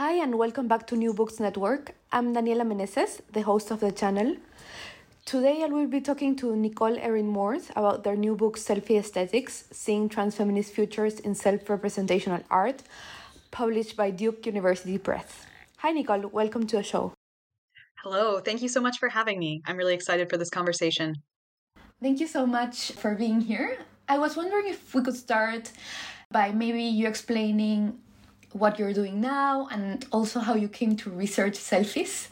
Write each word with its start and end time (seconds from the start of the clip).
Hi, 0.00 0.12
and 0.12 0.38
welcome 0.38 0.66
back 0.66 0.86
to 0.86 0.96
New 0.96 1.12
Books 1.12 1.38
Network. 1.38 1.94
I'm 2.10 2.34
Daniela 2.34 2.64
Meneses, 2.64 3.20
the 3.34 3.42
host 3.42 3.70
of 3.70 3.80
the 3.80 3.92
channel. 3.92 4.34
Today, 5.26 5.62
I 5.62 5.66
will 5.66 5.88
be 5.88 6.00
talking 6.00 6.34
to 6.36 6.56
Nicole 6.56 6.96
Erin 6.96 7.26
Morse 7.26 7.68
about 7.76 8.02
their 8.02 8.16
new 8.16 8.34
book, 8.34 8.56
Selfie 8.56 8.98
Aesthetics 8.98 9.64
Seeing 9.70 10.08
Transfeminist 10.08 10.70
Futures 10.70 11.20
in 11.20 11.34
Self 11.34 11.68
Representational 11.68 12.40
Art, 12.48 12.82
published 13.50 13.94
by 13.94 14.10
Duke 14.10 14.46
University 14.46 14.96
Press. 14.96 15.44
Hi, 15.80 15.90
Nicole. 15.90 16.28
Welcome 16.28 16.66
to 16.68 16.76
the 16.76 16.82
show. 16.82 17.12
Hello. 18.02 18.40
Thank 18.40 18.62
you 18.62 18.70
so 18.70 18.80
much 18.80 18.98
for 18.98 19.10
having 19.10 19.38
me. 19.38 19.60
I'm 19.66 19.76
really 19.76 19.92
excited 19.92 20.30
for 20.30 20.38
this 20.38 20.48
conversation. 20.48 21.16
Thank 22.00 22.20
you 22.20 22.26
so 22.26 22.46
much 22.46 22.92
for 22.92 23.14
being 23.14 23.42
here. 23.42 23.76
I 24.08 24.16
was 24.16 24.34
wondering 24.34 24.68
if 24.68 24.94
we 24.94 25.02
could 25.02 25.16
start 25.16 25.70
by 26.30 26.52
maybe 26.52 26.84
you 26.84 27.06
explaining 27.06 27.98
what 28.52 28.78
you're 28.78 28.92
doing 28.92 29.20
now 29.20 29.68
and 29.70 30.06
also 30.12 30.40
how 30.40 30.54
you 30.54 30.68
came 30.68 30.96
to 30.96 31.10
research 31.10 31.54
selfies. 31.54 32.28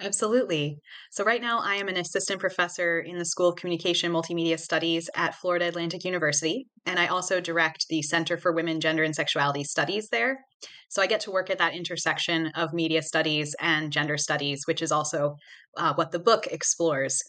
Absolutely. 0.00 0.78
So, 1.10 1.24
right 1.24 1.42
now, 1.42 1.58
I 1.58 1.74
am 1.74 1.88
an 1.88 1.96
assistant 1.96 2.38
professor 2.38 3.00
in 3.00 3.18
the 3.18 3.24
School 3.24 3.48
of 3.48 3.56
Communication 3.56 4.12
Multimedia 4.12 4.58
Studies 4.58 5.10
at 5.16 5.34
Florida 5.34 5.66
Atlantic 5.66 6.04
University. 6.04 6.68
And 6.86 7.00
I 7.00 7.08
also 7.08 7.40
direct 7.40 7.86
the 7.88 8.00
Center 8.02 8.36
for 8.36 8.52
Women, 8.52 8.80
Gender, 8.80 9.02
and 9.02 9.14
Sexuality 9.14 9.64
Studies 9.64 10.08
there. 10.10 10.44
So, 10.88 11.02
I 11.02 11.08
get 11.08 11.18
to 11.22 11.32
work 11.32 11.50
at 11.50 11.58
that 11.58 11.74
intersection 11.74 12.46
of 12.54 12.72
media 12.72 13.02
studies 13.02 13.56
and 13.60 13.90
gender 13.90 14.16
studies, 14.16 14.62
which 14.66 14.82
is 14.82 14.92
also 14.92 15.36
uh, 15.76 15.94
what 15.94 16.12
the 16.12 16.20
book 16.20 16.46
explores. 16.46 17.20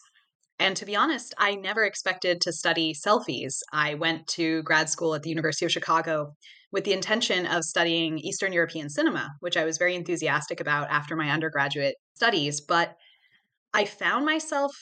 And 0.59 0.75
to 0.75 0.85
be 0.85 0.95
honest, 0.95 1.33
I 1.37 1.55
never 1.55 1.85
expected 1.85 2.41
to 2.41 2.51
study 2.51 2.93
selfies. 2.93 3.59
I 3.71 3.93
went 3.93 4.27
to 4.27 4.61
grad 4.63 4.89
school 4.89 5.15
at 5.15 5.23
the 5.23 5.29
University 5.29 5.65
of 5.65 5.71
Chicago 5.71 6.33
with 6.71 6.83
the 6.83 6.93
intention 6.93 7.45
of 7.45 7.63
studying 7.63 8.19
Eastern 8.19 8.51
European 8.51 8.89
cinema, 8.89 9.31
which 9.39 9.55
I 9.55 9.63
was 9.63 9.77
very 9.77 9.95
enthusiastic 9.95 10.59
about 10.59 10.89
after 10.89 11.15
my 11.15 11.29
undergraduate 11.29 11.95
studies. 12.13 12.59
But 12.59 12.95
I 13.73 13.85
found 13.85 14.25
myself 14.25 14.75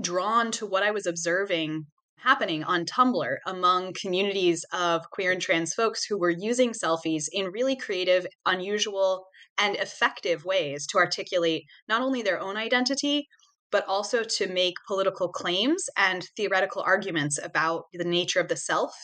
drawn 0.00 0.52
to 0.52 0.66
what 0.66 0.84
I 0.84 0.92
was 0.92 1.06
observing 1.06 1.86
happening 2.18 2.62
on 2.64 2.84
Tumblr 2.84 3.36
among 3.46 3.92
communities 3.94 4.64
of 4.72 5.02
queer 5.10 5.32
and 5.32 5.40
trans 5.40 5.74
folks 5.74 6.04
who 6.04 6.18
were 6.18 6.30
using 6.30 6.72
selfies 6.72 7.24
in 7.32 7.46
really 7.46 7.76
creative, 7.76 8.26
unusual, 8.46 9.24
and 9.56 9.76
effective 9.76 10.44
ways 10.44 10.86
to 10.86 10.98
articulate 10.98 11.64
not 11.88 12.02
only 12.02 12.22
their 12.22 12.40
own 12.40 12.56
identity, 12.56 13.26
but 13.70 13.86
also 13.86 14.22
to 14.22 14.48
make 14.48 14.74
political 14.86 15.28
claims 15.28 15.84
and 15.96 16.26
theoretical 16.36 16.82
arguments 16.82 17.38
about 17.42 17.84
the 17.92 18.04
nature 18.04 18.40
of 18.40 18.48
the 18.48 18.56
self, 18.56 18.94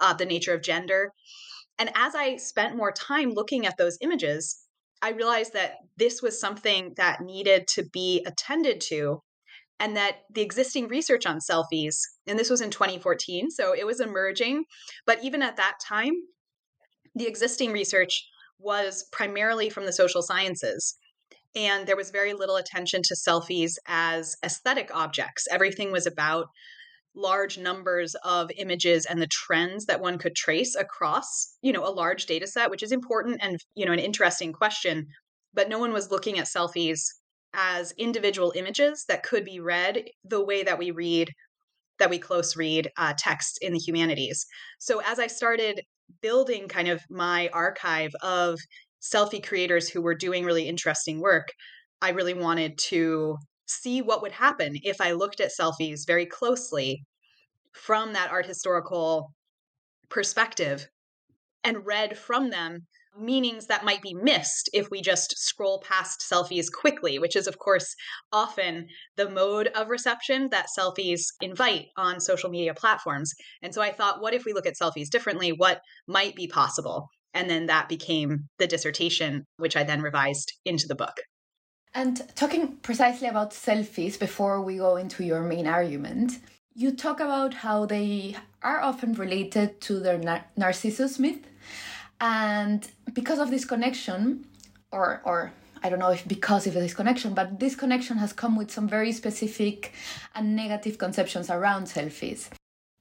uh, 0.00 0.14
the 0.14 0.26
nature 0.26 0.54
of 0.54 0.62
gender. 0.62 1.12
And 1.78 1.90
as 1.94 2.14
I 2.14 2.36
spent 2.36 2.76
more 2.76 2.92
time 2.92 3.30
looking 3.30 3.66
at 3.66 3.76
those 3.76 3.98
images, 4.00 4.64
I 5.02 5.10
realized 5.10 5.52
that 5.52 5.74
this 5.98 6.22
was 6.22 6.40
something 6.40 6.94
that 6.96 7.20
needed 7.20 7.66
to 7.74 7.84
be 7.92 8.24
attended 8.26 8.80
to, 8.88 9.22
and 9.80 9.96
that 9.96 10.18
the 10.32 10.40
existing 10.40 10.88
research 10.88 11.26
on 11.26 11.40
selfies, 11.40 11.96
and 12.26 12.38
this 12.38 12.48
was 12.48 12.60
in 12.60 12.70
2014, 12.70 13.50
so 13.50 13.74
it 13.74 13.86
was 13.86 14.00
emerging, 14.00 14.64
but 15.04 15.22
even 15.22 15.42
at 15.42 15.56
that 15.56 15.74
time, 15.86 16.12
the 17.14 17.26
existing 17.26 17.72
research 17.72 18.24
was 18.58 19.04
primarily 19.12 19.68
from 19.68 19.84
the 19.84 19.92
social 19.92 20.22
sciences. 20.22 20.96
And 21.56 21.86
there 21.86 21.96
was 21.96 22.10
very 22.10 22.32
little 22.32 22.56
attention 22.56 23.02
to 23.04 23.14
selfies 23.14 23.74
as 23.86 24.36
aesthetic 24.44 24.90
objects. 24.94 25.46
Everything 25.50 25.92
was 25.92 26.06
about 26.06 26.46
large 27.14 27.58
numbers 27.58 28.16
of 28.24 28.50
images 28.56 29.06
and 29.06 29.22
the 29.22 29.28
trends 29.28 29.86
that 29.86 30.00
one 30.00 30.18
could 30.18 30.34
trace 30.34 30.74
across, 30.74 31.56
you 31.62 31.72
know, 31.72 31.86
a 31.86 31.94
large 31.94 32.26
data 32.26 32.46
set, 32.46 32.70
which 32.70 32.82
is 32.82 32.90
important 32.90 33.38
and, 33.40 33.58
you 33.74 33.86
know, 33.86 33.92
an 33.92 34.00
interesting 34.00 34.52
question. 34.52 35.06
But 35.52 35.68
no 35.68 35.78
one 35.78 35.92
was 35.92 36.10
looking 36.10 36.38
at 36.38 36.46
selfies 36.46 37.02
as 37.54 37.92
individual 37.96 38.52
images 38.56 39.04
that 39.08 39.22
could 39.22 39.44
be 39.44 39.60
read 39.60 40.02
the 40.24 40.44
way 40.44 40.64
that 40.64 40.78
we 40.78 40.90
read 40.90 41.30
that 42.00 42.10
we 42.10 42.18
close 42.18 42.56
read 42.56 42.90
uh, 42.98 43.14
text 43.16 43.58
in 43.62 43.72
the 43.72 43.78
humanities. 43.78 44.46
So 44.80 45.00
as 45.06 45.20
I 45.20 45.28
started 45.28 45.80
building 46.20 46.66
kind 46.66 46.88
of 46.88 47.00
my 47.08 47.48
archive 47.52 48.10
of 48.20 48.58
selfie 49.04 49.44
creators 49.44 49.88
who 49.88 50.00
were 50.00 50.14
doing 50.14 50.44
really 50.44 50.68
interesting 50.68 51.20
work, 51.20 51.48
I 52.00 52.10
really 52.10 52.34
wanted 52.34 52.78
to 52.90 53.36
see 53.66 54.02
what 54.02 54.22
would 54.22 54.32
happen 54.32 54.76
if 54.82 55.00
I 55.00 55.12
looked 55.12 55.40
at 55.40 55.52
selfies 55.58 56.06
very 56.06 56.26
closely 56.26 57.04
from 57.72 58.12
that 58.12 58.30
art 58.30 58.46
historical 58.46 59.32
perspective 60.08 60.86
and 61.62 61.86
read 61.86 62.16
from 62.16 62.50
them 62.50 62.86
meanings 63.18 63.66
that 63.66 63.84
might 63.84 64.02
be 64.02 64.14
missed 64.14 64.68
if 64.72 64.90
we 64.90 65.00
just 65.00 65.38
scroll 65.38 65.80
past 65.80 66.24
selfies 66.30 66.66
quickly, 66.72 67.18
which 67.18 67.36
is, 67.36 67.46
of 67.46 67.58
course, 67.58 67.94
often 68.32 68.86
the 69.16 69.30
mode 69.30 69.68
of 69.68 69.88
reception 69.88 70.48
that 70.50 70.66
selfies 70.76 71.22
invite 71.40 71.86
on 71.96 72.20
social 72.20 72.50
media 72.50 72.74
platforms. 72.74 73.32
And 73.62 73.72
so 73.72 73.80
I 73.80 73.92
thought, 73.92 74.20
what 74.20 74.34
if 74.34 74.44
we 74.44 74.52
look 74.52 74.66
at 74.66 74.74
selfies 74.80 75.08
differently? 75.10 75.52
What 75.52 75.80
might 76.08 76.34
be 76.34 76.48
possible? 76.48 77.08
And 77.34 77.50
then 77.50 77.66
that 77.66 77.88
became 77.88 78.48
the 78.58 78.66
dissertation, 78.66 79.44
which 79.58 79.76
I 79.76 79.82
then 79.82 80.00
revised 80.00 80.52
into 80.64 80.86
the 80.86 80.94
book. 80.94 81.20
And 81.92 82.22
talking 82.34 82.76
precisely 82.78 83.28
about 83.28 83.50
selfies 83.50 84.18
before 84.18 84.60
we 84.60 84.76
go 84.76 84.96
into 84.96 85.24
your 85.24 85.42
main 85.42 85.66
argument, 85.66 86.38
you 86.74 86.92
talk 86.92 87.20
about 87.20 87.54
how 87.54 87.86
they 87.86 88.36
are 88.62 88.80
often 88.80 89.12
related 89.14 89.80
to 89.82 90.00
their 90.00 90.18
nar- 90.18 90.46
Narcissus 90.56 91.18
myth. 91.18 91.46
And 92.20 92.88
because 93.12 93.38
of 93.38 93.50
this 93.50 93.64
connection, 93.64 94.46
or, 94.90 95.20
or 95.24 95.52
I 95.84 95.88
don't 95.88 96.00
know 96.00 96.10
if 96.10 96.26
because 96.26 96.66
of 96.66 96.74
this 96.74 96.94
connection, 96.94 97.34
but 97.34 97.60
this 97.60 97.76
connection 97.76 98.16
has 98.16 98.32
come 98.32 98.56
with 98.56 98.70
some 98.70 98.88
very 98.88 99.12
specific 99.12 99.92
and 100.34 100.56
negative 100.56 100.98
conceptions 100.98 101.50
around 101.50 101.86
selfies. 101.86 102.48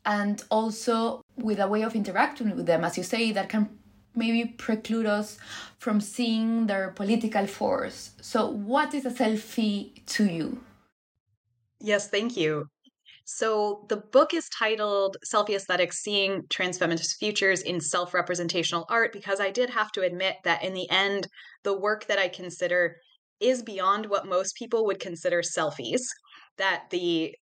And 0.05 0.43
also 0.51 1.21
with 1.37 1.59
a 1.59 1.67
way 1.67 1.81
of 1.81 1.95
interacting 1.95 2.55
with 2.55 2.65
them, 2.65 2.83
as 2.83 2.97
you 2.97 3.03
say, 3.03 3.31
that 3.31 3.49
can 3.49 3.69
maybe 4.15 4.45
preclude 4.45 5.05
us 5.05 5.37
from 5.77 5.99
seeing 6.01 6.67
their 6.67 6.89
political 6.91 7.47
force. 7.47 8.11
So, 8.21 8.49
what 8.49 8.93
is 8.93 9.05
a 9.05 9.11
selfie 9.11 10.05
to 10.07 10.25
you? 10.25 10.61
Yes, 11.79 12.09
thank 12.09 12.37
you. 12.37 12.67
So 13.25 13.85
the 13.87 13.97
book 13.97 14.33
is 14.33 14.49
titled 14.49 15.15
Selfie 15.25 15.55
Aesthetics 15.55 15.99
Seeing 15.99 16.41
Transfeminist 16.43 17.15
Futures 17.19 17.61
in 17.61 17.79
Self 17.79 18.13
Representational 18.13 18.85
Art 18.89 19.13
because 19.13 19.39
I 19.39 19.49
did 19.49 19.69
have 19.69 19.91
to 19.93 20.01
admit 20.01 20.37
that 20.43 20.63
in 20.63 20.73
the 20.73 20.89
end, 20.89 21.27
the 21.63 21.77
work 21.77 22.05
that 22.07 22.19
I 22.19 22.27
consider 22.27 22.97
is 23.39 23.63
beyond 23.63 24.07
what 24.07 24.27
most 24.27 24.55
people 24.55 24.85
would 24.85 24.99
consider 24.99 25.41
selfies, 25.41 26.01
that 26.57 26.89
the 26.89 27.35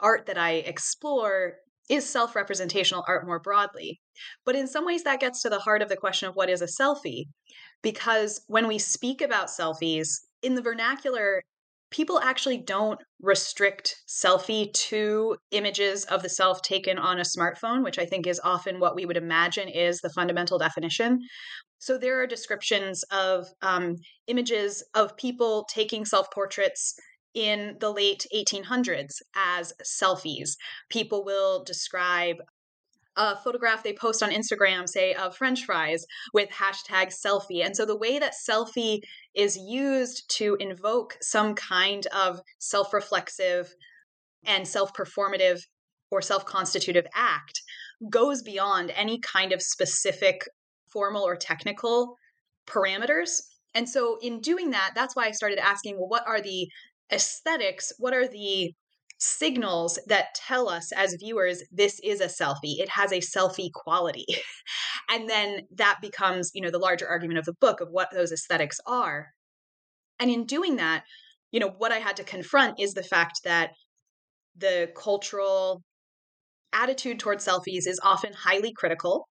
art 0.00 0.26
that 0.26 0.38
I 0.38 0.52
explore 0.52 1.54
is 1.88 2.08
self 2.08 2.34
representational 2.34 3.04
art 3.08 3.26
more 3.26 3.40
broadly. 3.40 4.00
But 4.44 4.56
in 4.56 4.66
some 4.66 4.84
ways, 4.84 5.04
that 5.04 5.20
gets 5.20 5.42
to 5.42 5.50
the 5.50 5.60
heart 5.60 5.82
of 5.82 5.88
the 5.88 5.96
question 5.96 6.28
of 6.28 6.34
what 6.36 6.50
is 6.50 6.62
a 6.62 6.66
selfie. 6.66 7.24
Because 7.82 8.40
when 8.48 8.66
we 8.66 8.78
speak 8.78 9.20
about 9.20 9.48
selfies, 9.48 10.08
in 10.42 10.54
the 10.54 10.62
vernacular, 10.62 11.42
people 11.90 12.20
actually 12.20 12.58
don't 12.58 13.00
restrict 13.20 13.96
selfie 14.06 14.72
to 14.72 15.36
images 15.50 16.04
of 16.04 16.22
the 16.22 16.28
self 16.28 16.62
taken 16.62 16.98
on 16.98 17.18
a 17.18 17.22
smartphone, 17.22 17.82
which 17.82 17.98
I 17.98 18.06
think 18.06 18.26
is 18.26 18.40
often 18.44 18.80
what 18.80 18.94
we 18.94 19.06
would 19.06 19.16
imagine 19.16 19.68
is 19.68 20.00
the 20.00 20.10
fundamental 20.10 20.58
definition. 20.58 21.20
So 21.78 21.96
there 21.96 22.20
are 22.20 22.26
descriptions 22.26 23.04
of 23.12 23.46
um, 23.62 23.96
images 24.26 24.84
of 24.94 25.16
people 25.16 25.66
taking 25.72 26.04
self 26.04 26.30
portraits 26.30 26.94
in 27.34 27.76
the 27.80 27.90
late 27.90 28.26
1800s 28.34 29.20
as 29.34 29.72
selfies. 29.84 30.56
People 30.88 31.24
will 31.24 31.62
describe 31.64 32.36
a 33.16 33.36
photograph 33.36 33.82
they 33.82 33.92
post 33.92 34.22
on 34.22 34.30
Instagram, 34.30 34.88
say, 34.88 35.12
of 35.12 35.36
French 35.36 35.64
fries 35.64 36.06
with 36.32 36.48
hashtag 36.50 37.12
selfie. 37.12 37.64
And 37.64 37.76
so 37.76 37.84
the 37.84 37.96
way 37.96 38.18
that 38.18 38.34
selfie 38.48 39.00
is 39.34 39.56
used 39.56 40.30
to 40.36 40.56
invoke 40.60 41.18
some 41.20 41.54
kind 41.54 42.06
of 42.14 42.40
self 42.58 42.94
reflexive 42.94 43.74
and 44.46 44.66
self 44.66 44.94
performative 44.94 45.60
or 46.10 46.22
self 46.22 46.44
constitutive 46.46 47.06
act 47.14 47.60
goes 48.08 48.42
beyond 48.42 48.92
any 48.94 49.18
kind 49.18 49.52
of 49.52 49.60
specific 49.60 50.48
formal 50.86 51.26
or 51.26 51.36
technical 51.36 52.16
parameters. 52.66 53.40
And 53.74 53.88
so, 53.88 54.18
in 54.22 54.40
doing 54.40 54.70
that, 54.70 54.92
that's 54.94 55.14
why 55.16 55.26
I 55.26 55.32
started 55.32 55.58
asking 55.58 55.98
well, 55.98 56.08
what 56.08 56.26
are 56.26 56.40
the 56.40 56.68
aesthetics? 57.12 57.92
What 57.98 58.14
are 58.14 58.28
the 58.28 58.72
signals 59.18 59.98
that 60.06 60.34
tell 60.34 60.68
us 60.68 60.92
as 60.92 61.16
viewers 61.18 61.62
this 61.72 62.00
is 62.04 62.20
a 62.20 62.26
selfie 62.26 62.78
it 62.78 62.88
has 62.88 63.10
a 63.10 63.18
selfie 63.18 63.72
quality 63.72 64.24
and 65.10 65.28
then 65.28 65.62
that 65.74 65.98
becomes 66.00 66.52
you 66.54 66.62
know 66.62 66.70
the 66.70 66.78
larger 66.78 67.08
argument 67.08 67.38
of 67.38 67.44
the 67.44 67.54
book 67.60 67.80
of 67.80 67.88
what 67.90 68.08
those 68.12 68.30
aesthetics 68.30 68.78
are 68.86 69.26
and 70.20 70.30
in 70.30 70.44
doing 70.44 70.76
that 70.76 71.02
you 71.50 71.58
know 71.58 71.74
what 71.78 71.90
i 71.90 71.98
had 71.98 72.16
to 72.16 72.22
confront 72.22 72.78
is 72.78 72.94
the 72.94 73.02
fact 73.02 73.40
that 73.42 73.70
the 74.56 74.88
cultural 74.96 75.82
attitude 76.72 77.18
towards 77.18 77.44
selfies 77.44 77.88
is 77.88 78.00
often 78.04 78.32
highly 78.32 78.72
critical 78.72 79.26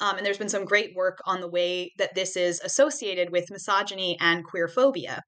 um, 0.00 0.16
and 0.16 0.24
there's 0.24 0.38
been 0.38 0.48
some 0.48 0.64
great 0.64 0.94
work 0.94 1.18
on 1.26 1.42
the 1.42 1.50
way 1.50 1.92
that 1.98 2.14
this 2.14 2.36
is 2.36 2.58
associated 2.60 3.30
with 3.30 3.50
misogyny 3.50 4.16
and 4.18 4.44
queer 4.44 4.66
phobia 4.66 5.20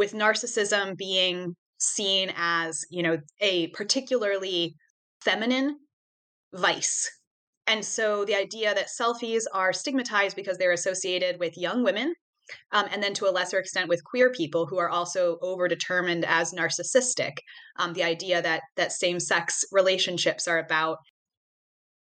with 0.00 0.14
narcissism 0.14 0.96
being 0.96 1.54
seen 1.78 2.32
as, 2.34 2.86
you 2.88 3.02
know, 3.02 3.18
a 3.40 3.66
particularly 3.68 4.74
feminine 5.20 5.76
vice. 6.54 7.06
And 7.66 7.84
so 7.84 8.24
the 8.24 8.34
idea 8.34 8.74
that 8.74 8.88
selfies 8.98 9.42
are 9.52 9.74
stigmatized 9.74 10.36
because 10.36 10.56
they're 10.56 10.72
associated 10.72 11.38
with 11.38 11.58
young 11.58 11.84
women, 11.84 12.14
um, 12.72 12.86
and 12.90 13.02
then 13.02 13.12
to 13.12 13.28
a 13.28 13.36
lesser 13.38 13.58
extent 13.58 13.90
with 13.90 14.02
queer 14.02 14.32
people 14.32 14.66
who 14.66 14.78
are 14.78 14.88
also 14.88 15.36
overdetermined 15.42 16.24
as 16.26 16.54
narcissistic. 16.54 17.34
Um, 17.78 17.92
the 17.92 18.02
idea 18.02 18.40
that 18.40 18.62
that 18.78 18.92
same 18.92 19.20
sex 19.20 19.64
relationships 19.70 20.48
are 20.48 20.58
about 20.58 20.96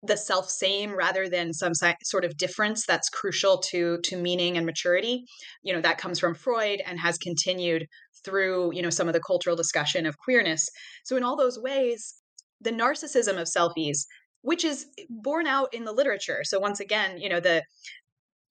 the 0.04 0.18
self 0.18 0.50
same 0.50 0.96
rather 0.96 1.28
than 1.28 1.54
some 1.54 1.74
sort 2.04 2.24
of 2.24 2.38
difference 2.38 2.86
that's 2.86 3.10
crucial 3.10 3.58
to 3.58 4.00
to 4.04 4.18
meaning 4.18 4.58
and 4.58 4.66
maturity. 4.66 5.26
You 5.62 5.74
know 5.74 5.82
that 5.82 5.98
comes 5.98 6.20
from 6.20 6.36
freud 6.36 6.82
and 6.86 7.00
has 7.00 7.18
continued 7.18 7.86
through 8.24 8.74
you 8.74 8.82
know 8.82 8.90
some 8.90 9.08
of 9.08 9.14
the 9.14 9.20
cultural 9.20 9.56
discussion 9.56 10.06
of 10.06 10.18
queerness. 10.18 10.68
So 11.04 11.18
in 11.18 11.24
all 11.24 11.36
those 11.36 11.60
ways 11.60 12.16
the 12.62 12.72
narcissism 12.72 13.40
of 13.40 13.48
selfies 13.48 14.00
which 14.42 14.64
is 14.64 14.86
borne 15.10 15.48
out 15.48 15.74
in 15.74 15.84
the 15.84 15.92
literature. 15.92 16.42
So 16.44 16.60
once 16.60 16.80
again 16.80 17.18
you 17.20 17.28
know 17.28 17.42
the 17.42 17.64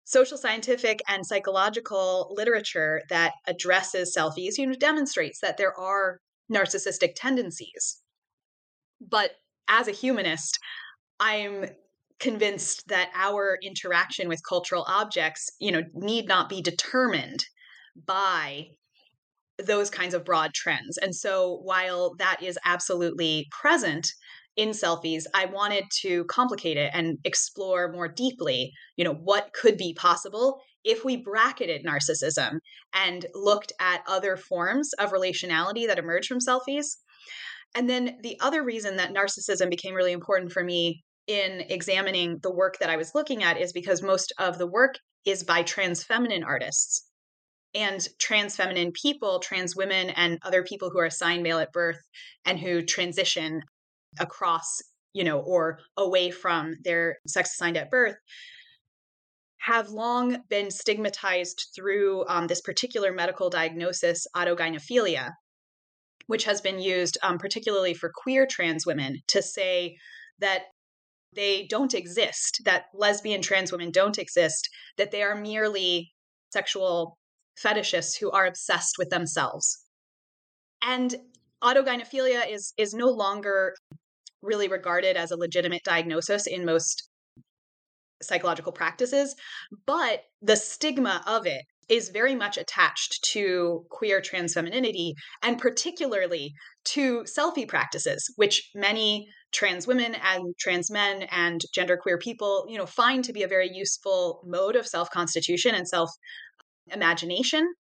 social 0.05 0.39
scientific 0.39 1.01
and 1.09 1.27
psychological 1.27 2.35
literature 2.37 3.03
that 3.11 3.33
addresses 3.47 4.15
selfies 4.17 4.59
you 4.59 4.67
know 4.67 4.75
demonstrates 4.75 5.41
that 5.41 5.57
there 5.57 5.75
are 5.79 6.19
narcissistic 6.53 7.13
tendencies. 7.17 8.03
But 9.01 9.33
as 9.69 9.89
a 9.89 9.93
humanist 9.93 10.59
i'm 11.21 11.67
convinced 12.21 12.89
that 12.89 13.11
our 13.15 13.59
interaction 13.63 14.29
with 14.29 14.41
cultural 14.49 14.85
objects 14.89 15.51
you 15.61 15.71
know 15.71 15.83
need 15.95 16.27
not 16.27 16.49
be 16.49 16.61
determined 16.61 17.45
by 18.07 18.69
those 19.59 19.91
kinds 19.91 20.15
of 20.15 20.25
broad 20.25 20.55
trends. 20.55 20.99
And 20.99 21.15
so 21.15 21.61
while 21.63 22.15
that 22.19 22.43
is 22.43 22.59
absolutely 22.65 23.49
present 23.51 24.13
in 24.57 24.71
selfies, 24.71 25.25
I 25.35 25.47
wanted 25.47 25.85
to 26.03 26.25
complicate 26.25 26.77
it 26.77 26.91
and 26.95 27.19
explore 27.25 27.93
more 27.93 28.09
deeply, 28.09 28.73
you 28.97 29.05
know, 29.05 29.15
what 29.15 29.53
could 29.53 29.77
be 29.77 29.95
possible 29.95 30.61
if 30.85 31.05
we 31.05 31.17
bracketed 31.17 31.85
narcissism 31.85 32.59
and 32.93 33.27
looked 33.35 33.73
at 33.81 34.03
other 34.07 34.37
forms 34.37 34.93
of 34.95 35.13
relationality 35.13 35.87
that 35.87 35.99
emerge 35.99 36.27
from 36.27 36.39
selfies. 36.39 36.97
And 37.75 37.91
then 37.91 38.19
the 38.23 38.39
other 38.41 38.65
reason 38.65 38.97
that 38.97 39.13
narcissism 39.13 39.69
became 39.71 39.95
really 39.95 40.13
important 40.13 40.53
for 40.53 40.65
me 40.65 41.05
in 41.29 41.61
examining 41.69 42.39
the 42.43 42.51
work 42.51 42.79
that 42.79 42.91
I 42.91 42.97
was 42.97 43.15
looking 43.15 43.45
at 43.45 43.61
is 43.61 43.73
because 43.73 44.03
most 44.03 44.33
of 44.39 44.59
the 44.59 44.67
work 44.67 44.95
is 45.25 45.45
by 45.45 45.63
trans 45.63 46.03
feminine 46.03 46.43
artists. 46.43 47.05
And 47.75 48.07
trans 48.19 48.57
feminine 48.57 48.93
people, 48.93 49.41
trans 49.41 49.77
women, 49.77 50.09
and 50.11 50.39
other 50.43 50.65
people 50.65 50.89
who 50.91 50.99
are 50.99 51.05
assigned 51.05 51.43
male 51.43 51.59
at 51.59 51.73
birth 51.73 52.01
and 52.47 52.59
who 52.59 52.83
transition 52.83 53.61
across, 54.19 54.81
you 55.13 55.23
know, 55.23 55.39
or 55.41 55.79
away 55.99 56.31
from 56.31 56.77
their 56.83 57.19
sex 57.27 57.53
assigned 57.53 57.77
at 57.77 57.91
birth 57.91 58.17
have 59.59 59.91
long 59.91 60.39
been 60.49 60.71
stigmatized 60.71 61.67
through 61.75 62.25
um, 62.27 62.47
this 62.47 62.63
particular 62.63 63.13
medical 63.13 63.51
diagnosis, 63.51 64.27
autogynephilia, 64.35 65.33
which 66.27 66.45
has 66.45 66.63
been 66.63 66.79
used 66.79 67.19
um, 67.23 67.39
particularly 67.39 67.93
for 67.93 68.11
queer 68.15 68.47
trans 68.47 68.87
women 68.87 69.19
to 69.27 69.43
say 69.43 69.97
that 70.39 70.63
they 71.35 71.67
don't 71.69 71.95
exist, 71.95 72.63
that 72.65 72.87
lesbian 72.95 73.43
trans 73.43 73.73
women 73.73 73.91
don't 73.91 74.19
exist, 74.19 74.69
that 74.97 75.11
they 75.11 75.23
are 75.23 75.35
merely 75.35 76.13
sexual 76.53 77.19
fetishists 77.63 78.19
who 78.19 78.31
are 78.31 78.47
obsessed 78.47 78.97
with 78.99 79.11
themselves. 79.11 79.85
And 80.83 81.15
autogynephilia 81.63 82.51
is 82.51 82.73
is 82.77 82.95
no 82.95 83.09
longer 83.09 83.75
really 84.43 84.69
regarded 84.69 85.17
as 85.17 85.31
a 85.31 85.37
legitimate 85.37 85.83
diagnosis 85.85 86.47
in 86.47 86.65
most 86.65 87.09
psychological 88.23 88.73
practices, 88.73 89.35
but 89.87 90.23
the 90.43 90.57
stigma 90.57 91.23
of 91.27 91.47
it 91.47 91.65
is 91.89 92.11
very 92.11 92.35
much 92.35 92.59
attached 92.59 93.25
to 93.25 93.85
queer 93.91 94.21
trans 94.21 94.55
femininity 94.55 95.15
and 95.43 95.59
particularly 95.59 96.53
to 96.85 97.23
selfie 97.23 97.67
practices 97.67 98.31
which 98.37 98.71
many 98.75 99.29
trans 99.53 99.87
women 99.87 100.15
and 100.15 100.55
trans 100.59 100.91
men 100.91 101.23
and 101.31 101.63
genderqueer 101.77 102.21
people 102.21 102.67
you 102.69 102.77
know 102.77 102.87
find 102.87 103.25
to 103.25 103.33
be 103.33 103.43
a 103.43 103.49
very 103.49 103.71
useful 103.73 104.43
mode 104.47 104.77
of 104.77 104.87
self 104.87 105.11
constitution 105.11 105.75
and 105.75 105.89
self 105.89 106.11
imagination. 106.93 107.75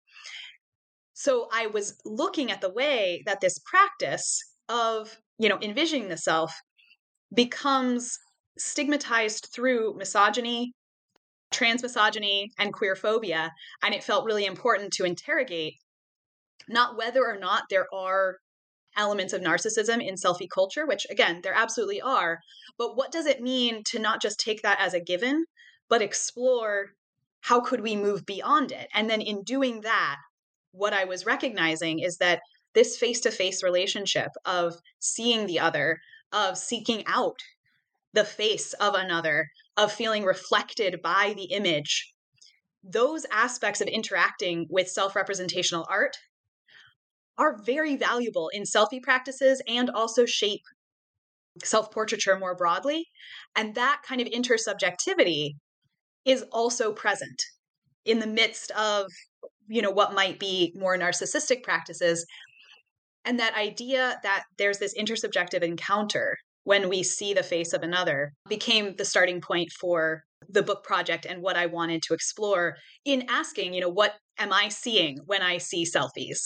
So 1.14 1.48
I 1.52 1.66
was 1.68 1.98
looking 2.04 2.50
at 2.50 2.60
the 2.60 2.72
way 2.72 3.22
that 3.26 3.40
this 3.40 3.58
practice 3.64 4.38
of, 4.68 5.16
you 5.38 5.48
know, 5.48 5.58
envisioning 5.62 6.08
the 6.08 6.16
self 6.16 6.52
becomes 7.34 8.18
stigmatized 8.58 9.48
through 9.54 9.94
misogyny, 9.96 10.72
trans 11.50 11.82
misogyny, 11.82 12.50
and 12.58 12.72
queer 12.72 12.96
phobia. 12.96 13.50
And 13.82 13.94
it 13.94 14.04
felt 14.04 14.24
really 14.24 14.44
important 14.44 14.92
to 14.94 15.04
interrogate 15.04 15.74
not 16.68 16.96
whether 16.96 17.24
or 17.24 17.38
not 17.38 17.64
there 17.70 17.86
are 17.94 18.36
elements 18.96 19.32
of 19.32 19.40
narcissism 19.40 20.06
in 20.06 20.14
selfie 20.14 20.48
culture, 20.48 20.86
which 20.86 21.06
again, 21.10 21.40
there 21.42 21.54
absolutely 21.54 22.00
are, 22.00 22.40
but 22.78 22.96
what 22.96 23.12
does 23.12 23.26
it 23.26 23.42
mean 23.42 23.82
to 23.84 23.98
not 23.98 24.20
just 24.22 24.40
take 24.40 24.62
that 24.62 24.80
as 24.80 24.94
a 24.94 25.00
given, 25.00 25.46
but 25.88 26.02
explore 26.02 26.92
how 27.40 27.60
could 27.60 27.80
we 27.80 27.94
move 27.94 28.26
beyond 28.26 28.72
it? 28.72 28.88
And 28.92 29.08
then 29.08 29.20
in 29.20 29.42
doing 29.42 29.82
that, 29.82 30.16
what 30.72 30.92
I 30.92 31.04
was 31.04 31.26
recognizing 31.26 32.00
is 32.00 32.18
that 32.18 32.40
this 32.74 32.96
face 32.98 33.20
to 33.20 33.30
face 33.30 33.62
relationship 33.62 34.30
of 34.44 34.74
seeing 34.98 35.46
the 35.46 35.60
other, 35.60 36.00
of 36.32 36.58
seeking 36.58 37.04
out 37.06 37.38
the 38.12 38.24
face 38.24 38.72
of 38.74 38.94
another, 38.94 39.48
of 39.76 39.92
feeling 39.92 40.24
reflected 40.24 41.00
by 41.02 41.34
the 41.36 41.44
image, 41.44 42.12
those 42.82 43.26
aspects 43.30 43.80
of 43.80 43.88
interacting 43.88 44.66
with 44.70 44.88
self 44.88 45.16
representational 45.16 45.86
art 45.88 46.16
are 47.38 47.62
very 47.64 47.96
valuable 47.96 48.50
in 48.52 48.62
selfie 48.62 49.02
practices 49.02 49.62
and 49.68 49.90
also 49.90 50.24
shape 50.26 50.62
self 51.62 51.90
portraiture 51.90 52.38
more 52.38 52.54
broadly. 52.54 53.06
And 53.54 53.74
that 53.74 54.02
kind 54.06 54.20
of 54.20 54.28
intersubjectivity 54.28 55.52
is 56.24 56.44
also 56.52 56.92
present 56.92 57.42
in 58.04 58.18
the 58.18 58.26
midst 58.26 58.70
of 58.72 59.06
you 59.68 59.82
know 59.82 59.90
what 59.90 60.14
might 60.14 60.38
be 60.38 60.72
more 60.76 60.96
narcissistic 60.96 61.62
practices 61.62 62.24
and 63.24 63.40
that 63.40 63.56
idea 63.56 64.18
that 64.22 64.44
there's 64.56 64.78
this 64.78 64.96
intersubjective 64.96 65.62
encounter 65.62 66.36
when 66.62 66.88
we 66.88 67.02
see 67.02 67.34
the 67.34 67.42
face 67.42 67.72
of 67.72 67.82
another 67.82 68.32
became 68.48 68.94
the 68.96 69.04
starting 69.04 69.40
point 69.40 69.70
for 69.70 70.22
the 70.48 70.62
book 70.62 70.84
project 70.84 71.26
and 71.26 71.42
what 71.42 71.56
I 71.56 71.66
wanted 71.66 72.02
to 72.02 72.14
explore 72.14 72.76
in 73.04 73.24
asking, 73.28 73.74
you 73.74 73.80
know, 73.80 73.88
what 73.88 74.14
am 74.38 74.52
I 74.52 74.68
seeing 74.68 75.18
when 75.26 75.42
I 75.42 75.58
see 75.58 75.84
selfies? 75.84 76.40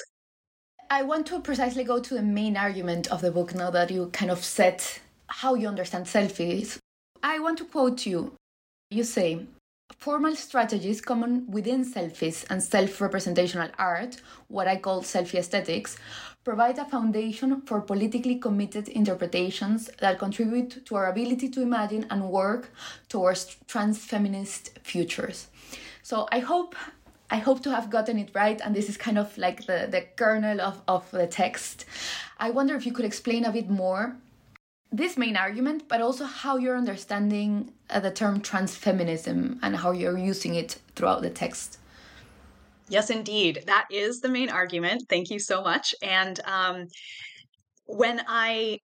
I 0.92 1.02
want 1.04 1.28
to 1.28 1.38
precisely 1.38 1.85
go 1.85 2.00
to 2.00 2.14
the 2.14 2.23
main 2.23 2.56
argument 2.56 3.06
of 3.12 3.20
the 3.20 3.30
book 3.30 3.54
now 3.54 3.70
that 3.70 3.92
you 3.92 4.09
kind 4.12 4.28
of 4.28 4.44
set 4.44 5.00
how 5.28 5.54
you 5.54 5.68
understand 5.68 6.06
selfies. 6.06 6.78
I 7.23 7.38
want 7.38 7.59
to 7.59 7.64
quote 7.64 8.06
you. 8.06 8.35
You 8.90 9.04
say, 9.04 9.47
Formal 9.99 10.35
strategies 10.35 11.00
common 11.00 11.47
within 11.49 11.85
selfies 11.85 12.44
and 12.50 12.61
self 12.61 13.00
representational 13.00 13.68
art, 13.78 14.20
what 14.49 14.66
I 14.66 14.76
call 14.76 15.02
selfie 15.02 15.38
aesthetics, 15.38 15.97
provide 16.42 16.78
a 16.78 16.85
foundation 16.85 17.61
for 17.62 17.80
politically 17.80 18.37
committed 18.37 18.88
interpretations 18.88 19.90
that 20.00 20.18
contribute 20.18 20.85
to 20.87 20.97
our 20.97 21.09
ability 21.09 21.50
to 21.50 21.62
imagine 21.62 22.06
and 22.11 22.30
work 22.30 22.73
towards 23.09 23.56
trans 23.68 23.99
feminist 23.99 24.78
futures. 24.82 25.49
So 26.02 26.26
I 26.32 26.40
hope 26.40 26.75
I 27.30 27.37
hope 27.37 27.62
to 27.62 27.70
have 27.70 27.90
gotten 27.90 28.18
it 28.18 28.30
right, 28.34 28.60
and 28.60 28.75
this 28.75 28.88
is 28.88 28.96
kind 28.96 29.18
of 29.18 29.37
like 29.38 29.66
the, 29.66 29.88
the 29.90 30.04
kernel 30.16 30.60
of, 30.60 30.82
of 30.88 31.10
the 31.10 31.26
text. 31.26 31.84
I 32.38 32.50
wonder 32.50 32.75
if 32.75 32.84
you 32.84 32.92
could 32.92 33.04
explain 33.04 33.44
a 33.44 33.52
bit 33.52 33.70
more 33.70 34.16
this 34.92 35.16
main 35.16 35.37
argument, 35.37 35.88
but 35.88 36.00
also 36.00 36.25
how 36.25 36.56
you're 36.56 36.76
understanding 36.76 37.72
uh, 37.90 38.00
the 38.00 38.10
term 38.10 38.40
transfeminism 38.40 39.58
and 39.62 39.76
how 39.76 39.92
you're 39.92 40.18
using 40.18 40.56
it 40.56 40.78
throughout 40.96 41.22
the 41.22 41.30
text. 41.30 41.78
Yes, 42.88 43.08
indeed. 43.08 43.62
That 43.66 43.87
is 43.90 44.20
the 44.20 44.28
main 44.28 44.50
argument. 44.50 45.04
Thank 45.08 45.30
you 45.30 45.38
so 45.38 45.62
much. 45.62 45.94
And 46.02 46.40
um, 46.44 46.88
when 47.87 48.20
I 48.26 48.80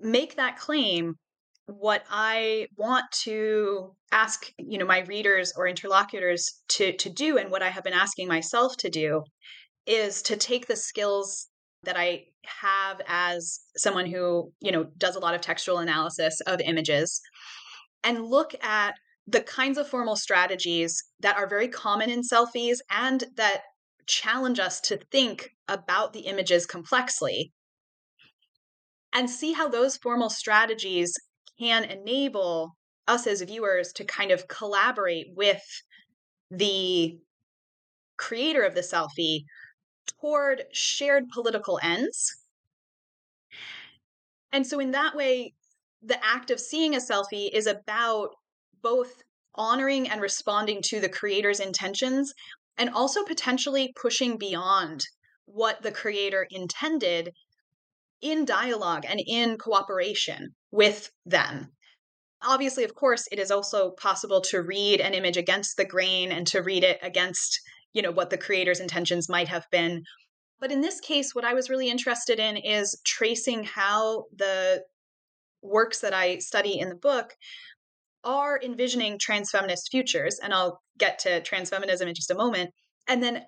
make 0.00 0.36
that 0.36 0.58
claim, 0.58 1.16
what 1.66 2.04
I 2.10 2.68
want 2.76 3.04
to 3.22 3.94
ask, 4.12 4.52
you 4.58 4.78
know, 4.78 4.86
my 4.86 5.00
readers 5.00 5.52
or 5.56 5.66
interlocutors 5.66 6.60
to 6.70 6.96
to 6.96 7.10
do, 7.10 7.38
and 7.38 7.50
what 7.50 7.62
I 7.62 7.70
have 7.70 7.84
been 7.84 7.92
asking 7.92 8.28
myself 8.28 8.76
to 8.78 8.90
do, 8.90 9.22
is 9.86 10.22
to 10.22 10.36
take 10.36 10.66
the 10.66 10.76
skills 10.76 11.48
that 11.84 11.96
I 11.96 12.24
have 12.46 13.00
as 13.06 13.60
someone 13.76 14.06
who, 14.06 14.52
you 14.60 14.72
know, 14.72 14.84
does 14.96 15.16
a 15.16 15.20
lot 15.20 15.34
of 15.34 15.40
textual 15.40 15.78
analysis 15.78 16.40
of 16.42 16.60
images 16.60 17.20
and 18.02 18.24
look 18.24 18.54
at 18.62 18.94
the 19.26 19.40
kinds 19.40 19.78
of 19.78 19.88
formal 19.88 20.16
strategies 20.16 21.02
that 21.20 21.36
are 21.36 21.48
very 21.48 21.68
common 21.68 22.10
in 22.10 22.20
selfies 22.20 22.78
and 22.90 23.24
that 23.36 23.62
challenge 24.06 24.58
us 24.58 24.80
to 24.82 24.98
think 25.10 25.50
about 25.68 26.12
the 26.12 26.20
images 26.20 26.66
complexly 26.66 27.52
and 29.14 29.30
see 29.30 29.52
how 29.52 29.68
those 29.68 29.96
formal 29.96 30.28
strategies 30.28 31.14
can 31.58 31.84
enable 31.84 32.76
us 33.06 33.26
as 33.26 33.42
viewers 33.42 33.92
to 33.92 34.04
kind 34.04 34.30
of 34.30 34.48
collaborate 34.48 35.26
with 35.34 35.62
the 36.50 37.18
creator 38.16 38.62
of 38.62 38.74
the 38.74 38.80
selfie 38.80 39.44
toward 40.20 40.64
shared 40.72 41.28
political 41.32 41.78
ends. 41.82 42.36
And 44.52 44.66
so, 44.66 44.78
in 44.78 44.92
that 44.92 45.16
way, 45.16 45.52
the 46.02 46.24
act 46.24 46.50
of 46.50 46.60
seeing 46.60 46.94
a 46.94 46.98
selfie 46.98 47.50
is 47.52 47.66
about 47.66 48.30
both 48.82 49.22
honoring 49.54 50.08
and 50.08 50.20
responding 50.20 50.80
to 50.82 51.00
the 51.00 51.08
creator's 51.08 51.60
intentions 51.60 52.32
and 52.76 52.90
also 52.90 53.24
potentially 53.24 53.92
pushing 54.00 54.36
beyond 54.36 55.04
what 55.46 55.82
the 55.82 55.92
creator 55.92 56.46
intended 56.50 57.30
in 58.20 58.44
dialogue 58.44 59.04
and 59.08 59.20
in 59.26 59.56
cooperation 59.58 60.54
with 60.74 61.10
them. 61.24 61.70
Obviously, 62.42 62.84
of 62.84 62.94
course, 62.94 63.26
it 63.32 63.38
is 63.38 63.50
also 63.50 63.92
possible 63.92 64.40
to 64.42 64.60
read 64.60 65.00
an 65.00 65.14
image 65.14 65.36
against 65.36 65.76
the 65.76 65.84
grain 65.84 66.32
and 66.32 66.46
to 66.48 66.60
read 66.62 66.84
it 66.84 66.98
against 67.00 67.60
you 67.94 68.02
know 68.02 68.10
what 68.10 68.28
the 68.28 68.36
creator's 68.36 68.80
intentions 68.80 69.28
might 69.28 69.48
have 69.48 69.64
been 69.70 70.02
but 70.60 70.70
in 70.70 70.80
this 70.80 71.00
case 71.00 71.34
what 71.34 71.44
i 71.44 71.54
was 71.54 71.70
really 71.70 71.88
interested 71.88 72.38
in 72.38 72.56
is 72.56 73.00
tracing 73.06 73.64
how 73.64 74.24
the 74.36 74.82
works 75.62 76.00
that 76.00 76.12
i 76.12 76.38
study 76.38 76.78
in 76.78 76.90
the 76.90 76.94
book 76.96 77.32
are 78.24 78.60
envisioning 78.62 79.18
transfeminist 79.18 79.90
futures 79.90 80.38
and 80.42 80.52
i'll 80.52 80.80
get 80.98 81.20
to 81.20 81.40
transfeminism 81.42 82.06
in 82.06 82.14
just 82.14 82.30
a 82.30 82.34
moment 82.34 82.70
and 83.08 83.22
then 83.22 83.42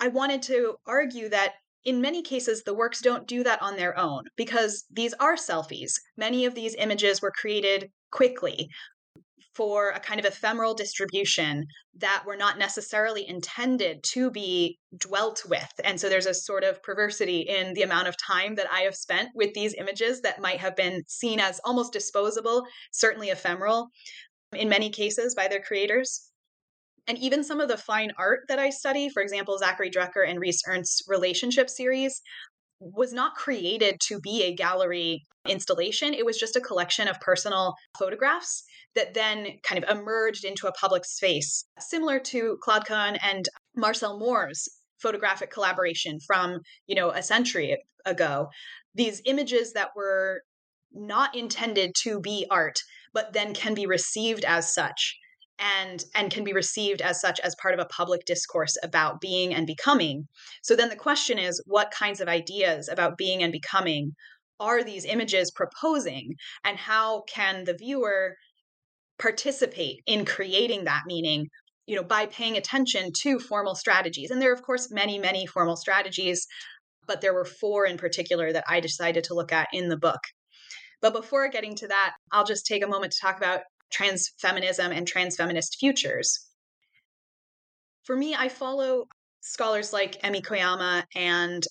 i 0.00 0.08
wanted 0.08 0.42
to 0.42 0.74
argue 0.86 1.28
that 1.28 1.52
in 1.84 2.00
many 2.00 2.22
cases, 2.22 2.62
the 2.62 2.74
works 2.74 3.00
don't 3.00 3.26
do 3.26 3.42
that 3.44 3.60
on 3.62 3.76
their 3.76 3.98
own 3.98 4.24
because 4.36 4.84
these 4.90 5.14
are 5.14 5.36
selfies. 5.36 5.92
Many 6.16 6.44
of 6.44 6.54
these 6.54 6.74
images 6.76 7.20
were 7.20 7.32
created 7.32 7.90
quickly 8.10 8.68
for 9.54 9.90
a 9.90 10.00
kind 10.00 10.18
of 10.18 10.24
ephemeral 10.24 10.74
distribution 10.74 11.66
that 11.96 12.22
were 12.26 12.36
not 12.36 12.58
necessarily 12.58 13.28
intended 13.28 14.02
to 14.02 14.30
be 14.30 14.78
dwelt 14.96 15.42
with. 15.46 15.72
And 15.84 16.00
so 16.00 16.08
there's 16.08 16.26
a 16.26 16.34
sort 16.34 16.64
of 16.64 16.82
perversity 16.82 17.40
in 17.40 17.74
the 17.74 17.82
amount 17.82 18.08
of 18.08 18.16
time 18.16 18.54
that 18.54 18.70
I 18.72 18.80
have 18.80 18.94
spent 18.94 19.28
with 19.34 19.52
these 19.52 19.74
images 19.74 20.22
that 20.22 20.40
might 20.40 20.58
have 20.58 20.74
been 20.74 21.02
seen 21.06 21.38
as 21.38 21.60
almost 21.64 21.92
disposable, 21.92 22.64
certainly 22.92 23.28
ephemeral 23.28 23.88
in 24.54 24.68
many 24.68 24.88
cases 24.88 25.34
by 25.34 25.48
their 25.48 25.60
creators. 25.60 26.31
And 27.08 27.18
even 27.18 27.42
some 27.42 27.60
of 27.60 27.68
the 27.68 27.76
fine 27.76 28.12
art 28.18 28.40
that 28.48 28.58
I 28.58 28.70
study, 28.70 29.08
for 29.08 29.22
example, 29.22 29.58
Zackary 29.60 29.92
Drucker 29.92 30.26
and 30.26 30.38
Rhys 30.38 30.62
Ernst's 30.66 31.02
relationship 31.08 31.68
series, 31.68 32.22
was 32.80 33.12
not 33.12 33.34
created 33.34 33.96
to 34.08 34.20
be 34.20 34.42
a 34.42 34.54
gallery 34.54 35.22
installation. 35.48 36.14
It 36.14 36.26
was 36.26 36.38
just 36.38 36.56
a 36.56 36.60
collection 36.60 37.08
of 37.08 37.20
personal 37.20 37.74
photographs 37.98 38.64
that 38.94 39.14
then 39.14 39.58
kind 39.62 39.82
of 39.82 39.88
emerged 39.90 40.44
into 40.44 40.66
a 40.66 40.72
public 40.72 41.04
space, 41.04 41.64
similar 41.78 42.18
to 42.20 42.58
Claude 42.62 42.84
Cahun 42.84 43.18
and 43.22 43.48
Marcel 43.76 44.18
Moore's 44.18 44.68
photographic 45.00 45.50
collaboration 45.50 46.18
from, 46.26 46.60
you 46.86 46.94
know, 46.94 47.10
a 47.10 47.22
century 47.22 47.76
ago. 48.04 48.48
These 48.94 49.22
images 49.24 49.72
that 49.72 49.90
were 49.96 50.42
not 50.92 51.34
intended 51.34 51.94
to 52.02 52.20
be 52.20 52.46
art, 52.50 52.78
but 53.14 53.32
then 53.32 53.54
can 53.54 53.74
be 53.74 53.86
received 53.86 54.44
as 54.44 54.72
such 54.72 55.16
and 55.62 56.04
and 56.14 56.30
can 56.30 56.44
be 56.44 56.52
received 56.52 57.00
as 57.00 57.20
such 57.20 57.38
as 57.40 57.54
part 57.54 57.72
of 57.72 57.80
a 57.80 57.86
public 57.86 58.24
discourse 58.24 58.76
about 58.82 59.20
being 59.20 59.54
and 59.54 59.66
becoming. 59.66 60.26
So 60.62 60.74
then 60.74 60.88
the 60.88 60.96
question 60.96 61.38
is 61.38 61.62
what 61.66 61.92
kinds 61.92 62.20
of 62.20 62.28
ideas 62.28 62.88
about 62.88 63.16
being 63.16 63.42
and 63.42 63.52
becoming 63.52 64.12
are 64.60 64.84
these 64.84 65.04
images 65.04 65.50
proposing? 65.50 66.34
And 66.64 66.76
how 66.76 67.22
can 67.22 67.64
the 67.64 67.74
viewer 67.74 68.36
participate 69.18 70.00
in 70.06 70.24
creating 70.24 70.84
that 70.84 71.02
meaning 71.06 71.46
you 71.86 71.96
know 71.96 72.02
by 72.02 72.26
paying 72.26 72.56
attention 72.56 73.12
to 73.22 73.38
formal 73.38 73.76
strategies? 73.76 74.30
And 74.30 74.42
there 74.42 74.50
are 74.50 74.54
of 74.54 74.62
course 74.62 74.90
many 74.90 75.18
many 75.18 75.46
formal 75.46 75.76
strategies 75.76 76.46
but 77.06 77.20
there 77.20 77.34
were 77.34 77.44
four 77.44 77.84
in 77.86 77.98
particular 77.98 78.52
that 78.52 78.64
i 78.68 78.80
decided 78.80 79.24
to 79.24 79.34
look 79.34 79.52
at 79.52 79.68
in 79.72 79.88
the 79.88 79.96
book. 79.98 80.20
But 81.00 81.12
before 81.12 81.48
getting 81.48 81.76
to 81.76 81.88
that 81.88 82.14
i'll 82.32 82.44
just 82.44 82.66
take 82.66 82.82
a 82.82 82.88
moment 82.88 83.12
to 83.12 83.18
talk 83.20 83.36
about 83.36 83.60
transfeminism 83.92 84.94
and 84.96 85.06
trans 85.06 85.36
feminist 85.36 85.76
futures. 85.78 86.48
For 88.04 88.16
me 88.16 88.34
i 88.34 88.48
follow 88.48 89.06
scholars 89.40 89.92
like 89.92 90.20
emi 90.22 90.42
koyama 90.42 91.04
and 91.14 91.62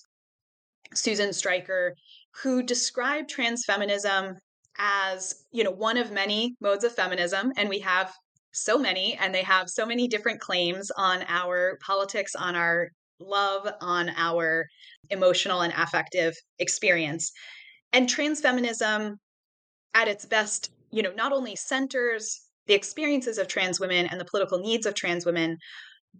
susan 0.94 1.32
stryker 1.32 1.94
who 2.42 2.62
describe 2.62 3.28
trans 3.28 3.64
feminism 3.64 4.36
as 4.78 5.44
you 5.52 5.62
know 5.64 5.70
one 5.70 5.98
of 5.98 6.10
many 6.10 6.54
modes 6.60 6.84
of 6.84 6.94
feminism 6.94 7.52
and 7.56 7.68
we 7.68 7.80
have 7.80 8.12
so 8.52 8.78
many 8.78 9.14
and 9.20 9.34
they 9.34 9.42
have 9.42 9.68
so 9.68 9.84
many 9.84 10.08
different 10.08 10.40
claims 10.40 10.90
on 10.96 11.24
our 11.28 11.78
politics 11.82 12.34
on 12.34 12.54
our 12.54 12.90
love 13.18 13.68
on 13.80 14.10
our 14.16 14.66
emotional 15.10 15.62
and 15.62 15.72
affective 15.76 16.34
experience. 16.58 17.32
And 17.92 18.08
trans 18.08 18.40
feminism 18.40 19.18
at 19.94 20.08
its 20.08 20.24
best 20.24 20.70
you 20.92 21.02
know 21.02 21.12
not 21.12 21.32
only 21.32 21.56
centers 21.56 22.42
the 22.66 22.74
experiences 22.74 23.38
of 23.38 23.48
trans 23.48 23.80
women 23.80 24.06
and 24.06 24.20
the 24.20 24.24
political 24.24 24.58
needs 24.58 24.86
of 24.86 24.94
trans 24.94 25.26
women 25.26 25.58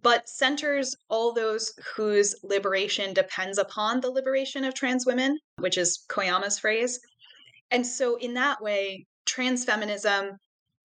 but 0.01 0.27
centers 0.27 0.95
all 1.09 1.33
those 1.33 1.71
whose 1.95 2.35
liberation 2.43 3.13
depends 3.13 3.57
upon 3.57 4.01
the 4.01 4.09
liberation 4.09 4.63
of 4.63 4.73
trans 4.73 5.05
women 5.05 5.37
which 5.59 5.77
is 5.77 6.03
koyama's 6.09 6.59
phrase. 6.59 6.99
And 7.71 7.85
so, 7.85 8.17
in 8.17 8.33
that 8.35 8.61
way, 8.61 9.05
trans 9.25 9.65
feminism 9.65 10.37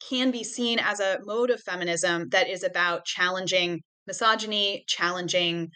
can 0.09 0.31
be 0.31 0.45
seen 0.45 0.79
as 0.79 1.01
a 1.01 1.19
mode 1.25 1.51
of 1.51 1.61
feminism 1.63 2.29
that 2.31 2.49
is 2.49 2.63
about 2.63 3.05
challenging 3.05 3.81
misogyny, 4.07 4.85
challenging 4.87 5.69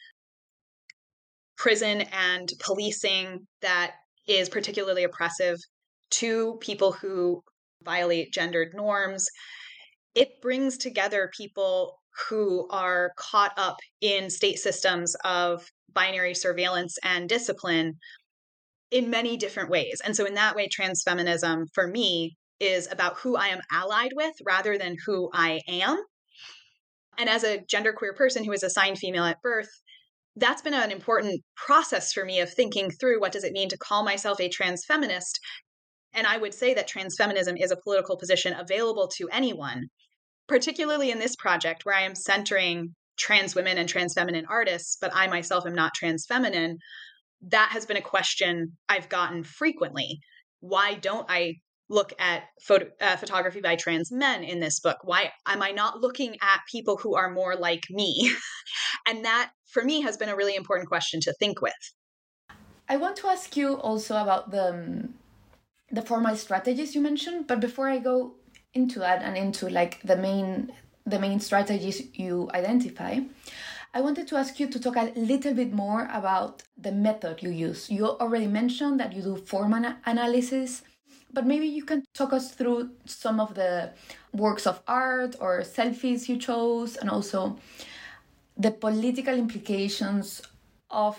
prison 1.56 2.02
and 2.12 2.48
policing 2.60 3.46
that 3.60 3.94
is 4.26 4.48
particularly 4.48 5.04
oppressive 5.04 5.58
to 6.10 6.56
people 6.60 6.92
who 6.92 7.42
violate 7.84 8.32
gendered 8.32 8.72
norms. 8.74 9.28
It 10.14 10.40
brings 10.40 10.76
together 10.76 11.30
people 11.36 11.98
who 12.28 12.68
are 12.70 13.12
caught 13.16 13.52
up 13.56 13.76
in 14.00 14.30
state 14.30 14.58
systems 14.58 15.16
of 15.24 15.66
binary 15.92 16.34
surveillance 16.34 16.98
and 17.02 17.28
discipline 17.28 17.94
in 18.90 19.10
many 19.10 19.36
different 19.36 19.70
ways. 19.70 20.00
And 20.04 20.14
so, 20.14 20.26
in 20.26 20.34
that 20.34 20.54
way, 20.54 20.68
transfeminism 20.68 21.66
for 21.74 21.86
me 21.86 22.36
is 22.60 22.90
about 22.92 23.16
who 23.18 23.36
I 23.36 23.48
am 23.48 23.60
allied 23.72 24.12
with 24.14 24.34
rather 24.44 24.78
than 24.78 24.96
who 25.06 25.30
I 25.32 25.60
am. 25.66 25.98
And 27.18 27.28
as 27.28 27.44
a 27.44 27.58
genderqueer 27.58 28.14
person 28.16 28.44
who 28.44 28.50
was 28.50 28.62
assigned 28.62 28.98
female 28.98 29.24
at 29.24 29.42
birth, 29.42 29.70
that's 30.36 30.62
been 30.62 30.74
an 30.74 30.90
important 30.90 31.42
process 31.56 32.12
for 32.12 32.24
me 32.24 32.40
of 32.40 32.52
thinking 32.52 32.90
through 32.90 33.20
what 33.20 33.32
does 33.32 33.44
it 33.44 33.52
mean 33.52 33.68
to 33.68 33.78
call 33.78 34.02
myself 34.02 34.40
a 34.40 34.48
trans 34.48 34.84
feminist 34.86 35.38
and 36.14 36.26
i 36.26 36.36
would 36.36 36.54
say 36.54 36.74
that 36.74 36.88
trans 36.88 37.16
feminism 37.16 37.56
is 37.56 37.70
a 37.70 37.76
political 37.76 38.16
position 38.16 38.54
available 38.54 39.08
to 39.08 39.28
anyone 39.30 39.86
particularly 40.48 41.10
in 41.10 41.18
this 41.18 41.36
project 41.36 41.84
where 41.84 41.94
i 41.94 42.02
am 42.02 42.14
centering 42.14 42.94
trans 43.18 43.54
women 43.54 43.78
and 43.78 43.88
trans 43.88 44.14
feminine 44.14 44.46
artists 44.48 44.96
but 45.00 45.14
i 45.14 45.26
myself 45.26 45.66
am 45.66 45.74
not 45.74 45.94
trans 45.94 46.26
feminine 46.26 46.78
that 47.42 47.70
has 47.72 47.86
been 47.86 47.96
a 47.96 48.02
question 48.02 48.76
i've 48.88 49.08
gotten 49.08 49.42
frequently 49.42 50.18
why 50.60 50.94
don't 50.94 51.26
i 51.28 51.54
look 51.92 52.12
at 52.18 52.44
photo, 52.62 52.86
uh, 53.00 53.16
photography 53.16 53.60
by 53.60 53.76
trans 53.76 54.10
men 54.10 54.42
in 54.42 54.60
this 54.60 54.80
book? 54.80 54.98
Why 55.04 55.30
am 55.46 55.62
I 55.62 55.70
not 55.70 56.00
looking 56.00 56.36
at 56.42 56.60
people 56.70 56.96
who 56.96 57.14
are 57.14 57.30
more 57.30 57.54
like 57.54 57.84
me? 57.90 58.32
and 59.06 59.24
that, 59.24 59.52
for 59.70 59.84
me, 59.84 60.00
has 60.00 60.16
been 60.16 60.30
a 60.30 60.36
really 60.36 60.56
important 60.56 60.88
question 60.88 61.20
to 61.20 61.34
think 61.34 61.60
with. 61.60 61.72
I 62.88 62.96
want 62.96 63.16
to 63.18 63.28
ask 63.28 63.56
you 63.56 63.74
also 63.74 64.16
about 64.16 64.50
the 64.50 64.70
um, 64.70 65.14
the 65.92 66.02
formal 66.02 66.36
strategies 66.36 66.94
you 66.94 67.00
mentioned, 67.00 67.46
but 67.46 67.60
before 67.60 67.88
I 67.88 67.98
go 67.98 68.34
into 68.74 68.98
that 69.00 69.22
and 69.22 69.36
into 69.36 69.68
like 69.68 70.00
the 70.02 70.16
main 70.16 70.72
the 71.04 71.18
main 71.18 71.40
strategies 71.40 72.00
you 72.14 72.48
identify, 72.54 73.18
I 73.92 74.00
wanted 74.00 74.28
to 74.28 74.36
ask 74.36 74.60
you 74.60 74.68
to 74.68 74.78
talk 74.80 74.96
a 74.96 75.12
little 75.16 75.52
bit 75.52 75.72
more 75.72 76.08
about 76.12 76.62
the 76.78 76.92
method 76.92 77.42
you 77.42 77.50
use. 77.50 77.90
You 77.90 78.06
already 78.06 78.46
mentioned 78.46 79.00
that 79.00 79.12
you 79.12 79.22
do 79.22 79.36
form 79.36 79.74
analysis 80.06 80.82
but 81.32 81.46
maybe 81.46 81.66
you 81.66 81.84
can 81.84 82.04
talk 82.14 82.32
us 82.32 82.52
through 82.52 82.90
some 83.06 83.40
of 83.40 83.54
the 83.54 83.90
works 84.32 84.66
of 84.66 84.82
art 84.86 85.34
or 85.40 85.60
selfies 85.60 86.28
you 86.28 86.36
chose 86.36 86.96
and 86.96 87.08
also 87.08 87.58
the 88.56 88.70
political 88.70 89.34
implications 89.34 90.42
of 90.90 91.18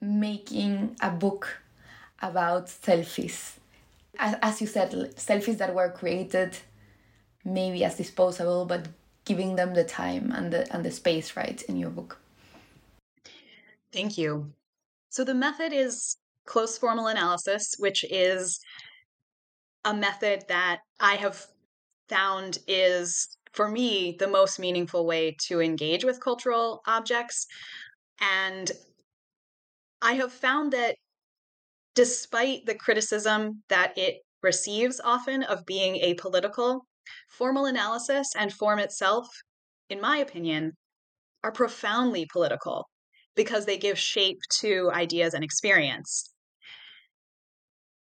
making 0.00 0.94
a 1.00 1.10
book 1.10 1.62
about 2.20 2.66
selfies. 2.66 3.57
As, 4.18 4.34
as 4.42 4.60
you 4.60 4.66
said, 4.66 4.90
selfies 5.16 5.58
that 5.58 5.74
were 5.74 5.90
created 5.90 6.56
maybe 7.44 7.84
as 7.84 7.96
disposable, 7.96 8.64
but 8.64 8.88
giving 9.24 9.56
them 9.56 9.74
the 9.74 9.84
time 9.84 10.32
and 10.32 10.52
the, 10.52 10.72
and 10.74 10.84
the 10.84 10.90
space, 10.90 11.36
right, 11.36 11.62
in 11.62 11.76
your 11.76 11.90
book. 11.90 12.18
Thank 13.92 14.18
you. 14.18 14.52
So 15.10 15.24
the 15.24 15.34
method 15.34 15.72
is 15.72 16.16
close 16.46 16.76
formal 16.78 17.06
analysis, 17.06 17.74
which 17.78 18.04
is 18.10 18.60
a 19.84 19.94
method 19.94 20.44
that 20.48 20.80
I 21.00 21.14
have 21.14 21.46
found 22.08 22.58
is, 22.66 23.36
for 23.52 23.68
me, 23.68 24.16
the 24.18 24.28
most 24.28 24.58
meaningful 24.58 25.06
way 25.06 25.36
to 25.46 25.60
engage 25.60 26.04
with 26.04 26.20
cultural 26.20 26.82
objects. 26.86 27.46
And 28.20 28.70
I 30.02 30.14
have 30.14 30.32
found 30.32 30.72
that 30.72 30.96
despite 31.98 32.64
the 32.64 32.76
criticism 32.76 33.60
that 33.68 33.92
it 33.98 34.18
receives 34.40 35.00
often 35.02 35.42
of 35.42 35.66
being 35.66 36.00
apolitical, 36.00 36.82
formal 37.28 37.66
analysis 37.66 38.28
and 38.38 38.52
form 38.52 38.78
itself, 38.78 39.26
in 39.90 40.00
my 40.00 40.18
opinion, 40.18 40.70
are 41.42 41.50
profoundly 41.50 42.24
political 42.32 42.86
because 43.34 43.66
they 43.66 43.76
give 43.76 43.98
shape 43.98 44.38
to 44.60 44.88
ideas 44.94 45.34
and 45.34 45.42
experience. 45.42 46.32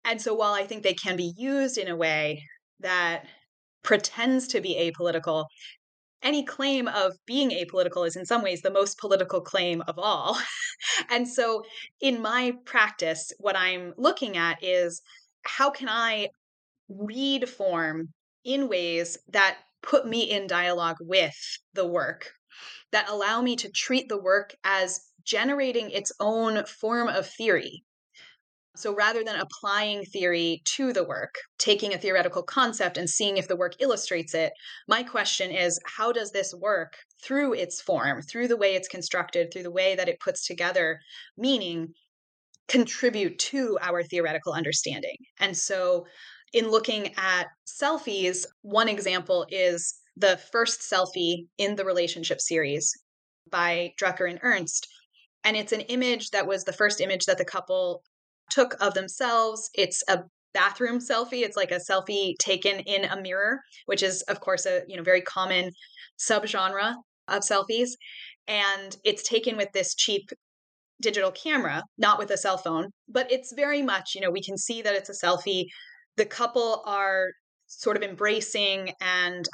And 0.05 0.21
so 0.21 0.35
while 0.35 0.53
I 0.53 0.67
think 0.67 0.83
they 0.83 0.93
can 0.93 1.17
be 1.17 1.33
used 1.35 1.79
in 1.79 1.89
a 1.89 1.97
way 1.97 2.43
that 2.81 3.25
pretends 3.83 4.47
to 4.49 4.61
be 4.61 4.75
apolitical, 4.75 5.47
any 6.27 6.45
claim 6.45 6.89
of 6.89 7.13
being 7.25 7.51
apolitical 7.51 8.07
is 8.07 8.17
in 8.17 8.27
some 8.27 8.43
ways 8.43 8.61
the 8.61 8.71
most 8.71 8.99
political 8.99 9.41
claim 9.41 9.81
of 9.83 9.97
all. 9.97 10.37
and 11.11 11.29
so 11.29 11.65
in 12.01 12.21
my 12.21 12.53
practice, 12.65 13.33
what 13.39 13.57
I'm 13.57 13.95
looking 13.97 14.37
at 14.37 14.63
is 14.63 15.01
how 15.43 15.71
can 15.71 15.89
I 15.89 16.29
read 16.89 17.49
form 17.49 18.09
in 18.45 18.69
ways 18.69 19.17
that 19.29 19.59
put 19.83 20.07
me 20.07 20.29
in 20.31 20.49
dialogue 20.49 20.97
with 21.01 21.37
the 21.75 21.87
work, 21.87 22.33
that 22.91 23.09
allow 23.09 23.41
me 23.41 23.55
to 23.57 23.71
treat 23.71 24.09
the 24.09 24.21
work 24.21 24.55
as 24.65 25.01
generating 25.25 25.91
its 25.91 26.11
own 26.19 26.65
form 26.67 27.07
of 27.09 27.29
theory 27.29 27.85
so 28.77 28.95
rather 28.95 29.25
than 29.25 29.37
applying 29.37 30.05
theory 30.05 30.63
to 30.65 30.93
the 30.93 31.05
work, 31.05 31.35
taking 31.59 31.95
a 31.95 31.99
theoretical 31.99 32.43
concept 32.43 32.99
and 32.99 33.09
seeing 33.09 33.37
if 33.37 33.49
the 33.49 33.57
work 33.57 33.75
illustrates 33.81 34.35
it, 34.35 34.53
my 34.87 35.03
question 35.03 35.51
is 35.51 35.81
how 35.97 36.13
does 36.13 36.31
this 36.31 36.55
work 36.55 36.95
through 37.23 37.55
its 37.55 37.81
form, 37.81 38.23
through 38.23 38.49
the 38.49 38.57
way 38.57 38.75
it's 38.75 38.89
constructed, 38.89 39.53
through 39.53 39.63
the 39.63 39.71
way 39.71 39.95
that 39.95 40.09
it 40.09 40.21
puts 40.21 40.47
together 40.47 41.01
meaning, 41.37 41.89
contribute 42.69 43.39
to 43.39 43.79
our 43.81 44.03
theoretical 44.03 44.53
understanding? 44.53 45.17
And 45.41 45.57
so 45.57 46.07
in 46.53 46.71
looking 46.71 47.15
at 47.17 47.47
selfies, 47.67 48.45
one 48.63 48.89
example 48.89 49.47
is 49.51 49.95
the 50.17 50.39
first 50.53 50.81
selfie 50.81 51.47
in 51.59 51.77
the 51.77 51.85
relationship 51.85 52.41
series 52.41 52.93
by 53.51 53.93
Drucker 54.01 54.29
and 54.29 54.39
Ernst. 54.43 54.87
And 55.45 55.57
it's 55.57 55.73
an 55.73 55.83
image 55.83 56.31
that 56.31 56.47
was 56.47 56.65
the 56.65 56.73
first 56.73 57.01
image 57.01 57.27
that 57.27 57.39
the 57.39 57.45
couple 57.45 58.03
took 58.51 58.75
of 58.81 58.95
themselves. 58.95 59.71
It's 59.75 60.03
a 60.09 60.21
bathroom 60.55 60.99
selfie. 60.99 61.43
It's 61.43 61.57
like 61.57 61.71
a 61.71 61.81
selfie 61.81 62.35
taken 62.39 62.81
in 62.81 63.05
a 63.05 63.21
mirror, 63.21 63.61
which 63.87 64.03
is 64.03 64.23
of 64.23 64.41
course 64.41 64.67
a, 64.67 64.83
you 64.89 64.97
know, 64.97 65.03
very 65.03 65.21
common 65.21 65.71
subgenre 66.19 66.95
of 67.29 67.43
selfies. 67.43 67.91
And 68.49 68.97
it's 69.05 69.23
taken 69.23 69.57
with 69.57 69.73
this 69.73 69.95
cheap 69.95 70.31
digital 71.03 71.31
camera, 71.31 71.83
not 71.99 72.19
with 72.19 72.31
a 72.31 72.39
cell 72.39 72.57
phone, 72.57 72.89
but 73.09 73.31
it's 73.31 73.53
very 73.53 73.83
much, 73.83 74.15
you 74.15 74.21
know, 74.21 74.31
we 74.31 74.43
can 74.43 74.57
see 74.57 74.81
that 74.83 74.95
it's 74.95 75.11
a 75.11 75.27
selfie. 75.27 75.65
The 76.17 76.25
couple 76.25 76.83
are 76.87 77.33
sort 77.67 77.97
of 77.97 78.03
embracing 78.03 78.93
and 79.01 79.47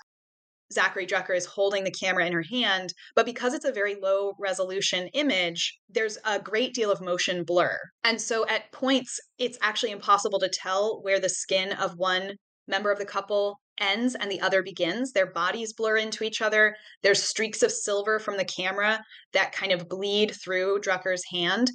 Zackary 0.75 1.09
Drucker 1.09 1.37
is 1.37 1.47
holding 1.47 1.85
the 1.85 1.91
camera 1.91 2.27
in 2.27 2.33
her 2.33 2.43
hand, 2.43 2.93
but 3.15 3.27
because 3.27 3.55
it's 3.55 3.65
a 3.65 3.73
very 3.73 3.95
low 3.95 4.35
resolution 4.39 5.09
image, 5.15 5.79
there's 5.89 6.19
a 6.25 6.39
great 6.39 6.75
deal 6.75 6.91
of 6.91 7.01
motion 7.01 7.45
blur. 7.45 7.79
And 8.05 8.21
so 8.21 8.47
at 8.49 8.73
points, 8.73 9.21
it's 9.39 9.59
actually 9.61 9.93
impossible 9.93 10.39
to 10.41 10.49
tell 10.49 11.01
where 11.03 11.21
the 11.21 11.29
skin 11.29 11.73
of 11.73 11.99
one 11.99 12.33
member 12.67 12.91
of 12.91 12.99
the 12.99 13.05
couple 13.05 13.61
ends 13.81 14.15
and 14.15 14.31
the 14.31 14.41
other 14.41 14.63
begins. 14.63 15.13
Their 15.13 15.31
bodies 15.31 15.73
blur 15.73 15.97
into 15.97 16.25
each 16.25 16.41
other. 16.41 16.77
There's 17.03 17.23
streaks 17.23 17.63
of 17.63 17.73
silver 17.73 18.19
from 18.19 18.37
the 18.37 18.45
camera 18.45 19.03
that 19.33 19.53
kind 19.53 19.73
of 19.73 19.89
bleed 19.89 20.35
through 20.43 20.81
Drucker's 20.81 21.25
hand. 21.33 21.71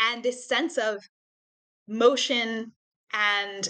And 0.00 0.22
this 0.22 0.48
sense 0.48 0.78
of 0.78 0.98
motion 1.86 2.72
and 3.12 3.68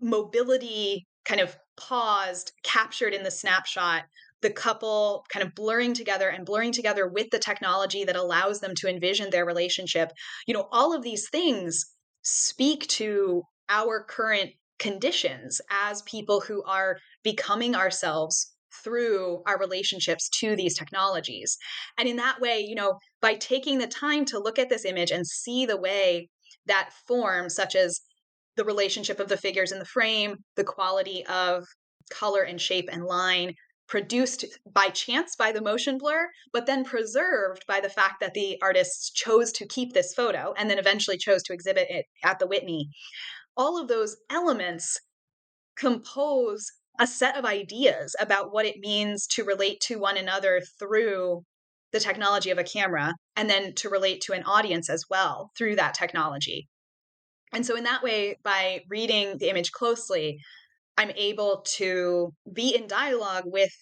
mobility 0.00 1.06
kind 1.24 1.40
of 1.40 1.56
paused, 1.76 2.52
captured 2.62 3.14
in 3.14 3.22
the 3.22 3.30
snapshot, 3.30 4.04
the 4.42 4.50
couple 4.50 5.24
kind 5.32 5.46
of 5.46 5.54
blurring 5.54 5.94
together 5.94 6.28
and 6.28 6.44
blurring 6.44 6.72
together 6.72 7.08
with 7.08 7.30
the 7.30 7.38
technology 7.38 8.04
that 8.04 8.16
allows 8.16 8.60
them 8.60 8.74
to 8.74 8.88
envision 8.88 9.30
their 9.30 9.46
relationship. 9.46 10.10
You 10.46 10.54
know, 10.54 10.68
all 10.72 10.94
of 10.94 11.02
these 11.02 11.28
things 11.30 11.86
speak 12.22 12.86
to 12.88 13.42
our 13.68 14.04
current 14.04 14.50
conditions 14.78 15.60
as 15.70 16.02
people 16.02 16.40
who 16.40 16.62
are 16.64 16.98
becoming 17.22 17.76
ourselves 17.76 18.52
through 18.82 19.42
our 19.46 19.58
relationships 19.58 20.28
to 20.28 20.56
these 20.56 20.76
technologies. 20.76 21.56
And 21.98 22.08
in 22.08 22.16
that 22.16 22.40
way, 22.40 22.60
you 22.60 22.74
know, 22.74 22.98
by 23.20 23.34
taking 23.34 23.78
the 23.78 23.86
time 23.86 24.24
to 24.26 24.38
look 24.38 24.58
at 24.58 24.68
this 24.68 24.84
image 24.84 25.10
and 25.10 25.26
see 25.26 25.66
the 25.66 25.76
way 25.76 26.30
that 26.66 26.90
forms, 27.06 27.54
such 27.54 27.76
as 27.76 28.00
the 28.56 28.64
relationship 28.64 29.20
of 29.20 29.28
the 29.28 29.36
figures 29.36 29.72
in 29.72 29.78
the 29.78 29.84
frame, 29.84 30.36
the 30.56 30.64
quality 30.64 31.24
of 31.26 31.64
color 32.10 32.42
and 32.42 32.60
shape 32.60 32.88
and 32.90 33.04
line 33.04 33.54
produced 33.88 34.46
by 34.72 34.88
chance 34.88 35.36
by 35.36 35.52
the 35.52 35.60
motion 35.60 35.98
blur, 35.98 36.26
but 36.52 36.66
then 36.66 36.84
preserved 36.84 37.64
by 37.66 37.80
the 37.80 37.90
fact 37.90 38.20
that 38.20 38.32
the 38.32 38.58
artists 38.62 39.10
chose 39.10 39.52
to 39.52 39.66
keep 39.66 39.92
this 39.92 40.14
photo 40.14 40.54
and 40.56 40.70
then 40.70 40.78
eventually 40.78 41.18
chose 41.18 41.42
to 41.42 41.52
exhibit 41.52 41.86
it 41.90 42.06
at 42.24 42.38
the 42.38 42.46
Whitney. 42.46 42.88
All 43.56 43.80
of 43.80 43.88
those 43.88 44.16
elements 44.30 44.98
compose 45.76 46.72
a 46.98 47.06
set 47.06 47.36
of 47.36 47.44
ideas 47.44 48.16
about 48.20 48.52
what 48.52 48.66
it 48.66 48.76
means 48.78 49.26
to 49.26 49.44
relate 49.44 49.80
to 49.80 49.98
one 49.98 50.16
another 50.16 50.62
through 50.78 51.42
the 51.92 52.00
technology 52.00 52.50
of 52.50 52.58
a 52.58 52.64
camera 52.64 53.12
and 53.36 53.48
then 53.50 53.74
to 53.74 53.90
relate 53.90 54.22
to 54.22 54.32
an 54.32 54.42
audience 54.44 54.88
as 54.88 55.04
well 55.10 55.50
through 55.56 55.76
that 55.76 55.94
technology. 55.94 56.66
And 57.52 57.66
so, 57.66 57.76
in 57.76 57.84
that 57.84 58.02
way, 58.02 58.38
by 58.42 58.80
reading 58.88 59.38
the 59.38 59.50
image 59.50 59.72
closely, 59.72 60.38
I'm 60.96 61.10
able 61.16 61.64
to 61.76 62.32
be 62.52 62.74
in 62.74 62.86
dialogue 62.86 63.44
with 63.46 63.72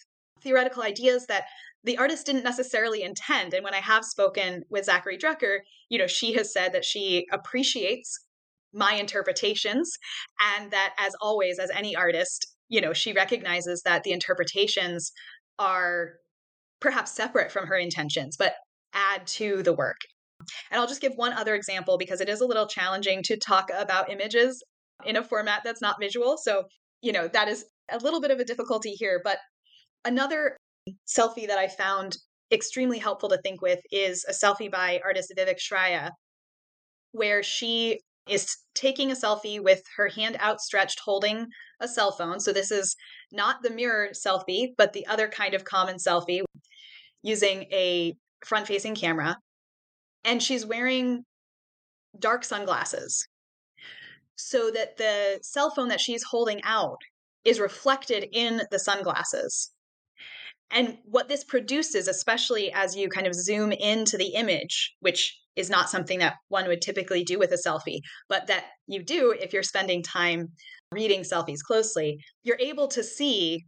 theoretical 0.43 0.83
ideas 0.83 1.27
that 1.27 1.45
the 1.85 1.99
artist 1.99 2.27
didn't 2.27 2.45
necessarily 2.45 3.03
intend. 3.03 3.55
And 3.55 3.65
when 3.65 3.75
I 3.75 3.79
have 3.79 4.05
spoken 4.05 4.63
with 4.71 4.87
Zackary 4.87 5.19
Drucker, 5.19 5.59
you 5.89 5.99
know, 5.99 6.07
she 6.07 6.35
has 6.35 6.53
said 6.53 6.73
that 6.73 6.85
she 6.85 7.27
appreciates 7.33 8.19
my 8.73 8.95
interpretations 8.95 9.91
and 10.59 10.71
that 10.71 10.95
as 10.99 11.15
always 11.21 11.59
as 11.59 11.71
any 11.71 11.97
artist, 11.97 12.47
you 12.69 12.81
know, 12.81 12.93
she 12.93 13.13
recognizes 13.13 13.83
that 13.83 14.05
the 14.05 14.13
interpretations 14.13 15.13
are 15.59 16.13
perhaps 16.81 17.13
separate 17.13 17.51
from 17.51 17.67
her 17.67 17.77
intentions, 17.77 18.37
but 18.37 18.55
add 18.93 19.27
to 19.27 19.63
the 19.63 19.73
work. 19.73 19.99
And 20.71 20.81
I'll 20.81 20.87
just 20.87 21.01
give 21.01 21.13
one 21.17 21.33
other 21.33 21.55
example 21.55 21.99
because 21.99 22.21
it 22.21 22.29
is 22.29 22.41
a 22.41 22.47
little 22.47 22.67
challenging 22.67 23.23
to 23.25 23.37
talk 23.37 23.71
about 23.77 24.11
images 24.11 24.63
in 25.05 25.17
a 25.17 25.25
format 25.25 25.63
that's 25.65 25.83
not 25.83 25.97
visual. 26.01 26.37
So, 26.37 26.65
you 27.03 27.13
know, 27.13 27.29
that 27.29 27.49
is 27.49 27.65
a 27.91 27.99
little 27.99 28.21
bit 28.21 28.31
of 28.31 28.39
a 28.39 28.45
difficulty 28.45 28.93
here. 28.93 29.21
But 29.23 29.39
another 30.05 30.57
selfie 31.07 31.47
that 31.47 31.59
I 31.59 31.69
found 31.69 32.17
extremely 32.53 32.99
helpful 32.99 33.29
to 33.29 33.39
think 33.39 33.63
with 33.63 33.81
is 33.91 34.25
a 34.29 34.33
selfie 34.33 34.71
by 34.71 35.01
artist 35.05 35.33
Vivek 35.37 35.59
Shraya, 35.59 36.11
where 37.13 37.43
she 37.43 38.01
is 38.29 38.57
taking 38.75 39.11
a 39.11 39.15
selfie 39.15 39.63
with 39.63 39.83
her 39.97 40.09
hand 40.09 40.37
outstretched 40.41 41.01
holding 41.05 41.47
a 41.81 41.89
cell 41.89 42.13
phone. 42.13 42.41
So 42.41 42.53
this 42.53 42.71
is 42.71 42.95
not 43.33 43.63
the 43.63 43.71
mirror 43.71 44.11
selfie, 44.15 44.69
but 44.77 44.93
the 44.93 45.07
other 45.07 45.29
kind 45.29 45.55
of 45.55 45.65
common 45.65 45.97
selfie 45.97 46.43
using 47.23 47.63
a 47.73 48.15
front 48.45 48.67
facing 48.67 48.95
camera. 48.95 49.37
And 50.25 50.43
she's 50.43 50.67
wearing 50.67 51.25
dark 52.19 52.45
sunglasses 52.45 53.27
so 54.37 54.71
that 54.71 54.97
the 54.97 55.39
cell 55.43 55.71
phone 55.71 55.89
that 55.89 56.01
she's 56.01 56.23
holding 56.23 56.61
out 56.65 56.99
is 57.45 57.61
reflected 57.61 58.27
in 58.33 58.63
the 58.71 58.79
sunglasses. 58.79 59.73
And 60.71 60.99
what 61.05 61.29
this 61.29 61.45
produces, 61.45 62.07
especially 62.09 62.73
as 62.73 62.97
you 62.97 63.09
kind 63.09 63.27
of 63.27 63.35
zoom 63.35 63.73
into 63.73 64.17
the 64.17 64.35
image, 64.35 64.95
which 65.01 65.37
is 65.57 65.69
not 65.69 65.91
something 65.91 66.21
that 66.21 66.37
one 66.49 66.69
would 66.69 66.81
typically 66.81 67.25
do 67.25 67.39
with 67.39 67.53
a 67.53 67.57
selfie, 67.57 68.01
but 68.29 68.47
that 68.47 68.67
you 68.87 69.03
do 69.03 69.33
if 69.33 69.53
you're 69.53 69.63
spending 69.63 70.03
time 70.03 70.49
reading 70.93 71.23
selfies 71.23 71.61
closely, 71.61 72.19
you're 72.45 72.59
able 72.61 72.89
to 72.89 73.03
see 73.03 73.65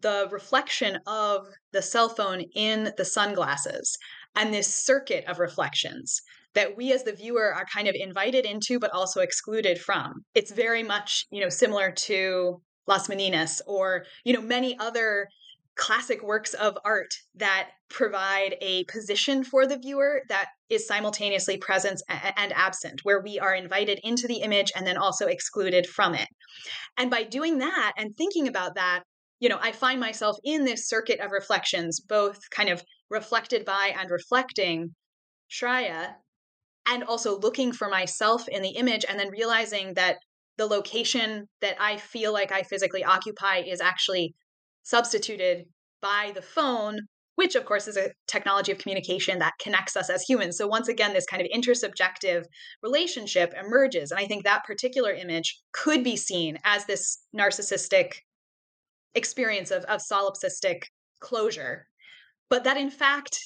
the 0.00 0.28
reflection 0.30 0.98
of 1.06 1.46
the 1.72 1.82
cell 1.82 2.08
phone 2.08 2.42
in 2.54 2.92
the 2.96 3.04
sunglasses 3.04 3.96
and 4.36 4.52
this 4.52 4.72
circuit 4.72 5.24
of 5.26 5.38
reflections 5.38 6.20
that 6.54 6.76
we 6.76 6.92
as 6.92 7.02
the 7.02 7.12
viewer 7.12 7.52
are 7.52 7.66
kind 7.72 7.88
of 7.88 7.94
invited 7.98 8.44
into 8.44 8.78
but 8.78 8.92
also 8.92 9.20
excluded 9.20 9.78
from 9.78 10.24
it's 10.34 10.52
very 10.52 10.82
much 10.82 11.26
you 11.30 11.40
know 11.40 11.48
similar 11.48 11.90
to 11.90 12.60
las 12.86 13.08
meninas 13.08 13.60
or 13.66 14.04
you 14.24 14.32
know 14.32 14.42
many 14.42 14.78
other 14.78 15.28
classic 15.76 16.22
works 16.22 16.54
of 16.54 16.78
art 16.84 17.12
that 17.34 17.70
provide 17.90 18.56
a 18.60 18.84
position 18.84 19.44
for 19.44 19.66
the 19.66 19.78
viewer 19.78 20.22
that 20.28 20.48
is 20.70 20.86
simultaneously 20.86 21.56
present 21.56 22.02
and 22.08 22.52
absent, 22.52 23.00
where 23.02 23.20
we 23.20 23.38
are 23.38 23.54
invited 23.54 23.98
into 24.02 24.26
the 24.26 24.36
image 24.36 24.72
and 24.76 24.86
then 24.86 24.96
also 24.96 25.26
excluded 25.26 25.86
from 25.86 26.14
it. 26.14 26.28
And 26.96 27.10
by 27.10 27.24
doing 27.24 27.58
that 27.58 27.92
and 27.96 28.16
thinking 28.16 28.48
about 28.48 28.74
that, 28.76 29.02
you 29.44 29.50
know, 29.50 29.58
I 29.60 29.72
find 29.72 30.00
myself 30.00 30.38
in 30.42 30.64
this 30.64 30.88
circuit 30.88 31.20
of 31.20 31.30
reflections, 31.30 32.00
both 32.00 32.38
kind 32.50 32.70
of 32.70 32.82
reflected 33.10 33.66
by 33.66 33.94
and 33.94 34.10
reflecting 34.10 34.94
Shraya, 35.50 36.14
and 36.86 37.04
also 37.04 37.38
looking 37.38 37.70
for 37.70 37.90
myself 37.90 38.48
in 38.48 38.62
the 38.62 38.70
image 38.70 39.04
and 39.06 39.20
then 39.20 39.28
realizing 39.28 39.92
that 39.94 40.16
the 40.56 40.64
location 40.64 41.44
that 41.60 41.76
I 41.78 41.98
feel 41.98 42.32
like 42.32 42.52
I 42.52 42.62
physically 42.62 43.04
occupy 43.04 43.58
is 43.58 43.82
actually 43.82 44.34
substituted 44.82 45.66
by 46.00 46.32
the 46.34 46.40
phone, 46.40 47.00
which 47.34 47.54
of 47.54 47.66
course 47.66 47.86
is 47.86 47.98
a 47.98 48.12
technology 48.26 48.72
of 48.72 48.78
communication 48.78 49.40
that 49.40 49.58
connects 49.60 49.94
us 49.94 50.08
as 50.08 50.22
humans. 50.22 50.56
So 50.56 50.66
once 50.66 50.88
again, 50.88 51.12
this 51.12 51.26
kind 51.26 51.42
of 51.42 51.48
intersubjective 51.54 52.44
relationship 52.82 53.52
emerges. 53.62 54.10
And 54.10 54.18
I 54.18 54.24
think 54.24 54.44
that 54.44 54.64
particular 54.64 55.12
image 55.12 55.60
could 55.72 56.02
be 56.02 56.16
seen 56.16 56.56
as 56.64 56.86
this 56.86 57.18
narcissistic 57.38 58.12
experience 59.14 59.70
of, 59.70 59.84
of 59.84 60.00
solipsistic 60.00 60.84
closure, 61.20 61.86
but 62.50 62.64
that 62.64 62.76
in 62.76 62.90
fact, 62.90 63.38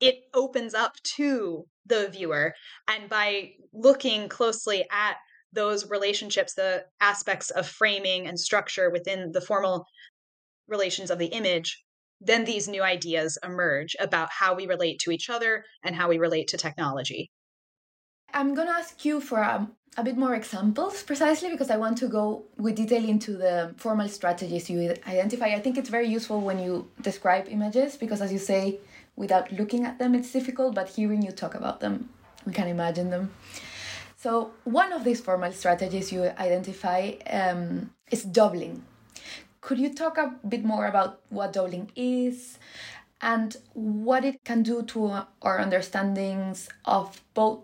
it 0.00 0.16
opens 0.34 0.74
up 0.74 0.94
to 1.16 1.64
the 1.86 2.08
viewer. 2.08 2.54
And 2.88 3.08
by 3.08 3.52
looking 3.72 4.28
closely 4.28 4.84
at 4.90 5.16
those 5.52 5.88
relationships, 5.88 6.54
the 6.54 6.84
aspects 7.00 7.50
of 7.50 7.66
framing 7.66 8.26
and 8.26 8.38
structure 8.38 8.90
within 8.90 9.32
the 9.32 9.40
formal 9.40 9.86
relations 10.68 11.10
of 11.10 11.18
the 11.18 11.26
image, 11.26 11.82
then 12.20 12.44
these 12.44 12.68
new 12.68 12.82
ideas 12.82 13.38
emerge 13.44 13.94
about 14.00 14.30
how 14.30 14.54
we 14.54 14.66
relate 14.66 14.98
to 15.00 15.10
each 15.10 15.30
other 15.30 15.64
and 15.84 15.94
how 15.94 16.08
we 16.08 16.18
relate 16.18 16.48
to 16.48 16.56
technology. 16.56 17.30
I'm 18.36 18.56
to 18.56 18.68
ask 18.68 19.04
you 19.04 19.20
for 19.20 19.38
a, 19.38 19.68
a, 19.96 20.02
bit 20.02 20.16
more 20.16 20.34
examples 20.34 21.04
precisely 21.04 21.50
because 21.50 21.70
I 21.70 21.76
want 21.76 21.96
to 21.98 22.08
go 22.08 22.42
with 22.58 22.74
detail 22.74 23.04
into 23.08 23.36
the 23.36 23.72
formal 23.76 24.08
strategies 24.08 24.68
you 24.68 24.92
identify. 25.06 25.46
I 25.46 25.60
think 25.60 25.78
it's 25.78 25.88
very 25.88 26.08
useful 26.08 26.40
when 26.40 26.58
you 26.58 26.90
describe 27.00 27.46
images 27.48 27.96
because, 27.96 28.20
as 28.20 28.32
you 28.32 28.40
say, 28.40 28.80
without 29.14 29.52
looking 29.52 29.84
at 29.84 30.00
them, 30.00 30.16
it's 30.16 30.32
difficult, 30.32 30.74
but 30.74 30.88
hearing 30.88 31.22
you 31.22 31.30
talk 31.30 31.54
about 31.54 31.78
them, 31.78 32.08
we 32.44 32.52
can 32.52 32.66
imagine 32.66 33.10
them. 33.10 33.30
So, 34.16 34.50
one 34.64 34.92
of 34.92 35.04
these 35.04 35.20
formal 35.20 35.52
strategies 35.52 36.12
you 36.12 36.24
identify 36.24 37.12
um, 37.30 37.90
is 38.10 38.24
doubling. 38.24 38.82
Could 39.60 39.78
you 39.78 39.94
talk 39.94 40.18
a 40.18 40.34
bit 40.48 40.64
more 40.64 40.88
about 40.88 41.20
what 41.28 41.52
doubling 41.52 41.92
is 41.94 42.58
and 43.20 43.56
what 43.74 44.24
it 44.24 44.42
can 44.44 44.62
do 44.62 44.82
to 44.82 45.24
our 45.40 45.60
understandings 45.60 46.68
of 46.84 47.22
both 47.32 47.60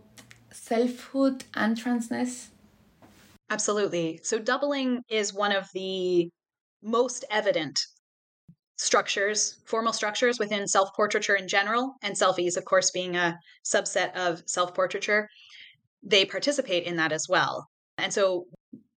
selfhood 0.71 1.45
and 1.55 1.77
transness? 1.77 2.51
Absolutely. 3.51 4.21
So, 4.23 4.39
doubling 4.39 5.03
is 5.11 5.35
one 5.35 5.51
of 5.51 5.67
the 5.75 6.31
most 6.83 7.25
evident 7.29 7.79
structures, 8.77 9.61
formal 9.67 9.93
structures 9.93 10.39
within 10.39 10.69
self 10.69 10.91
portraiture 10.95 11.35
in 11.35 11.49
general, 11.49 11.95
and 12.03 12.15
selfies, 12.15 12.57
of 12.57 12.65
course, 12.65 12.93
being 12.93 13.17
a 13.17 13.37
subset 13.65 14.15
of 14.15 14.43
self 14.47 14.73
portraiture. 14.73 15.29
They 16.05 16.25
participate 16.25 16.85
in 16.85 16.97
that 16.97 17.13
as 17.13 17.27
well. 17.29 17.67
And 17.99 18.13
so, 18.13 18.47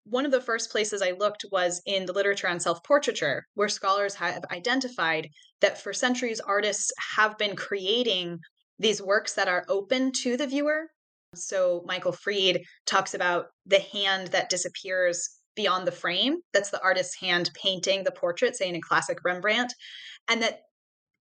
one 0.04 0.24
of 0.24 0.30
the 0.30 0.40
first 0.40 0.70
places 0.70 1.02
I 1.02 1.10
looked 1.10 1.44
was 1.50 1.82
in 1.86 2.06
the 2.06 2.12
literature 2.12 2.48
on 2.48 2.60
self 2.60 2.84
portraiture, 2.84 3.42
where 3.54 3.68
scholars 3.68 4.14
have 4.14 4.44
identified 4.52 5.28
that 5.60 5.82
for 5.82 5.92
centuries, 5.92 6.38
artists 6.38 6.92
have 7.16 7.36
been 7.36 7.56
creating 7.56 8.38
these 8.78 9.02
works 9.02 9.34
that 9.34 9.48
are 9.48 9.64
open 9.68 10.12
to 10.22 10.36
the 10.36 10.46
viewer. 10.46 10.86
So, 11.34 11.82
Michael 11.86 12.12
Fried 12.12 12.62
talks 12.86 13.14
about 13.14 13.46
the 13.66 13.80
hand 13.80 14.28
that 14.28 14.50
disappears 14.50 15.28
beyond 15.54 15.86
the 15.86 15.92
frame. 15.92 16.38
That's 16.52 16.70
the 16.70 16.82
artist's 16.82 17.20
hand 17.20 17.50
painting 17.54 18.04
the 18.04 18.12
portrait, 18.12 18.56
say 18.56 18.68
in 18.68 18.76
a 18.76 18.80
classic 18.80 19.18
Rembrandt. 19.24 19.72
And 20.28 20.42
that 20.42 20.60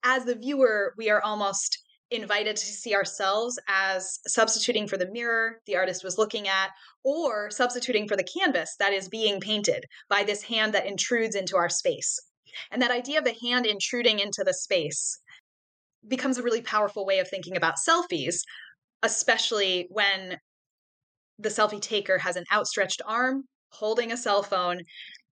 as 0.03 0.25
the 0.25 0.35
viewer, 0.35 0.93
we 0.97 1.09
are 1.09 1.21
almost 1.21 1.79
invited 2.11 2.55
to 2.55 2.65
see 2.65 2.93
ourselves 2.93 3.59
as 3.67 4.19
substituting 4.27 4.87
for 4.87 4.97
the 4.97 5.09
mirror 5.11 5.59
the 5.65 5.75
artist 5.75 6.03
was 6.03 6.17
looking 6.17 6.47
at, 6.47 6.69
or 7.03 7.49
substituting 7.49 8.07
for 8.07 8.15
the 8.15 8.23
canvas 8.23 8.75
that 8.79 8.93
is 8.93 9.09
being 9.09 9.39
painted 9.39 9.85
by 10.09 10.23
this 10.23 10.43
hand 10.43 10.73
that 10.73 10.85
intrudes 10.85 11.35
into 11.35 11.57
our 11.57 11.69
space. 11.69 12.19
And 12.71 12.81
that 12.81 12.91
idea 12.91 13.17
of 13.17 13.25
the 13.25 13.35
hand 13.41 13.65
intruding 13.65 14.19
into 14.19 14.43
the 14.43 14.53
space 14.53 15.19
becomes 16.07 16.37
a 16.37 16.43
really 16.43 16.61
powerful 16.61 17.05
way 17.05 17.19
of 17.19 17.27
thinking 17.27 17.57
about 17.57 17.75
selfies, 17.77 18.41
especially 19.03 19.87
when 19.91 20.37
the 21.37 21.49
selfie 21.49 21.81
taker 21.81 22.17
has 22.17 22.35
an 22.35 22.45
outstretched 22.51 23.01
arm 23.05 23.43
holding 23.69 24.11
a 24.11 24.17
cell 24.17 24.41
phone. 24.41 24.81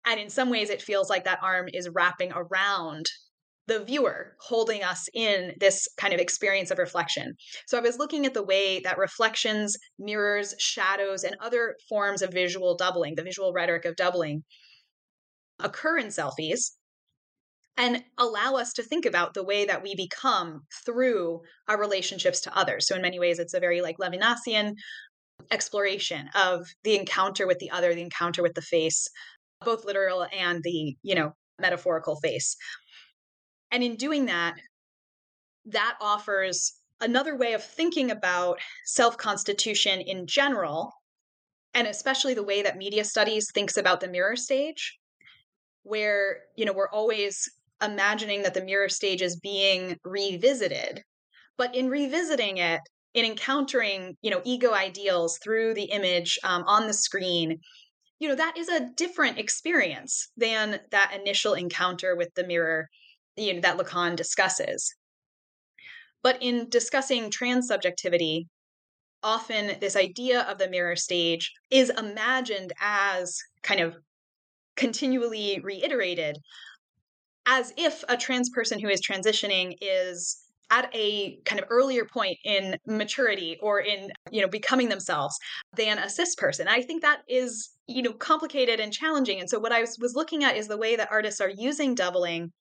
And 0.05 0.19
in 0.19 0.29
some 0.29 0.49
ways, 0.49 0.69
it 0.69 0.81
feels 0.81 1.09
like 1.09 1.25
that 1.25 1.43
arm 1.43 1.67
is 1.73 1.89
wrapping 1.89 2.31
around 2.33 3.05
the 3.67 3.83
viewer 3.83 4.35
holding 4.39 4.83
us 4.83 5.07
in 5.13 5.53
this 5.59 5.87
kind 5.97 6.11
of 6.11 6.19
experience 6.19 6.71
of 6.71 6.79
reflection. 6.79 7.35
So 7.67 7.77
I 7.77 7.81
was 7.81 7.99
looking 7.99 8.25
at 8.25 8.33
the 8.33 8.43
way 8.43 8.79
that 8.79 8.97
reflections, 8.97 9.77
mirrors, 9.99 10.55
shadows, 10.57 11.23
and 11.23 11.35
other 11.39 11.75
forms 11.87 12.23
of 12.23 12.33
visual 12.33 12.75
doubling, 12.75 13.13
the 13.13 13.23
visual 13.23 13.53
rhetoric 13.53 13.85
of 13.85 13.95
doubling, 13.95 14.43
occur 15.59 15.99
in 15.99 16.07
selfies 16.07 16.71
and 17.79 18.03
allow 18.17 18.55
us 18.55 18.73
to 18.73 18.83
think 18.83 19.05
about 19.05 19.33
the 19.33 19.43
way 19.43 19.65
that 19.65 19.81
we 19.81 19.95
become 19.95 20.63
through 20.85 21.39
our 21.69 21.79
relationships 21.79 22.41
to 22.41 22.55
others. 22.55 22.85
So 22.85 22.95
in 22.95 23.01
many 23.01 23.19
ways, 23.19 23.39
it's 23.39 23.53
a 23.53 23.59
very 23.59 23.81
like 23.81 23.97
Levinasian 23.97 24.73
exploration 25.49 26.29
of 26.35 26.67
the 26.83 26.97
encounter 26.97 27.47
with 27.47 27.59
the 27.59 27.71
other, 27.71 27.95
the 27.95 28.01
encounter 28.01 28.43
with 28.43 28.53
the 28.53 28.61
face, 28.61 29.07
both 29.63 29.85
literal 29.85 30.27
and 30.37 30.61
the, 30.61 30.97
you 31.03 31.15
know, 31.15 31.31
metaphorical 31.57 32.17
face. 32.17 32.57
And 33.71 33.81
in 33.81 33.95
doing 33.95 34.25
that, 34.25 34.55
that 35.65 35.95
offers 36.01 36.73
another 36.99 37.37
way 37.37 37.53
of 37.53 37.63
thinking 37.63 38.11
about 38.11 38.59
self 38.83 39.17
constitution 39.17 40.01
in 40.01 40.27
general 40.27 40.91
and 41.73 41.87
especially 41.87 42.33
the 42.33 42.43
way 42.43 42.61
that 42.61 42.77
media 42.77 43.05
studies 43.05 43.47
thinks 43.53 43.77
about 43.77 44.01
the 44.01 44.07
mirror 44.07 44.35
stage, 44.35 44.97
where, 45.83 46.39
you 46.55 46.65
know, 46.65 46.73
we're 46.73 46.89
always 46.89 47.47
imagining 47.81 48.43
that 48.43 48.53
the 48.53 48.63
mirror 48.63 48.89
stage 48.89 49.21
is 49.21 49.39
being 49.39 49.97
revisited. 50.03 51.01
But 51.57 51.75
in 51.75 51.89
revisiting 51.89 52.57
it, 52.57 52.81
in 53.13 53.25
encountering, 53.25 54.15
you 54.21 54.31
know, 54.31 54.41
ego 54.45 54.73
ideals 54.73 55.39
through 55.43 55.73
the 55.73 55.85
image 55.85 56.37
um, 56.43 56.63
on 56.67 56.87
the 56.87 56.93
screen, 56.93 57.59
you 58.19 58.27
know, 58.27 58.35
that 58.35 58.57
is 58.57 58.69
a 58.69 58.89
different 58.95 59.39
experience 59.39 60.29
than 60.37 60.79
that 60.91 61.17
initial 61.19 61.53
encounter 61.53 62.15
with 62.15 62.33
the 62.35 62.45
mirror, 62.45 62.87
you 63.35 63.53
know, 63.53 63.61
that 63.61 63.77
Lacan 63.77 64.15
discusses. 64.15 64.93
But 66.21 66.37
in 66.41 66.69
discussing 66.69 67.31
trans 67.31 67.67
subjectivity, 67.67 68.47
often 69.23 69.79
this 69.79 69.95
idea 69.95 70.41
of 70.41 70.57
the 70.57 70.69
mirror 70.69 70.95
stage 70.95 71.53
is 71.69 71.89
imagined 71.89 72.73
as 72.81 73.37
kind 73.63 73.79
of 73.79 73.97
continually 74.75 75.59
reiterated 75.61 76.37
as 77.49 77.73
if 77.75 78.03
a 78.07 78.15
trans 78.15 78.49
person 78.51 78.79
who 78.79 78.87
is 78.87 79.01
transitioning 79.01 79.73
is 79.81 80.37
at 80.71 80.87
a 80.93 81.39
kind 81.45 81.59
of 81.59 81.67
earlier 81.71 82.05
point 82.05 82.37
in 82.45 82.77
maturity 82.85 83.57
or 83.61 83.79
in 83.79 84.11
you 84.31 84.39
know 84.39 84.47
becoming 84.47 84.87
themselves 84.87 85.35
than 85.75 85.97
a 85.97 86.09
cis 86.09 86.35
person 86.35 86.67
i 86.67 86.81
think 86.81 87.01
that 87.01 87.21
is 87.27 87.71
you 87.87 88.03
know 88.03 88.13
complicated 88.13 88.79
and 88.79 88.93
challenging 88.93 89.39
and 89.39 89.49
so 89.49 89.59
what 89.59 89.71
i 89.71 89.81
was, 89.81 89.97
was 89.99 90.15
looking 90.15 90.43
at 90.43 90.55
is 90.55 90.67
the 90.67 90.77
way 90.77 90.95
that 90.95 91.09
artists 91.11 91.41
are 91.41 91.49
using 91.49 91.95
doubling 91.95 92.51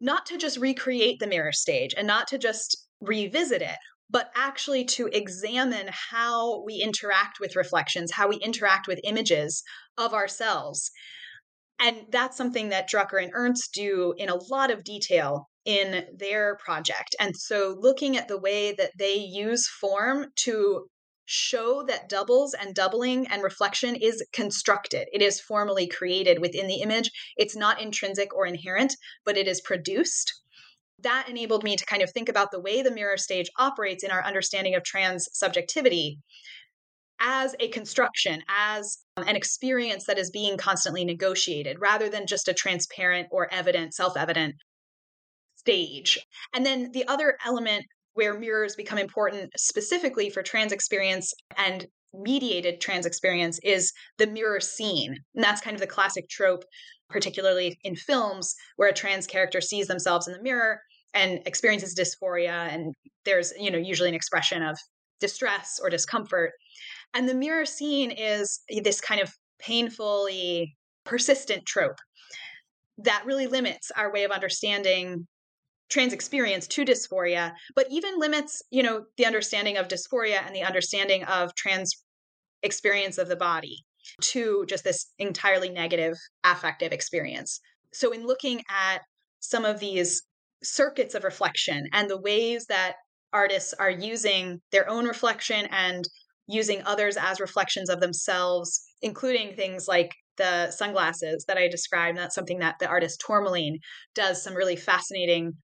not 0.00 0.26
to 0.26 0.38
just 0.38 0.58
recreate 0.58 1.18
the 1.18 1.26
mirror 1.26 1.52
stage 1.52 1.92
and 1.96 2.06
not 2.06 2.28
to 2.28 2.38
just 2.38 2.86
revisit 3.00 3.62
it 3.62 3.76
but 4.08 4.30
actually 4.36 4.84
to 4.84 5.08
examine 5.08 5.88
how 5.90 6.62
we 6.64 6.76
interact 6.76 7.40
with 7.40 7.56
reflections, 7.56 8.12
how 8.12 8.28
we 8.28 8.36
interact 8.36 8.86
with 8.86 9.00
images 9.02 9.62
of 9.98 10.14
ourselves. 10.14 10.90
And 11.78 12.06
that's 12.10 12.36
something 12.36 12.70
that 12.70 12.88
Drucker 12.90 13.22
and 13.22 13.32
Ernst 13.34 13.72
do 13.74 14.14
in 14.16 14.28
a 14.28 14.42
lot 14.50 14.70
of 14.70 14.84
detail 14.84 15.48
in 15.64 16.06
their 16.16 16.56
project. 16.56 17.14
And 17.20 17.36
so, 17.36 17.76
looking 17.78 18.16
at 18.16 18.28
the 18.28 18.38
way 18.38 18.72
that 18.72 18.92
they 18.98 19.16
use 19.16 19.68
form 19.68 20.26
to 20.36 20.86
show 21.26 21.82
that 21.82 22.08
doubles 22.08 22.54
and 22.54 22.74
doubling 22.74 23.26
and 23.26 23.42
reflection 23.42 23.96
is 23.96 24.24
constructed. 24.32 25.08
It 25.12 25.22
is 25.22 25.40
formally 25.40 25.88
created 25.88 26.38
within 26.40 26.68
the 26.68 26.82
image. 26.82 27.10
It's 27.36 27.56
not 27.56 27.80
intrinsic 27.80 28.32
or 28.32 28.46
inherent, 28.46 28.94
but 29.24 29.36
it 29.36 29.48
is 29.48 29.60
produced 29.60 30.32
that 31.00 31.28
enabled 31.28 31.62
me 31.62 31.76
to 31.76 31.84
kind 31.84 32.02
of 32.02 32.10
think 32.10 32.28
about 32.28 32.50
the 32.50 32.60
way 32.60 32.82
the 32.82 32.90
mirror 32.90 33.16
stage 33.16 33.50
operates 33.58 34.02
in 34.02 34.10
our 34.10 34.24
understanding 34.24 34.74
of 34.74 34.82
trans 34.82 35.28
subjectivity 35.32 36.18
as 37.20 37.54
a 37.60 37.68
construction, 37.68 38.42
as 38.48 38.98
Um, 39.18 39.26
an 39.26 39.36
experience 39.36 40.04
that 40.04 40.18
is 40.18 40.30
being 40.30 40.58
constantly 40.58 41.04
negotiated, 41.04 41.78
rather 41.80 42.08
than 42.10 42.26
just 42.26 42.48
a 42.48 42.54
transparent 42.54 43.28
or 43.30 43.52
evident, 43.52 43.94
self 43.94 44.16
evident 44.16 44.56
stage. 45.56 46.18
And 46.54 46.66
then 46.66 46.92
the 46.92 47.06
other 47.08 47.36
element 47.44 47.84
where 48.12 48.38
mirrors 48.38 48.76
become 48.76 48.98
important 48.98 49.50
specifically 49.56 50.30
for 50.30 50.42
trans 50.42 50.72
experience 50.72 51.32
and 51.56 51.86
mediated 52.14 52.80
trans 52.80 53.04
experience 53.04 53.58
is 53.62 53.92
the 54.18 54.26
mirror 54.26 54.60
scene. 54.60 55.16
And 55.34 55.44
that's 55.44 55.60
kind 55.60 55.74
of 55.74 55.80
the 55.80 55.86
classic 55.86 56.28
trope 56.28 56.64
particularly 57.08 57.78
in 57.84 57.94
films 57.94 58.54
where 58.76 58.88
a 58.88 58.94
trans 58.94 59.26
character 59.26 59.60
sees 59.60 59.86
themselves 59.86 60.26
in 60.26 60.32
the 60.32 60.42
mirror 60.42 60.80
and 61.14 61.40
experiences 61.46 61.94
dysphoria 61.94 62.68
and 62.72 62.94
there's 63.24 63.52
you 63.58 63.70
know 63.70 63.78
usually 63.78 64.08
an 64.08 64.14
expression 64.14 64.62
of 64.62 64.76
distress 65.20 65.78
or 65.82 65.88
discomfort 65.88 66.52
and 67.14 67.28
the 67.28 67.34
mirror 67.34 67.66
scene 67.66 68.10
is 68.10 68.60
this 68.82 69.00
kind 69.00 69.20
of 69.20 69.32
painfully 69.58 70.76
persistent 71.04 71.64
trope 71.66 71.98
that 72.98 73.24
really 73.26 73.46
limits 73.46 73.90
our 73.96 74.12
way 74.12 74.24
of 74.24 74.30
understanding 74.30 75.26
trans 75.88 76.12
experience 76.12 76.66
to 76.66 76.84
dysphoria 76.84 77.52
but 77.74 77.86
even 77.90 78.18
limits 78.18 78.60
you 78.70 78.82
know 78.82 79.04
the 79.16 79.26
understanding 79.26 79.76
of 79.76 79.88
dysphoria 79.88 80.44
and 80.44 80.54
the 80.54 80.62
understanding 80.62 81.22
of 81.24 81.54
trans 81.54 82.04
experience 82.62 83.18
of 83.18 83.28
the 83.28 83.36
body 83.36 83.84
to 84.20 84.64
just 84.68 84.84
this 84.84 85.12
entirely 85.18 85.68
negative 85.68 86.16
affective 86.44 86.92
experience. 86.92 87.60
So, 87.92 88.12
in 88.12 88.26
looking 88.26 88.62
at 88.70 88.98
some 89.40 89.64
of 89.64 89.80
these 89.80 90.22
circuits 90.62 91.14
of 91.14 91.24
reflection 91.24 91.88
and 91.92 92.08
the 92.08 92.20
ways 92.20 92.66
that 92.66 92.96
artists 93.32 93.74
are 93.74 93.90
using 93.90 94.60
their 94.72 94.88
own 94.88 95.06
reflection 95.06 95.66
and 95.70 96.08
using 96.46 96.82
others 96.84 97.16
as 97.16 97.40
reflections 97.40 97.90
of 97.90 98.00
themselves, 98.00 98.82
including 99.02 99.54
things 99.54 99.86
like 99.88 100.14
the 100.36 100.70
sunglasses 100.70 101.44
that 101.48 101.58
I 101.58 101.68
described. 101.68 102.18
That's 102.18 102.34
something 102.34 102.58
that 102.58 102.76
the 102.78 102.88
artist 102.88 103.22
Tourmaline 103.26 103.78
does 104.14 104.42
some 104.42 104.54
really 104.54 104.76
fascinating 104.76 105.54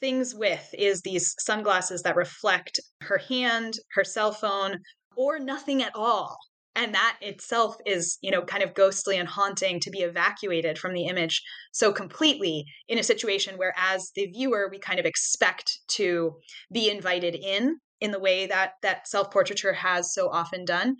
things 0.00 0.34
with 0.34 0.74
is 0.78 1.02
these 1.02 1.34
sunglasses 1.38 2.02
that 2.02 2.16
reflect 2.16 2.80
her 3.02 3.18
hand, 3.18 3.74
her 3.92 4.04
cell 4.04 4.32
phone, 4.32 4.78
or 5.16 5.38
nothing 5.38 5.82
at 5.82 5.94
all 5.94 6.38
and 6.78 6.94
that 6.94 7.18
itself 7.20 7.76
is 7.84 8.18
you 8.22 8.30
know 8.30 8.42
kind 8.42 8.62
of 8.62 8.72
ghostly 8.74 9.18
and 9.18 9.28
haunting 9.28 9.80
to 9.80 9.90
be 9.90 9.98
evacuated 9.98 10.78
from 10.78 10.94
the 10.94 11.06
image 11.06 11.42
so 11.72 11.92
completely 11.92 12.64
in 12.86 12.98
a 12.98 13.02
situation 13.02 13.58
where 13.58 13.74
as 13.76 14.10
the 14.14 14.26
viewer 14.26 14.68
we 14.70 14.78
kind 14.78 15.00
of 15.00 15.04
expect 15.04 15.80
to 15.88 16.36
be 16.72 16.88
invited 16.90 17.34
in 17.34 17.76
in 18.00 18.10
the 18.10 18.20
way 18.20 18.46
that 18.46 18.72
that 18.82 19.08
self-portraiture 19.08 19.72
has 19.72 20.12
so 20.12 20.28
often 20.30 20.64
done. 20.64 20.96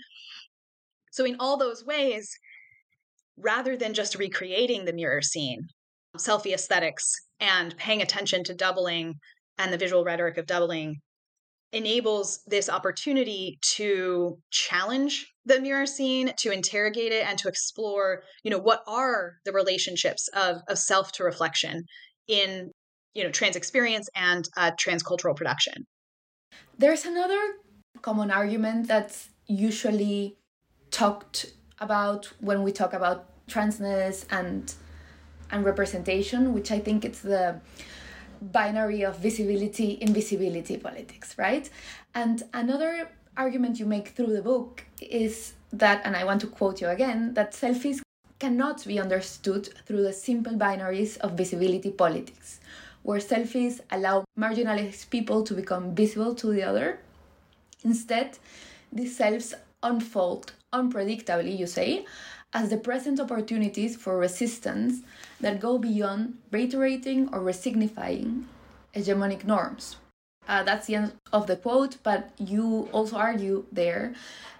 So 1.12 1.24
in 1.24 1.36
all 1.38 1.56
those 1.56 1.84
ways 1.84 2.30
rather 3.36 3.76
than 3.76 3.94
just 3.94 4.16
recreating 4.16 4.84
the 4.84 4.92
mirror 4.92 5.22
scene 5.22 5.68
selfie 6.16 6.54
aesthetics 6.54 7.12
and 7.38 7.76
paying 7.76 8.02
attention 8.02 8.42
to 8.42 8.54
doubling 8.54 9.14
and 9.58 9.72
the 9.72 9.78
visual 9.78 10.04
rhetoric 10.04 10.36
of 10.36 10.46
doubling 10.46 10.96
enables 11.72 12.40
this 12.46 12.68
opportunity 12.68 13.58
to 13.62 14.38
challenge 14.50 15.26
the 15.44 15.60
mirror 15.60 15.86
scene 15.86 16.32
to 16.38 16.50
interrogate 16.50 17.12
it 17.12 17.26
and 17.26 17.38
to 17.38 17.48
explore 17.48 18.22
you 18.42 18.50
know 18.50 18.58
what 18.58 18.82
are 18.86 19.34
the 19.44 19.52
relationships 19.52 20.28
of, 20.34 20.56
of 20.68 20.78
self 20.78 21.12
to 21.12 21.22
reflection 21.22 21.84
in 22.26 22.70
you 23.14 23.22
know 23.22 23.30
trans 23.30 23.54
experience 23.54 24.08
and 24.16 24.48
uh, 24.56 24.70
transcultural 24.82 25.36
production 25.36 25.86
there's 26.78 27.04
another 27.04 27.56
common 28.02 28.30
argument 28.30 28.88
that's 28.88 29.30
usually 29.46 30.36
talked 30.90 31.46
about 31.80 32.26
when 32.40 32.62
we 32.62 32.72
talk 32.72 32.92
about 32.92 33.26
transness 33.48 34.24
and 34.30 34.74
and 35.50 35.64
representation 35.64 36.52
which 36.52 36.70
i 36.70 36.78
think 36.78 37.04
it's 37.04 37.20
the 37.20 37.60
binary 38.40 39.02
of 39.02 39.18
visibility 39.18 39.98
invisibility 40.00 40.76
politics 40.76 41.36
right? 41.38 41.70
And 42.14 42.42
another 42.52 43.10
argument 43.36 43.78
you 43.78 43.86
make 43.86 44.08
through 44.08 44.32
the 44.32 44.42
book 44.42 44.84
is 45.00 45.54
that 45.72 46.00
and 46.04 46.16
i 46.16 46.24
want 46.24 46.40
to 46.40 46.46
quote 46.46 46.80
you 46.80 46.88
again 46.88 47.34
that 47.34 47.52
selfies 47.52 48.00
cannot 48.38 48.84
be 48.84 48.98
understood 49.00 49.68
through 49.86 50.02
the 50.02 50.12
simple 50.12 50.54
binaries 50.54 51.18
of 51.18 51.32
visibility 51.32 51.90
politics 51.90 52.60
where 53.08 53.20
selfies 53.20 53.80
allow 53.90 54.22
marginalized 54.38 55.08
people 55.08 55.42
to 55.42 55.54
become 55.54 55.94
visible 55.94 56.34
to 56.34 56.48
the 56.48 56.62
other 56.62 56.98
instead 57.82 58.38
these 58.92 59.16
selves 59.16 59.54
unfold 59.82 60.52
unpredictably 60.74 61.56
you 61.58 61.66
say 61.66 62.04
as 62.52 62.68
the 62.68 62.76
present 62.76 63.18
opportunities 63.18 63.96
for 63.96 64.18
resistance 64.18 65.00
that 65.40 65.58
go 65.58 65.78
beyond 65.78 66.36
reiterating 66.50 67.28
or 67.32 67.40
resignifying 67.40 68.44
hegemonic 68.94 69.44
norms. 69.44 69.96
Uh, 70.46 70.62
that's 70.62 70.86
the 70.86 70.94
end 70.94 71.12
of 71.32 71.46
the 71.46 71.56
quote, 71.56 71.98
but 72.02 72.30
you 72.38 72.88
also 72.92 73.16
argue 73.16 73.64
there 73.70 74.14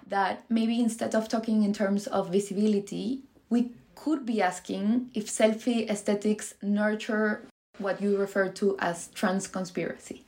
that 0.07 0.45
maybe 0.51 0.81
instead 0.81 1.15
of 1.15 1.29
talking 1.29 1.63
in 1.63 1.73
terms 1.73 2.07
of 2.07 2.31
visibility, 2.31 3.21
we 3.49 3.71
could 3.95 4.27
be 4.27 4.41
asking 4.43 5.11
if 5.15 5.27
selfie 5.27 5.89
aesthetics 5.89 6.55
nurture 6.63 7.43
what 7.79 8.01
you 8.01 8.17
refer 8.17 8.49
to 8.49 8.77
as 8.79 9.09
trans 9.09 9.47
conspiracy 9.47 10.25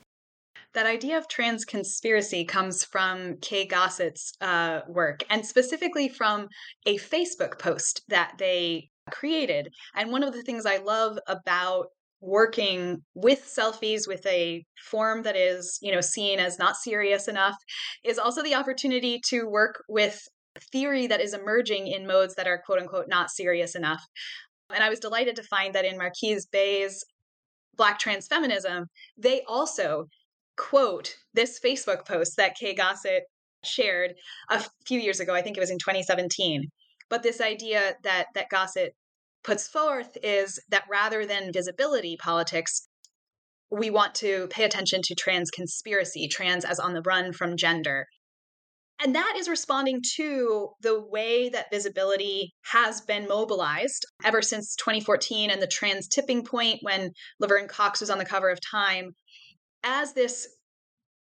that 0.74 0.86
idea 0.86 1.18
of 1.18 1.28
trans 1.28 1.64
conspiracy 1.64 2.44
comes 2.44 2.84
from 2.84 3.36
Kay 3.42 3.66
Gossett's 3.66 4.34
uh, 4.40 4.82
work, 4.86 5.24
and 5.28 5.44
specifically 5.44 6.08
from 6.08 6.48
a 6.86 6.96
Facebook 6.98 7.58
post 7.58 8.02
that 8.08 8.34
they 8.38 8.88
created. 9.10 9.68
And 9.96 10.12
one 10.12 10.22
of 10.22 10.32
the 10.32 10.42
things 10.42 10.66
I 10.66 10.76
love 10.76 11.18
about 11.26 11.86
working 12.20 13.02
with 13.14 13.40
selfies 13.44 14.06
with 14.06 14.24
a 14.26 14.64
form 14.84 15.22
that 15.22 15.36
is 15.36 15.78
you 15.80 15.90
know 15.90 16.02
seen 16.02 16.38
as 16.38 16.58
not 16.58 16.76
serious 16.76 17.28
enough 17.28 17.56
is 18.04 18.18
also 18.18 18.42
the 18.42 18.54
opportunity 18.54 19.18
to 19.26 19.48
work 19.48 19.82
with 19.88 20.20
theory 20.70 21.06
that 21.06 21.22
is 21.22 21.32
emerging 21.32 21.86
in 21.86 22.06
modes 22.06 22.34
that 22.34 22.46
are 22.46 22.62
quote 22.66 22.78
unquote 22.78 23.08
not 23.08 23.30
serious 23.30 23.74
enough 23.74 24.04
and 24.74 24.84
i 24.84 24.90
was 24.90 25.00
delighted 25.00 25.34
to 25.34 25.42
find 25.44 25.74
that 25.74 25.86
in 25.86 25.96
marquis 25.96 26.40
bey's 26.52 27.02
black 27.80 27.98
trans 27.98 28.26
feminism 28.26 28.84
they 29.16 29.42
also 29.48 30.04
quote 30.60 31.16
this 31.32 31.58
Facebook 31.58 32.06
post 32.06 32.36
that 32.36 32.54
Kay 32.54 32.74
Gossett 32.74 33.22
shared 33.64 34.12
a 34.50 34.62
few 34.86 35.00
years 35.00 35.20
ago. 35.20 35.34
I 35.34 35.40
think 35.40 35.56
it 35.56 35.60
was 35.60 35.70
in 35.70 35.78
2017. 35.78 36.64
But 37.08 37.22
this 37.22 37.40
idea 37.40 37.94
that 38.04 38.26
that 38.34 38.50
Gossett 38.50 38.92
puts 39.42 39.66
forth 39.66 40.18
is 40.22 40.60
that 40.68 40.84
rather 40.90 41.24
than 41.24 41.52
visibility 41.52 42.16
politics, 42.22 42.88
we 43.70 43.88
want 43.88 44.14
to 44.16 44.48
pay 44.50 44.64
attention 44.64 45.00
to 45.04 45.14
trans 45.14 45.50
conspiracy, 45.50 46.28
trans 46.28 46.64
as 46.64 46.78
on 46.78 46.92
the 46.92 47.02
run 47.02 47.32
from 47.32 47.56
gender. 47.56 48.06
And 49.02 49.14
that 49.14 49.34
is 49.38 49.48
responding 49.48 50.02
to 50.16 50.70
the 50.82 51.00
way 51.00 51.48
that 51.48 51.70
visibility 51.70 52.52
has 52.64 53.00
been 53.00 53.26
mobilized 53.26 54.04
ever 54.24 54.42
since 54.42 54.76
2014 54.76 55.50
and 55.50 55.62
the 55.62 55.66
trans 55.66 56.06
tipping 56.06 56.44
point 56.44 56.80
when 56.82 57.12
Laverne 57.38 57.68
Cox 57.68 58.00
was 58.00 58.10
on 58.10 58.18
the 58.18 58.26
cover 58.26 58.50
of 58.50 58.58
Time 58.60 59.12
as 59.82 60.12
this 60.12 60.46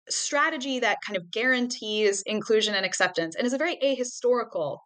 strategy 0.09 0.79
that 0.79 0.97
kind 1.05 1.15
of 1.15 1.31
guarantees 1.31 2.21
inclusion 2.25 2.75
and 2.75 2.85
acceptance 2.85 3.35
and 3.35 3.47
is 3.47 3.53
a 3.53 3.57
very 3.57 3.77
ahistorical 3.77 4.79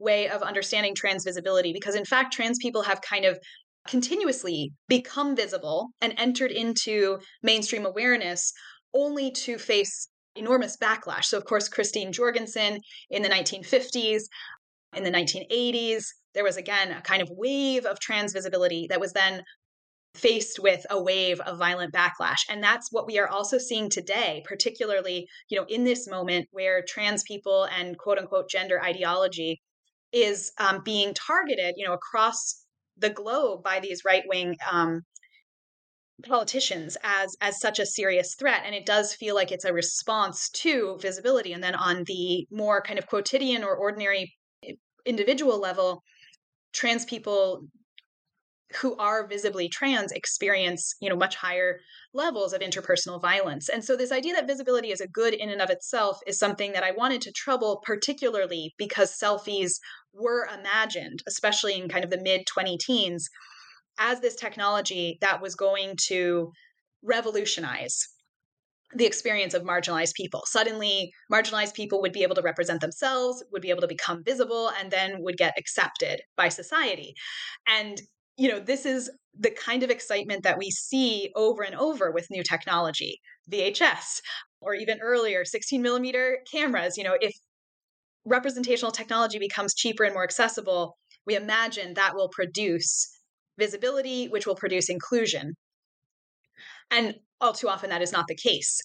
way 0.00 0.28
of 0.28 0.42
understanding 0.42 0.94
trans 0.94 1.24
visibility 1.24 1.72
because 1.72 1.94
in 1.94 2.04
fact 2.04 2.32
trans 2.32 2.58
people 2.60 2.82
have 2.82 3.00
kind 3.02 3.24
of 3.24 3.38
continuously 3.86 4.72
become 4.88 5.36
visible 5.36 5.90
and 6.00 6.14
entered 6.16 6.50
into 6.50 7.18
mainstream 7.42 7.86
awareness 7.86 8.52
only 8.94 9.30
to 9.30 9.58
face 9.58 10.08
enormous 10.36 10.76
backlash. 10.76 11.24
So, 11.24 11.36
of 11.36 11.44
course, 11.44 11.68
Christine 11.68 12.12
Jorgensen 12.12 12.80
in 13.10 13.22
the 13.22 13.28
1950s, 13.28 14.22
in 14.94 15.04
the 15.04 15.10
1980s, 15.10 16.04
there 16.34 16.44
was 16.44 16.56
again 16.56 16.92
a 16.92 17.00
kind 17.02 17.22
of 17.22 17.30
wave 17.30 17.84
of 17.84 18.00
trans 18.00 18.32
visibility 18.32 18.86
that 18.88 19.00
was 19.00 19.12
then 19.12 19.42
faced 20.14 20.58
with 20.58 20.84
a 20.90 21.02
wave 21.02 21.40
of 21.40 21.58
violent 21.58 21.92
backlash 21.92 22.40
and 22.50 22.62
that's 22.62 22.88
what 22.92 23.06
we 23.06 23.18
are 23.18 23.28
also 23.28 23.56
seeing 23.56 23.88
today 23.88 24.42
particularly 24.46 25.26
you 25.48 25.58
know 25.58 25.64
in 25.70 25.84
this 25.84 26.06
moment 26.06 26.46
where 26.50 26.84
trans 26.86 27.22
people 27.22 27.66
and 27.78 27.96
quote 27.96 28.18
unquote 28.18 28.46
gender 28.50 28.78
ideology 28.82 29.58
is 30.12 30.52
um, 30.58 30.82
being 30.84 31.14
targeted 31.14 31.74
you 31.78 31.86
know 31.86 31.94
across 31.94 32.62
the 32.98 33.08
globe 33.08 33.62
by 33.62 33.80
these 33.80 34.02
right 34.04 34.24
wing 34.26 34.54
um, 34.70 35.00
politicians 36.22 36.96
as 37.02 37.36
as 37.40 37.60
such 37.60 37.78
a 37.78 37.86
serious 37.86 38.34
threat 38.34 38.62
and 38.64 38.74
it 38.74 38.86
does 38.86 39.14
feel 39.14 39.34
like 39.34 39.52
it's 39.52 39.64
a 39.64 39.72
response 39.72 40.48
to 40.50 40.98
visibility. 41.00 41.52
And 41.52 41.62
then 41.62 41.74
on 41.74 42.04
the 42.06 42.46
more 42.50 42.82
kind 42.82 42.98
of 42.98 43.06
quotidian 43.06 43.64
or 43.64 43.76
ordinary 43.76 44.34
eh, 44.66 44.72
individual 45.04 45.60
level 45.60 46.02
trans 46.72 47.04
people 47.04 47.62
who 48.80 48.96
are 48.96 49.26
visibly 49.26 49.68
trans 49.68 50.12
experience 50.12 50.94
you 51.00 51.10
know 51.10 51.16
much 51.16 51.36
higher 51.36 51.78
levels 52.14 52.52
of 52.52 52.62
interpersonal 52.62 53.20
violence. 53.20 53.68
And 53.68 53.84
so 53.84 53.96
this 53.96 54.12
idea 54.12 54.34
that 54.34 54.46
visibility 54.46 54.90
is 54.92 55.00
a 55.00 55.08
good 55.08 55.34
in 55.34 55.50
and 55.50 55.60
of 55.60 55.70
itself 55.70 56.18
is 56.26 56.38
something 56.38 56.72
that 56.72 56.84
i 56.84 56.90
wanted 56.92 57.20
to 57.22 57.32
trouble 57.32 57.82
particularly 57.84 58.74
because 58.78 59.18
selfies 59.18 59.72
were 60.14 60.46
imagined 60.46 61.22
especially 61.26 61.74
in 61.74 61.88
kind 61.88 62.04
of 62.04 62.10
the 62.10 62.22
mid 62.22 62.46
20 62.46 62.78
teens 62.78 63.28
as 63.98 64.20
this 64.20 64.36
technology 64.36 65.18
that 65.20 65.40
was 65.40 65.54
going 65.54 65.96
to 66.08 66.50
revolutionize 67.02 68.08
the 68.94 69.06
experience 69.06 69.54
of 69.54 69.62
marginalized 69.62 70.14
people. 70.14 70.42
Suddenly, 70.44 71.12
marginalized 71.32 71.74
people 71.74 72.00
would 72.02 72.12
be 72.12 72.22
able 72.22 72.34
to 72.34 72.42
represent 72.42 72.80
themselves, 72.80 73.42
would 73.50 73.62
be 73.62 73.70
able 73.70 73.80
to 73.80 73.88
become 73.88 74.22
visible, 74.22 74.70
and 74.78 74.90
then 74.90 75.22
would 75.22 75.36
get 75.36 75.54
accepted 75.58 76.20
by 76.36 76.48
society. 76.48 77.14
And 77.66 78.00
you 78.38 78.48
know, 78.48 78.58
this 78.58 78.86
is 78.86 79.10
the 79.38 79.50
kind 79.50 79.82
of 79.82 79.90
excitement 79.90 80.42
that 80.42 80.58
we 80.58 80.70
see 80.70 81.30
over 81.36 81.62
and 81.62 81.74
over 81.74 82.10
with 82.10 82.30
new 82.30 82.42
technology, 82.42 83.20
VHS, 83.50 84.20
or 84.60 84.74
even 84.74 85.00
earlier, 85.00 85.44
16 85.44 85.82
millimeter 85.82 86.38
cameras. 86.50 86.96
You 86.96 87.04
know, 87.04 87.16
if 87.20 87.32
representational 88.24 88.92
technology 88.92 89.38
becomes 89.38 89.74
cheaper 89.74 90.04
and 90.04 90.14
more 90.14 90.24
accessible, 90.24 90.96
we 91.26 91.36
imagine 91.36 91.94
that 91.94 92.14
will 92.14 92.30
produce 92.30 93.08
visibility, 93.58 94.28
which 94.28 94.46
will 94.46 94.54
produce 94.54 94.88
inclusion. 94.88 95.54
And 96.90 97.14
all 97.40 97.52
too 97.52 97.68
often, 97.68 97.90
that 97.90 98.02
is 98.02 98.12
not 98.12 98.26
the 98.28 98.36
case. 98.36 98.80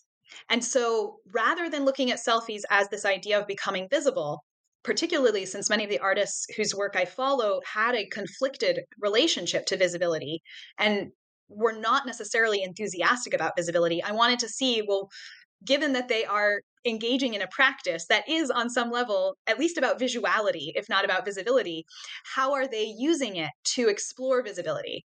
And 0.49 0.63
so, 0.63 1.17
rather 1.33 1.69
than 1.69 1.85
looking 1.85 2.11
at 2.11 2.19
selfies 2.19 2.61
as 2.69 2.89
this 2.89 3.05
idea 3.05 3.39
of 3.39 3.47
becoming 3.47 3.87
visible, 3.89 4.43
particularly 4.83 5.45
since 5.45 5.69
many 5.69 5.83
of 5.83 5.89
the 5.89 5.99
artists 5.99 6.45
whose 6.55 6.73
work 6.75 6.95
I 6.95 7.05
follow 7.05 7.59
had 7.73 7.95
a 7.95 8.07
conflicted 8.07 8.79
relationship 8.99 9.65
to 9.67 9.77
visibility 9.77 10.41
and 10.77 11.11
were 11.49 11.73
not 11.73 12.05
necessarily 12.05 12.63
enthusiastic 12.63 13.33
about 13.33 13.53
visibility. 13.57 14.01
I 14.03 14.11
wanted 14.11 14.39
to 14.39 14.49
see, 14.49 14.81
well, 14.87 15.09
given 15.65 15.93
that 15.93 16.07
they 16.07 16.25
are 16.25 16.61
engaging 16.87 17.33
in 17.33 17.41
a 17.41 17.47
practice 17.47 18.05
that 18.07 18.27
is 18.29 18.49
on 18.49 18.69
some 18.69 18.89
level 18.91 19.35
at 19.47 19.59
least 19.59 19.77
about 19.77 19.99
visuality 19.99 20.71
if 20.75 20.87
not 20.89 21.05
about 21.05 21.25
visibility 21.25 21.85
how 22.35 22.53
are 22.53 22.67
they 22.67 22.85
using 22.97 23.35
it 23.35 23.51
to 23.63 23.87
explore 23.87 24.41
visibility 24.41 25.05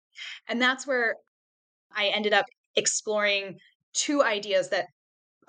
and 0.47 0.61
that's 0.61 0.85
where 0.85 1.15
i 1.95 2.07
ended 2.07 2.33
up 2.33 2.45
exploring 2.75 3.57
two 3.93 4.23
ideas 4.23 4.69
that 4.69 4.85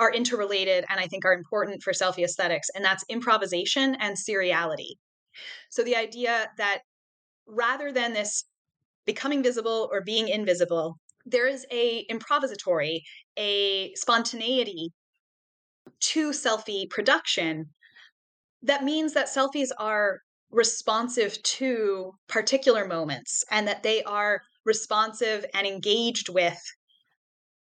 are 0.01 0.11
interrelated 0.11 0.85
and 0.88 0.99
I 0.99 1.07
think 1.07 1.25
are 1.25 1.35
important 1.35 1.83
for 1.83 1.93
selfie 1.93 2.25
aesthetics, 2.25 2.69
and 2.75 2.85
that's 2.85 3.05
improvisation 3.11 3.95
and 4.01 4.16
seriality. 4.16 4.95
So 5.69 5.85
the 5.85 5.95
idea 5.95 6.49
that 6.57 6.81
rather 7.47 7.93
than 7.93 8.14
this 8.14 8.45
becoming 9.05 9.43
visible 9.43 9.88
or 9.93 10.01
being 10.01 10.29
invisible, 10.29 10.97
there 11.27 11.47
is 11.47 11.66
a 11.71 12.07
improvisatory, 12.11 13.01
a 13.37 13.93
spontaneity 13.95 14.90
to 16.00 16.31
selfie 16.31 16.88
production 16.88 17.66
that 18.62 18.85
means 18.85 19.14
that 19.14 19.26
selfies 19.26 19.70
are 19.79 20.20
responsive 20.50 21.40
to 21.42 22.12
particular 22.29 22.87
moments 22.87 23.44
and 23.50 23.66
that 23.68 23.83
they 23.83 24.03
are 24.03 24.40
responsive 24.64 25.44
and 25.55 25.66
engaged 25.66 26.29
with 26.29 26.61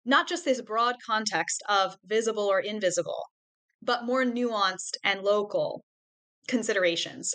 not 0.06 0.28
just 0.28 0.43
this 0.43 0.62
broad 0.62 0.95
context 1.06 1.63
of 1.69 1.95
visible 2.06 2.43
or 2.43 2.60
invisible, 2.60 3.23
but 3.82 4.06
more 4.06 4.26
nuanced 4.26 4.95
and 5.04 5.21
local 5.21 5.84
considerations. 6.49 7.34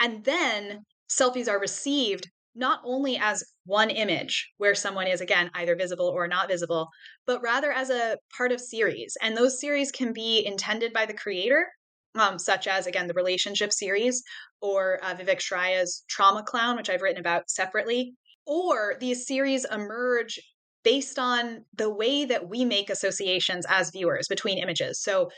And 0.00 0.24
then 0.24 0.80
selfies 1.08 1.48
are 1.48 1.60
received 1.60 2.28
not 2.54 2.80
only 2.84 3.18
as 3.18 3.44
one 3.64 3.90
image 3.90 4.50
where 4.58 4.74
someone 4.74 5.06
is 5.06 5.20
again 5.20 5.50
either 5.54 5.76
visible 5.76 6.06
or 6.06 6.28
not 6.28 6.48
visible, 6.48 6.88
but 7.26 7.42
rather 7.42 7.72
as 7.72 7.90
a 7.90 8.18
part 8.36 8.52
of 8.52 8.60
series. 8.60 9.16
And 9.22 9.36
those 9.36 9.60
series 9.60 9.90
can 9.90 10.12
be 10.12 10.44
intended 10.44 10.92
by 10.92 11.06
the 11.06 11.14
creator, 11.14 11.66
um, 12.14 12.38
such 12.38 12.66
as 12.66 12.86
again 12.86 13.06
the 13.06 13.14
relationship 13.14 13.72
series 13.72 14.22
or 14.60 14.98
uh, 15.02 15.14
Vivek 15.14 15.40
Shraya's 15.40 16.04
Trauma 16.08 16.42
Clown, 16.42 16.76
which 16.76 16.90
I've 16.90 17.02
written 17.02 17.20
about 17.20 17.48
separately. 17.50 18.14
Or 18.46 18.96
these 19.00 19.26
series 19.26 19.64
emerge 19.64 20.38
based 20.84 21.18
on 21.18 21.64
the 21.76 21.92
way 21.92 22.24
that 22.24 22.48
we 22.48 22.64
make 22.64 22.90
associations 22.90 23.64
as 23.68 23.90
viewers 23.90 24.26
between 24.28 24.58
images. 24.58 25.00
So, 25.00 25.30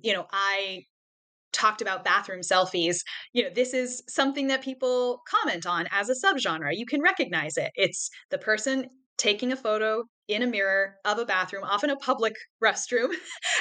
you 0.00 0.12
know, 0.12 0.26
I 0.32 0.84
talked 1.58 1.82
about 1.82 2.04
bathroom 2.04 2.40
selfies. 2.40 2.98
You 3.32 3.44
know, 3.44 3.50
this 3.54 3.74
is 3.74 4.02
something 4.08 4.46
that 4.48 4.62
people 4.62 5.22
comment 5.28 5.66
on 5.66 5.86
as 5.90 6.08
a 6.08 6.14
subgenre. 6.14 6.70
You 6.72 6.86
can 6.86 7.02
recognize 7.02 7.56
it. 7.56 7.70
It's 7.74 8.10
the 8.30 8.38
person 8.38 8.88
taking 9.16 9.52
a 9.52 9.56
photo 9.56 10.04
in 10.28 10.42
a 10.42 10.46
mirror 10.46 10.94
of 11.04 11.18
a 11.18 11.24
bathroom, 11.24 11.64
often 11.64 11.90
a 11.90 11.96
public 11.96 12.34
restroom. 12.64 13.10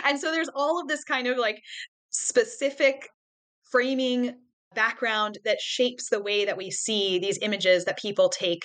and 0.06 0.20
so 0.20 0.32
there's 0.32 0.50
all 0.54 0.80
of 0.80 0.88
this 0.88 1.04
kind 1.04 1.28
of 1.28 1.38
like 1.38 1.60
specific 2.10 3.08
framing 3.72 4.34
background 4.76 5.40
that 5.46 5.60
shapes 5.60 6.10
the 6.10 6.22
way 6.22 6.46
that 6.46 6.58
we 6.58 6.70
see 6.70 7.20
these 7.20 7.40
images 7.42 7.86
that 7.86 7.98
people 7.98 8.30
take 8.30 8.62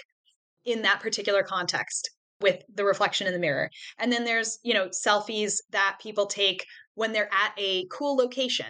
in 0.64 0.83
that 0.83 1.01
particular 1.01 1.42
context 1.42 2.11
with 2.40 2.62
the 2.75 2.85
reflection 2.85 3.27
in 3.27 3.33
the 3.33 3.38
mirror. 3.38 3.71
And 3.99 4.12
then 4.12 4.25
there's, 4.25 4.59
you 4.62 4.75
know, 4.75 4.88
selfies 4.88 5.55
that 5.71 5.99
people 6.03 6.27
take 6.27 6.66
when 6.95 7.12
they're 7.12 7.33
at 7.33 7.53
a 7.57 7.87
cool 7.90 8.16
location. 8.16 8.66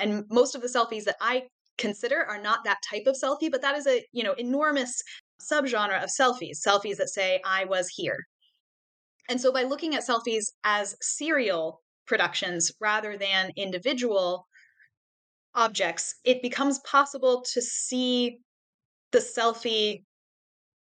And 0.00 0.24
most 0.30 0.54
of 0.54 0.62
the 0.62 0.68
selfies 0.68 1.04
that 1.04 1.16
I 1.20 1.44
consider 1.78 2.24
are 2.24 2.40
not 2.40 2.64
that 2.64 2.80
type 2.88 3.06
of 3.06 3.16
selfie, 3.16 3.50
but 3.50 3.62
that 3.62 3.76
is 3.76 3.86
a, 3.86 4.04
you 4.12 4.22
know, 4.22 4.34
enormous 4.34 5.02
subgenre 5.40 6.02
of 6.02 6.10
selfies, 6.10 6.58
selfies 6.66 6.96
that 6.96 7.08
say 7.08 7.40
I 7.44 7.64
was 7.64 7.88
here. 7.88 8.26
And 9.28 9.40
so 9.40 9.52
by 9.52 9.62
looking 9.62 9.94
at 9.94 10.06
selfies 10.06 10.46
as 10.64 10.96
serial 11.00 11.80
productions 12.06 12.72
rather 12.80 13.16
than 13.16 13.52
individual 13.56 14.46
objects, 15.54 16.14
it 16.24 16.42
becomes 16.42 16.80
possible 16.80 17.44
to 17.52 17.62
see 17.62 18.38
the 19.12 19.18
selfie 19.18 20.02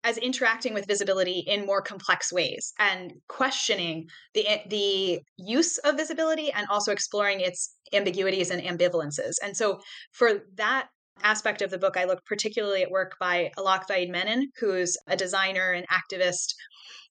as 0.05 0.19
interacting 0.19 0.75
with 0.75 0.87
visibility 0.87 1.43
in 1.47 1.67
more 1.67 1.81
complex 1.81 2.33
ways 2.33 2.73
and 2.79 3.13
questioning 3.29 4.07
the 4.35 4.47
the 4.69 5.21
use 5.39 5.79
of 5.79 5.97
visibility 5.97 6.53
and 6.53 6.67
also 6.69 6.93
exploring 6.93 7.41
its 7.41 7.75
ambiguities 7.93 8.51
and 8.51 8.63
ambivalences. 8.63 9.33
And 9.43 9.57
so 9.57 9.81
for 10.13 10.43
that 10.57 10.89
aspect 11.23 11.63
of 11.63 11.71
the 11.71 11.79
book, 11.79 11.97
I 11.97 12.05
look 12.05 12.25
particularly 12.27 12.83
at 12.83 12.91
work 12.91 13.17
by 13.19 13.51
Alok 13.57 13.89
Vaid-Menon, 13.89 14.49
who's 14.61 14.97
a 15.09 15.17
designer 15.17 15.73
and 15.73 15.87
activist 15.89 16.55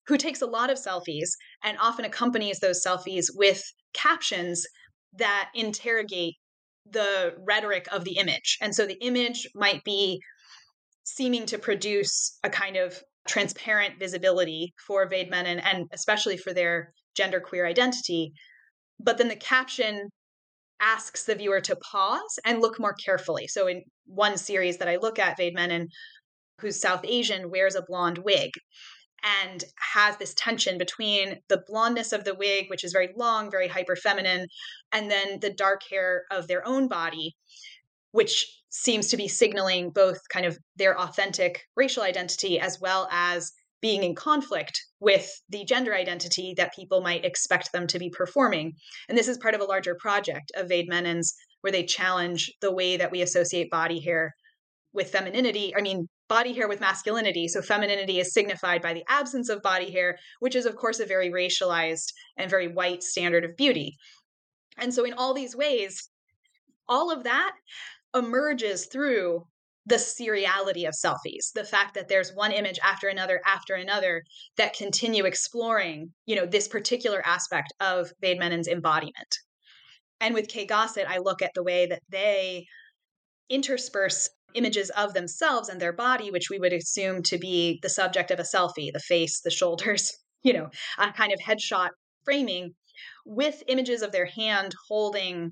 who 0.08 0.18
takes 0.18 0.42
a 0.42 0.46
lot 0.46 0.70
of 0.70 0.78
selfies 0.78 1.30
and 1.64 1.78
often 1.80 2.06
accompanies 2.06 2.60
those 2.60 2.84
selfies 2.86 3.28
with 3.34 3.64
captions 3.94 4.66
that 5.18 5.50
interrogate 5.56 6.36
the 6.86 7.34
rhetoric 7.48 7.88
of 7.92 8.04
the 8.04 8.18
image. 8.18 8.58
And 8.62 8.76
so 8.76 8.86
the 8.86 9.02
image 9.02 9.48
might 9.56 9.84
be 9.86 10.22
seeming 11.04 11.46
to 11.48 11.58
produce 11.58 12.38
a 12.44 12.50
kind 12.50 12.78
of 12.78 13.02
transparent 13.28 14.00
visibility 14.00 14.74
for 14.86 15.08
Vaid-Menon 15.08 15.60
and 15.60 15.86
especially 15.94 16.38
for 16.38 16.54
their 16.54 16.94
genderqueer 17.18 17.68
identity. 17.68 18.34
But 19.00 19.18
then 19.18 19.28
the 19.28 19.36
caption 19.36 20.10
asks 20.80 21.24
the 21.26 21.36
viewer 21.36 21.62
to 21.62 21.78
pause 21.92 22.40
and 22.46 22.62
look 22.62 22.80
more 22.80 22.94
carefully. 22.94 23.48
So 23.48 23.68
in 23.68 23.84
one 24.06 24.38
series 24.38 24.78
that 24.78 24.90
I 24.90 24.98
look 24.98 25.20
at, 25.20 25.38
Vaid-Menon, 25.38 25.88
who's 26.60 26.82
South 26.82 27.06
Asian, 27.06 27.50
wears 27.50 27.76
a 27.76 27.84
blonde 27.88 28.20
wig 28.20 28.52
and 29.24 29.64
has 29.94 30.18
this 30.18 30.34
tension 30.34 30.78
between 30.78 31.38
the 31.48 31.64
blondness 31.68 32.12
of 32.12 32.26
the 32.26 32.36
wig, 32.36 32.70
which 32.70 32.84
is 32.84 32.92
very 32.92 33.10
long, 33.16 33.50
very 33.50 33.70
hyper 33.70 33.96
feminine, 33.96 34.48
and 34.92 35.10
then 35.10 35.40
the 35.40 35.54
dark 35.54 35.82
hair 35.90 36.24
of 36.30 36.48
their 36.48 36.68
own 36.68 36.90
body, 36.90 37.34
which 38.12 38.46
seems 38.76 39.08
to 39.08 39.18
be 39.18 39.28
signaling 39.28 39.92
both 39.92 40.18
kind 40.30 40.48
of 40.48 40.58
their 40.76 41.00
authentic 41.00 41.62
racial 41.76 42.02
identity 42.02 42.60
as 42.60 42.80
well 42.82 43.08
as 43.12 43.52
being 43.82 44.04
in 44.04 44.16
conflict 44.16 44.82
with 45.00 45.30
the 45.50 45.64
gender 45.64 45.94
identity 45.94 46.56
that 46.58 46.74
people 46.74 47.02
might 47.02 47.24
expect 47.24 47.72
them 47.72 47.86
to 47.86 48.00
be 48.00 48.10
performing. 48.10 48.74
And 49.08 49.18
this 49.18 49.28
is 49.28 49.38
part 49.38 49.54
of 49.54 49.62
a 49.62 49.66
larger 49.66 49.96
project 50.00 50.52
of 50.56 50.70
Vaid-Menon's 50.70 51.36
where 51.62 51.72
they 51.72 51.86
challenge 51.86 52.52
the 52.62 52.74
way 52.74 52.98
that 52.98 53.12
we 53.12 53.22
associate 53.22 53.70
body 53.70 54.00
hair 54.00 54.34
with 54.92 55.12
femininity. 55.12 55.76
I 55.78 55.82
mean, 55.82 56.08
body 56.28 56.54
hair 56.54 56.68
with 56.68 56.80
masculinity. 56.80 57.48
So 57.48 57.62
femininity 57.62 58.20
is 58.20 58.34
signified 58.34 58.82
by 58.82 58.94
the 58.94 59.04
absence 59.08 59.50
of 59.50 59.62
body 59.62 59.92
hair, 59.92 60.18
which 60.40 60.56
is, 60.56 60.66
of 60.66 60.76
course, 60.76 61.00
a 61.00 61.06
very 61.06 61.30
racialized 61.30 62.08
and 62.38 62.50
very 62.50 62.70
white 62.70 63.04
standard 63.04 63.46
of 63.46 63.56
beauty. 63.56 63.98
And 64.78 64.94
so, 64.94 65.04
in 65.04 65.14
all 65.14 65.36
these 65.36 65.56
ways, 65.56 66.10
all 66.88 67.12
of 67.12 67.24
that 67.24 67.52
emerges 68.16 68.86
through 68.86 69.44
the 69.86 69.96
seriality 69.96 70.88
of 70.88 70.94
selfies 70.94 71.52
the 71.56 71.66
fact 71.66 71.94
that 71.94 72.08
there's 72.08 72.32
one 72.34 72.54
image 72.54 72.80
after 72.82 73.10
another 73.10 73.42
after 73.46 73.76
another 73.76 74.24
that 74.56 74.74
continue 74.74 75.26
exploring 75.26 76.10
you 76.26 76.36
know 76.36 76.46
this 76.46 76.68
particular 76.70 77.22
aspect 77.26 77.74
of 77.80 78.12
Vaid-Menon's 78.22 78.68
embodiment. 78.68 79.40
And 80.22 80.34
with 80.34 80.48
Che 80.48 80.66
Gossett 80.66 81.08
i 81.08 81.18
look 81.18 81.42
at 81.42 81.52
the 81.54 81.64
way 81.64 81.86
that 81.86 82.02
they 82.10 82.66
intersperse 83.50 84.30
images 84.54 84.90
of 84.92 85.14
themselves 85.14 85.70
and 85.70 85.80
their 85.80 85.94
body, 85.94 86.32
which 86.32 86.50
we 86.50 86.60
would 86.60 86.74
assume 86.74 87.24
to 87.24 87.38
be 87.38 87.80
the 87.82 87.90
subject 87.90 88.32
of 88.32 88.40
a 88.40 88.44
selfie 88.44 88.92
the 88.92 89.00
face, 89.00 89.42
the 89.42 89.52
shoulders, 89.52 90.12
you 90.44 90.54
know, 90.54 90.70
a 90.98 91.12
kind 91.12 91.34
of 91.34 91.40
headshot 91.40 91.90
framing 92.24 92.74
with 93.26 93.64
images 93.68 94.02
of 94.02 94.12
their 94.12 94.26
hand 94.26 94.74
holding 94.88 95.52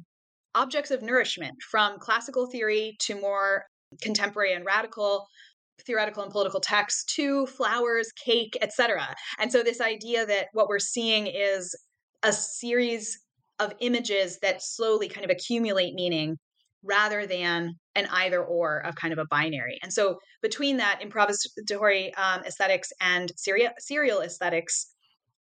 objects 0.55 0.91
of 0.91 1.01
nourishment 1.01 1.55
from 1.69 1.97
classical 1.99 2.47
theory 2.47 2.95
to 2.99 3.19
more 3.19 3.65
contemporary 4.01 4.53
and 4.53 4.65
radical 4.65 5.25
theoretical 5.85 6.21
and 6.21 6.31
political 6.31 6.59
texts 6.59 7.03
to 7.15 7.45
flowers 7.47 8.11
cake 8.23 8.55
etc 8.61 9.15
and 9.39 9.51
so 9.51 9.63
this 9.63 9.81
idea 9.81 10.25
that 10.25 10.47
what 10.53 10.67
we're 10.67 10.77
seeing 10.77 11.25
is 11.25 11.75
a 12.23 12.31
series 12.31 13.19
of 13.59 13.73
images 13.79 14.39
that 14.41 14.61
slowly 14.61 15.07
kind 15.07 15.25
of 15.25 15.31
accumulate 15.31 15.93
meaning 15.93 16.37
rather 16.83 17.27
than 17.27 17.75
an 17.95 18.07
either 18.11 18.43
or 18.43 18.79
of 18.79 18.95
kind 18.95 19.13
of 19.13 19.19
a 19.19 19.25
binary. 19.25 19.77
And 19.83 19.93
so 19.93 20.17
between 20.41 20.77
that 20.77 21.01
improvisatory 21.01 22.17
um, 22.17 22.43
aesthetics 22.43 22.91
and 22.99 23.31
serial, 23.35 23.71
serial 23.77 24.21
aesthetics, 24.21 24.87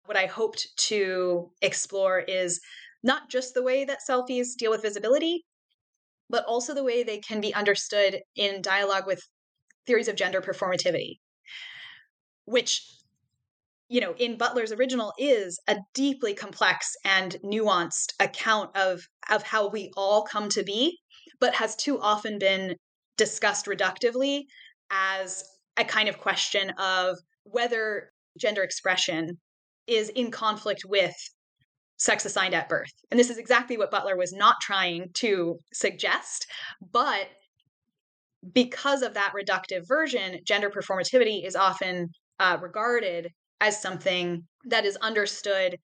what 0.07 0.17
I 0.17 0.27
hoped 0.27 0.69
to 0.89 1.51
explore 1.61 2.21
is 2.21 2.61
not 3.05 3.29
just 3.29 3.55
the 3.55 3.63
way 3.63 3.85
that 3.85 4.01
selfies 4.09 4.57
deal 4.57 4.71
with 4.71 4.83
visibility, 4.83 5.45
but 6.31 6.45
also 6.47 6.75
the 6.75 6.83
way 6.83 7.03
they 7.03 7.19
can 7.19 7.41
be 7.41 7.55
understood 7.55 8.21
in 8.35 8.63
dialogue 8.63 9.07
with 9.07 9.21
theories 9.87 10.09
of 10.09 10.17
gender 10.17 10.41
performativity, 10.41 11.19
which 12.47 12.83
you 13.89 14.01
know 14.01 14.15
in 14.15 14.39
butler's 14.39 14.73
original 14.73 15.13
is 15.19 15.61
a 15.69 15.77
deeply 15.93 16.33
complex 16.33 16.95
and 17.05 17.37
nuanced 17.45 18.15
account 18.19 18.75
of 18.75 19.03
of 19.31 19.43
how 19.43 19.69
we 19.69 19.91
all 19.95 20.23
come 20.23 20.49
to 20.49 20.63
be 20.63 20.99
but 21.39 21.55
has 21.55 21.77
too 21.77 22.01
often 22.01 22.39
been 22.39 22.75
discussed 23.19 23.67
reductively 23.67 24.45
as 24.91 25.45
a 25.77 25.85
kind 25.85 26.09
of 26.09 26.19
question 26.19 26.71
of 26.79 27.19
whether 27.45 28.11
gender 28.39 28.63
expression 28.63 29.39
is 29.87 30.09
in 30.09 30.31
conflict 30.31 30.83
with 30.87 31.15
sex 32.05 32.25
assigned 32.25 32.55
at 32.55 32.69
birth. 32.69 32.93
And 33.11 33.19
this 33.19 33.31
is 33.31 33.39
exactly 33.39 33.79
what 33.79 33.91
Butler 33.91 34.17
was 34.17 34.33
not 34.33 34.57
trying 34.61 35.09
to 35.15 35.59
suggest, 35.73 36.47
but 36.93 37.29
because 38.53 39.01
of 39.03 39.15
that 39.15 39.33
reductive 39.35 39.89
version, 39.89 40.39
gender 40.45 40.71
performativity 40.71 41.47
is 41.47 41.57
often 41.57 42.11
uh, 42.39 42.59
regarded 42.61 43.31
as 43.61 43.81
something 43.81 44.43
that 44.67 44.85
is 44.85 44.97
understood 44.97 45.79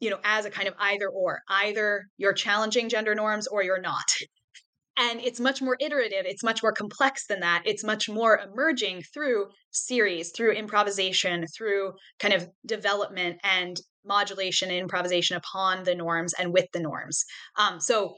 you 0.00 0.10
know 0.10 0.18
as 0.24 0.44
a 0.44 0.50
kind 0.50 0.68
of 0.68 0.74
either 0.78 1.08
or 1.08 1.40
either 1.48 2.04
you're 2.18 2.34
challenging 2.34 2.88
gender 2.88 3.14
norms 3.14 3.46
or 3.46 3.62
you're 3.62 3.80
not 3.80 4.04
and 4.98 5.20
it's 5.20 5.40
much 5.40 5.62
more 5.62 5.76
iterative 5.80 6.24
it's 6.26 6.42
much 6.42 6.62
more 6.62 6.72
complex 6.72 7.26
than 7.28 7.40
that 7.40 7.62
it's 7.64 7.84
much 7.84 8.08
more 8.08 8.38
emerging 8.38 9.02
through 9.14 9.46
series 9.70 10.32
through 10.36 10.52
improvisation 10.52 11.46
through 11.56 11.92
kind 12.18 12.34
of 12.34 12.46
development 12.66 13.38
and 13.42 13.80
modulation 14.06 14.70
and 14.70 14.78
improvisation 14.78 15.36
upon 15.36 15.84
the 15.84 15.94
norms 15.94 16.32
and 16.38 16.52
with 16.52 16.66
the 16.72 16.80
norms 16.80 17.24
um, 17.58 17.80
so 17.80 18.14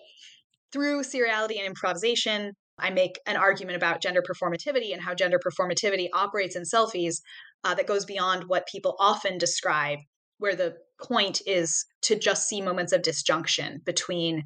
through 0.73 1.03
seriality 1.03 1.59
and 1.59 1.67
improvisation 1.67 2.53
i 2.79 2.91
make 2.91 3.19
an 3.27 3.37
argument 3.37 3.77
about 3.77 4.03
gender 4.03 4.23
performativity 4.23 4.93
and 4.93 5.03
how 5.03 5.15
gender 5.15 5.39
performativity 5.39 6.09
operates 6.13 6.57
in 6.57 6.63
selfies 6.63 7.17
uh, 7.65 7.75
that 7.75 7.87
goes 7.87 8.05
beyond 8.05 8.45
what 8.47 8.67
people 8.67 8.97
often 8.99 9.39
describe 9.39 9.99
where 10.39 10.55
the 10.55 10.77
point 11.03 11.41
is 11.47 11.85
to 12.03 12.19
just 12.19 12.49
see 12.49 12.61
moments 12.61 12.93
of 12.93 13.03
disjunction 13.03 13.81
between 13.85 14.45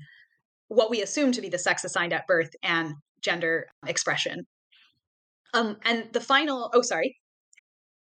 what 0.68 0.90
we 0.90 1.02
assume 1.02 1.32
to 1.32 1.40
be 1.40 1.48
the 1.48 1.58
sex 1.58 1.84
assigned 1.84 2.12
at 2.12 2.26
birth 2.26 2.50
and 2.62 2.94
gender 3.22 3.66
expression. 3.86 4.46
Um, 5.54 5.76
and 5.84 6.08
the 6.12 6.20
final, 6.20 6.70
oh, 6.74 6.82
sorry. 6.82 7.16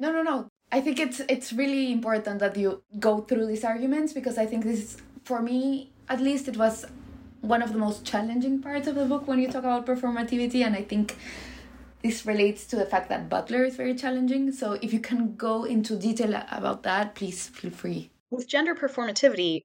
No, 0.00 0.10
no, 0.10 0.22
no. 0.22 0.48
I 0.72 0.80
think 0.80 0.98
it's 0.98 1.20
it's 1.28 1.52
really 1.52 1.92
important 1.92 2.38
that 2.40 2.56
you 2.56 2.82
go 2.98 3.20
through 3.20 3.46
these 3.46 3.64
arguments 3.64 4.14
because 4.14 4.38
I 4.38 4.46
think 4.46 4.64
this 4.64 4.78
is, 4.78 4.96
for 5.24 5.42
me 5.42 5.90
at 6.08 6.20
least 6.20 6.48
it 6.48 6.56
was 6.56 6.86
one 7.42 7.60
of 7.60 7.72
the 7.74 7.78
most 7.78 8.04
challenging 8.04 8.62
parts 8.62 8.88
of 8.88 8.94
the 8.94 9.04
book 9.04 9.28
when 9.28 9.38
you 9.38 9.48
talk 9.48 9.64
about 9.64 9.84
performativity 9.86 10.64
and 10.64 10.74
I 10.74 10.82
think 10.82 11.16
this 12.02 12.24
relates 12.24 12.66
to 12.68 12.76
the 12.76 12.86
fact 12.86 13.10
that 13.10 13.28
Butler 13.28 13.64
is 13.64 13.76
very 13.76 13.94
challenging. 13.94 14.52
So 14.52 14.78
if 14.80 14.90
you 14.94 15.00
can 15.00 15.36
go 15.36 15.64
into 15.64 15.96
detail 15.96 16.34
about 16.50 16.82
that, 16.84 17.14
please 17.14 17.48
feel 17.48 17.70
free. 17.70 18.10
With 18.30 18.48
gender 18.48 18.74
performativity, 18.74 19.64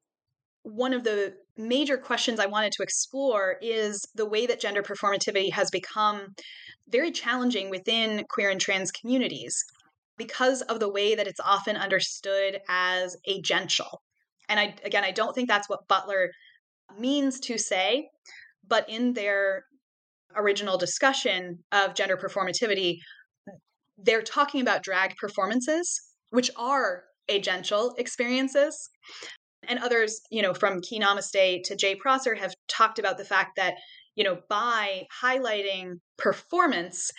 one 0.64 0.94
of 0.94 1.06
the 1.06 1.36
major 1.56 1.98
questions 1.98 2.42
I 2.42 2.48
wanted 2.48 2.74
to 2.74 2.84
explore 2.84 3.58
is 3.62 4.06
the 4.16 4.26
way 4.26 4.48
that 4.48 4.60
gender 4.60 4.84
performativity 4.84 5.54
has 5.54 5.72
become 5.72 6.36
very 6.90 7.12
challenging 7.12 7.70
within 7.70 8.26
queer 8.30 8.50
and 8.50 8.60
trans 8.60 8.92
communities 8.92 9.64
because 10.18 10.62
of 10.64 10.80
the 10.80 10.90
way 10.90 11.16
that 11.16 11.28
it's 11.28 11.40
often 11.40 11.76
understood 11.76 12.60
as 12.70 13.18
agential. 13.28 13.98
And 14.50 14.60
I 14.60 14.76
again 14.84 15.04
I 15.04 15.12
don't 15.12 15.34
think 15.34 15.50
that's 15.50 15.70
what 15.70 15.88
Butler 15.88 16.32
means 16.98 17.40
to 17.42 17.58
say, 17.58 18.10
but 18.68 18.90
in 18.90 19.14
their 19.14 19.66
original 20.36 20.78
discussion 20.78 21.60
of 21.72 21.96
gender 21.96 22.18
performativity, 22.18 22.98
they're 23.98 24.22
talking 24.22 24.62
about 24.62 24.84
drag 24.84 25.16
performances, 25.18 26.02
which 26.32 26.52
are 26.58 27.04
agential 27.30 27.98
experiences. 27.98 28.90
And 29.68 29.80
others, 29.80 30.22
you 30.30 30.42
know, 30.42 30.54
from 30.54 30.82
Ki 30.82 31.00
Namaste 31.00 31.64
to 31.64 31.76
Jay 31.76 31.96
Prosser 31.96 32.36
have 32.36 32.54
talked 32.68 33.00
about 33.00 33.18
the 33.18 33.26
fact 33.26 33.56
that, 33.56 33.76
you 34.16 34.24
know, 34.24 34.38
by 34.48 35.06
highlighting 35.24 35.94
performance, 36.18 37.10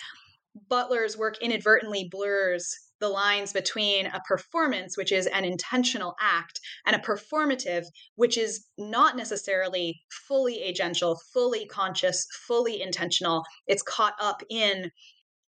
Butler's 0.68 1.16
work 1.16 1.38
inadvertently 1.42 2.09
blurs 2.11 2.72
the 3.01 3.09
lines 3.09 3.53
between 3.53 4.07
a 4.07 4.22
performance, 4.26 4.97
which 4.97 5.12
is 5.12 5.26
an 5.26 5.44
intentional 5.44 6.14
act, 6.20 6.61
and 6.86 6.97
a 6.97 6.99
performative, 6.99 7.84
which 8.14 8.38
is 8.38 8.66
not 8.78 9.16
necessarily 9.16 10.01
fully 10.26 10.62
agential, 10.66 11.18
fully 11.32 11.66
conscious, 11.66 12.26
fully 12.47 12.80
intentional. 12.80 13.44
It's 13.66 13.82
caught 13.82 14.14
up 14.20 14.42
in 14.49 14.90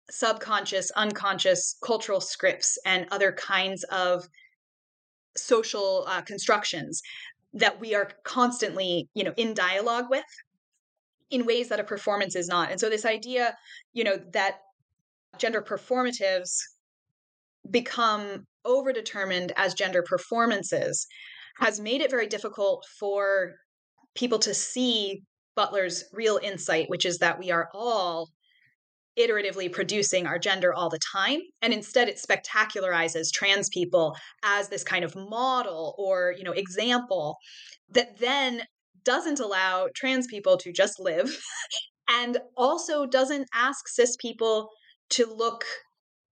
subconscious, 0.10 0.92
unconscious 0.92 1.78
cultural 1.84 2.22
scripts 2.22 2.78
and 2.86 3.08
other 3.12 3.32
kinds 3.32 3.84
of 3.86 4.28
social 5.36 6.06
uh, 6.08 6.22
constructions 6.22 7.02
that 7.54 7.80
we 7.80 7.96
are 7.96 8.10
constantly, 8.24 9.10
you 9.14 9.24
know, 9.24 9.34
in 9.38 9.54
dialogue 9.54 10.06
with 10.10 10.26
in 11.30 11.46
ways 11.46 11.70
that 11.70 11.80
a 11.80 11.84
performance 11.84 12.36
is 12.36 12.48
not. 12.48 12.72
And 12.72 12.80
so 12.80 12.90
this 12.90 13.06
idea, 13.06 13.56
you 13.94 14.04
know, 14.04 14.18
that 14.32 14.60
gender 15.38 15.62
performatives 15.62 16.58
become 17.70 18.46
overdetermined 18.66 19.52
as 19.56 19.74
gender 19.74 20.04
performances 20.04 21.08
has 21.60 21.80
made 21.80 22.02
it 22.02 22.12
very 22.12 22.28
difficult 22.28 22.86
for 23.00 23.54
people 24.16 24.40
to 24.40 24.54
see 24.54 25.24
Butler's 25.56 26.04
real 26.14 26.40
insight, 26.42 26.90
which 26.90 27.06
is 27.06 27.18
that 27.20 27.40
we 27.40 27.52
are 27.52 27.70
all 27.74 28.30
iteratively 29.18 29.72
producing 29.72 30.28
our 30.28 30.38
gender 30.38 30.74
all 30.74 30.90
the 30.90 31.00
time 31.00 31.40
and 31.62 31.74
instead 31.74 32.08
it 32.08 32.22
spectacularizes 32.22 33.32
trans 33.34 33.68
people 33.70 34.16
as 34.44 34.70
this 34.70 34.84
kind 34.84 35.04
of 35.04 35.16
model 35.16 35.96
or 35.98 36.36
you 36.38 36.44
know 36.44 36.52
example 36.52 37.36
that 37.90 38.20
then 38.20 38.62
doesn't 39.04 39.40
allow 39.40 39.88
trans 39.96 40.28
people 40.28 40.56
to 40.56 40.72
just 40.72 41.00
live 41.00 41.36
and 42.10 42.38
also 42.56 43.08
doesn't 43.08 43.48
ask 43.56 43.88
cis 43.88 44.16
people 44.22 44.70
to 45.10 45.26
look 45.26 45.66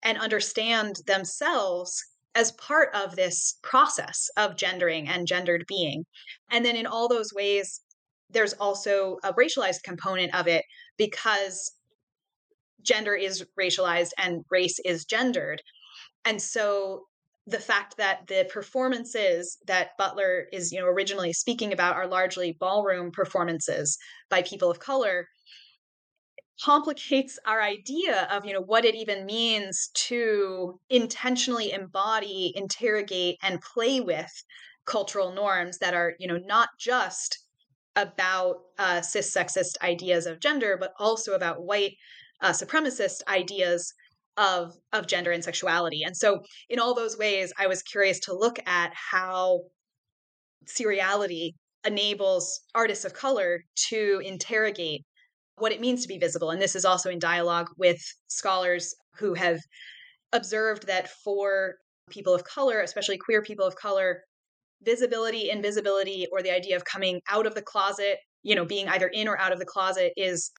and 0.03 0.17
understand 0.17 0.97
themselves 1.07 2.03
as 2.35 2.51
part 2.53 2.89
of 2.95 3.15
this 3.15 3.57
process 3.61 4.29
of 4.37 4.55
gendering 4.55 5.07
and 5.07 5.27
gendered 5.27 5.65
being. 5.67 6.05
And 6.49 6.65
then 6.65 6.75
in 6.75 6.85
all 6.85 7.07
those 7.07 7.33
ways, 7.33 7.81
there's 8.29 8.53
also 8.53 9.17
a 9.23 9.33
racialized 9.33 9.83
component 9.83 10.33
of 10.33 10.47
it 10.47 10.63
because 10.97 11.73
gender 12.81 13.13
is 13.15 13.45
racialized 13.59 14.11
and 14.17 14.43
race 14.49 14.79
is 14.85 15.05
gendered. 15.05 15.61
And 16.25 16.41
so 16.41 17.03
the 17.47 17.59
fact 17.59 17.97
that 17.97 18.27
the 18.27 18.47
performances 18.51 19.57
that 19.67 19.97
Butler 19.97 20.45
is, 20.53 20.71
you 20.71 20.79
know, 20.79 20.85
originally 20.85 21.33
speaking 21.33 21.73
about 21.73 21.95
are 21.95 22.07
largely 22.07 22.55
ballroom 22.59 23.11
performances 23.11 23.97
by 24.29 24.41
people 24.43 24.69
of 24.69 24.79
color 24.79 25.27
complicates 26.63 27.39
our 27.45 27.61
idea 27.61 28.27
of 28.31 28.45
you 28.45 28.53
know 28.53 28.61
what 28.61 28.85
it 28.85 28.95
even 28.95 29.25
means 29.25 29.89
to 29.93 30.79
intentionally 30.89 31.71
embody 31.71 32.53
interrogate 32.55 33.37
and 33.41 33.61
play 33.61 33.99
with 33.99 34.31
cultural 34.85 35.31
norms 35.33 35.79
that 35.79 35.93
are 35.93 36.13
you 36.19 36.27
know 36.27 36.39
not 36.45 36.69
just 36.79 37.39
about 37.95 38.57
uh, 38.77 39.01
cis 39.01 39.35
sexist 39.35 39.75
ideas 39.81 40.25
of 40.25 40.39
gender 40.39 40.77
but 40.79 40.93
also 40.99 41.33
about 41.33 41.63
white 41.63 41.93
uh, 42.41 42.51
supremacist 42.51 43.21
ideas 43.27 43.93
of 44.37 44.73
of 44.93 45.07
gender 45.07 45.31
and 45.31 45.43
sexuality. 45.43 46.03
And 46.03 46.15
so 46.15 46.41
in 46.69 46.79
all 46.79 46.93
those 46.93 47.17
ways 47.17 47.51
i 47.57 47.67
was 47.67 47.81
curious 47.81 48.19
to 48.21 48.33
look 48.33 48.59
at 48.65 48.93
how 48.93 49.61
seriality 50.67 51.55
enables 51.85 52.61
artists 52.75 53.05
of 53.05 53.13
color 53.13 53.63
to 53.89 54.21
interrogate 54.23 55.03
what 55.61 55.71
it 55.71 55.79
means 55.79 56.01
to 56.01 56.07
be 56.07 56.17
visible. 56.17 56.49
And 56.49 56.61
this 56.61 56.75
is 56.75 56.85
also 56.85 57.09
in 57.09 57.19
dialogue 57.19 57.69
with 57.77 58.01
scholars 58.27 58.95
who 59.17 59.35
have 59.35 59.59
observed 60.33 60.87
that 60.87 61.09
for 61.23 61.75
people 62.09 62.33
of 62.33 62.43
color, 62.43 62.81
especially 62.81 63.17
queer 63.17 63.41
people 63.41 63.65
of 63.65 63.75
color, 63.75 64.23
visibility, 64.83 65.49
invisibility, 65.49 66.25
or 66.31 66.41
the 66.41 66.53
idea 66.53 66.75
of 66.75 66.85
coming 66.85 67.21
out 67.29 67.45
of 67.45 67.53
the 67.53 67.61
closet, 67.61 68.17
you 68.41 68.55
know, 68.55 68.65
being 68.65 68.89
either 68.89 69.07
in 69.07 69.27
or 69.27 69.37
out 69.37 69.51
of 69.51 69.59
the 69.59 69.65
closet 69.65 70.13
is 70.17 70.51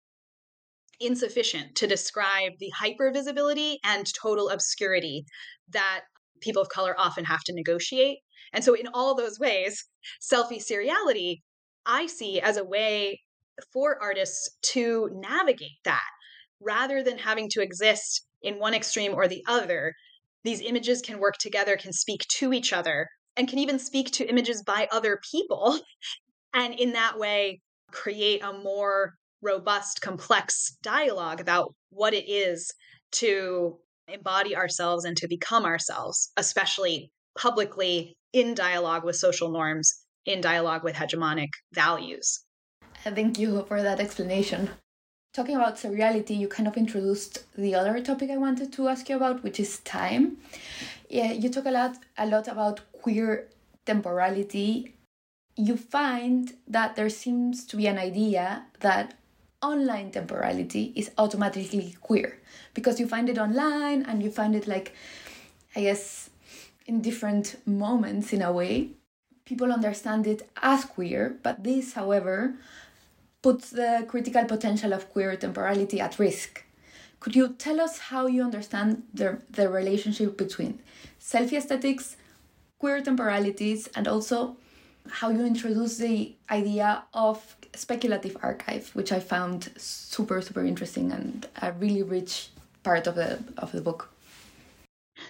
insufficient 1.01 1.75
to 1.75 1.89
describe 1.89 2.53
the 2.61 2.71
hypervisibility 2.81 3.79
and 3.85 4.07
total 4.15 4.51
obscurity 4.51 5.25
that 5.71 6.03
people 6.41 6.63
of 6.63 6.69
color 6.69 6.95
often 6.97 7.25
have 7.25 7.43
to 7.45 7.53
negotiate. 7.53 8.19
And 8.53 8.63
so, 8.63 8.75
in 8.75 8.87
all 8.95 9.17
those 9.17 9.41
ways, 9.41 9.85
selfie 10.21 10.63
seriality 10.63 11.39
I 11.85 12.07
see 12.07 12.41
as 12.41 12.57
a 12.57 12.65
way 12.65 13.21
for 13.73 14.01
artists 14.01 14.51
to 14.63 15.11
navigate 15.13 15.79
that 15.85 16.09
rather 16.61 17.03
than 17.03 17.19
having 17.19 17.49
to 17.51 17.63
exist 17.63 18.27
in 18.43 18.59
one 18.59 18.75
extreme 18.75 19.15
or 19.15 19.29
the 19.29 19.45
other. 19.47 19.95
These 20.45 20.61
images 20.61 21.01
can 21.03 21.19
work 21.19 21.37
together, 21.39 21.77
can 21.77 21.93
speak 21.93 22.27
to 22.39 22.53
each 22.53 22.73
other, 22.73 23.09
and 23.37 23.49
can 23.49 23.59
even 23.59 23.79
speak 23.79 24.11
to 24.13 24.29
images 24.29 24.63
by 24.63 24.89
other 24.91 25.21
people. 25.31 25.79
And 26.55 26.75
in 26.75 26.93
that 26.93 27.19
way, 27.19 27.63
create 27.93 28.43
a 28.43 28.53
more 28.53 29.15
robust, 29.41 30.03
complex 30.03 30.77
dialogue 30.83 31.41
about 31.41 31.75
what 31.89 32.13
it 32.13 32.29
is 32.29 32.71
to 33.13 33.79
embody 34.07 34.55
ourselves 34.55 35.07
and 35.07 35.17
to 35.17 35.29
become 35.29 35.65
ourselves, 35.65 36.31
especially 36.37 37.11
publicly 37.39 38.17
in 38.35 38.55
dialogue 38.55 39.03
with 39.03 39.17
social 39.17 39.51
norms, 39.51 40.05
in 40.27 40.43
dialogue 40.43 40.85
with 40.85 40.95
hegemonic 40.95 41.49
values. 41.73 42.45
Thank 43.05 43.39
you 43.39 43.65
for 43.65 43.83
that 43.83 43.99
explanation. 43.99 44.71
Talking 45.35 45.57
about 45.57 45.77
seriality, 45.77 46.39
you 46.39 46.47
kind 46.47 46.69
of 46.69 46.77
introduced 46.77 47.45
the 47.57 47.75
other 47.75 48.01
topic 48.01 48.31
I 48.31 48.37
wanted 48.37 48.73
to 48.75 48.89
ask 48.89 49.09
you 49.09 49.17
about, 49.17 49.43
which 49.43 49.59
is 49.59 49.79
time. 49.81 50.37
Yeah, 51.09 51.33
you 51.33 51.49
talk 51.49 51.67
a 51.67 51.71
lot 51.71 51.97
a 52.17 52.27
lot 52.27 52.49
about 52.49 52.81
queer 52.93 53.49
temporality. 53.87 54.95
You 55.57 55.77
find 55.77 56.53
that 56.69 56.95
there 56.95 57.09
seems 57.11 57.65
to 57.67 57.77
be 57.77 57.87
an 57.87 57.99
idea 57.99 58.67
that 58.81 59.15
online 59.63 60.11
temporality 60.11 60.93
is 60.95 61.11
automatically 61.19 61.97
queer 62.01 62.39
because 62.75 63.01
you 63.01 63.07
find 63.09 63.29
it 63.29 63.39
online 63.39 64.03
and 64.03 64.23
you 64.23 64.31
find 64.31 64.55
it 64.55 64.67
like 64.67 64.95
I 65.75 65.83
guess 65.83 66.31
in 66.87 67.01
different 67.01 67.57
moments 67.67 68.33
in 68.33 68.43
a 68.43 68.53
way. 68.53 68.91
People 69.45 69.73
understand 69.73 70.27
it 70.27 70.49
as 70.63 70.85
queer, 70.85 71.37
but 71.43 71.65
this, 71.65 71.95
however, 71.95 72.55
puts 73.43 73.71
the 73.71 74.05
critical 74.09 74.45
potential 74.45 74.93
of 74.93 75.11
queer 75.11 75.37
temporality 75.37 76.01
at 76.01 76.19
risk. 76.19 76.65
Could 77.21 77.37
you 77.37 77.55
tell 77.55 77.81
us 77.81 77.99
how 77.99 78.27
you 78.27 78.43
understand 78.43 79.03
the, 79.15 79.41
the 79.51 79.69
relationship 79.69 80.37
between 80.37 80.81
selfie 81.21 81.59
aesthetics, 81.59 82.17
queer 82.79 83.01
temporalities, 83.01 83.89
and 83.95 84.09
also 84.09 84.57
how 85.09 85.31
you 85.31 85.45
introduce 85.45 85.99
the 85.99 86.35
idea 86.51 87.05
of 87.15 87.57
speculative 87.75 88.37
archive, 88.43 88.91
which 88.95 89.13
I 89.13 89.21
found 89.21 89.71
super, 89.77 90.41
super 90.41 90.65
interesting 90.65 91.13
and 91.13 91.47
a 91.61 91.73
really 91.73 92.03
rich 92.03 92.51
part 92.83 93.07
of 93.07 93.15
the 93.15 93.39
of 93.59 93.73
the 93.73 93.81
book. 93.81 94.11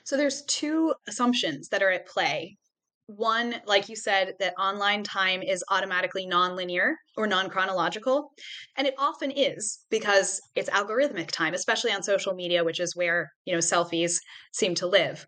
So 0.05 0.17
there's 0.17 0.43
two 0.43 0.95
assumptions 1.07 1.69
that 1.69 1.83
are 1.83 1.91
at 1.91 2.07
play 2.07 2.57
one, 3.17 3.57
like 3.67 3.89
you 3.89 3.97
said, 3.97 4.35
that 4.41 4.55
online 4.59 5.03
time 5.03 5.43
is 5.43 5.65
automatically 5.71 6.27
nonlinear 6.27 6.95
or 7.17 7.27
non 7.27 7.49
chronological. 7.49 8.31
And 8.77 8.87
it 8.87 8.95
often 8.99 9.31
is 9.31 9.85
because 9.91 10.41
it's 10.55 10.71
algorithmic 10.71 11.29
time, 11.29 11.55
especially 11.55 11.93
on 11.93 12.03
social 12.03 12.35
media, 12.35 12.65
which 12.65 12.81
is 12.81 12.97
where, 12.97 13.31
you 13.45 13.53
know, 13.53 13.61
selfies 13.61 14.17
seem 14.53 14.75
to 14.77 14.87
live. 14.87 15.27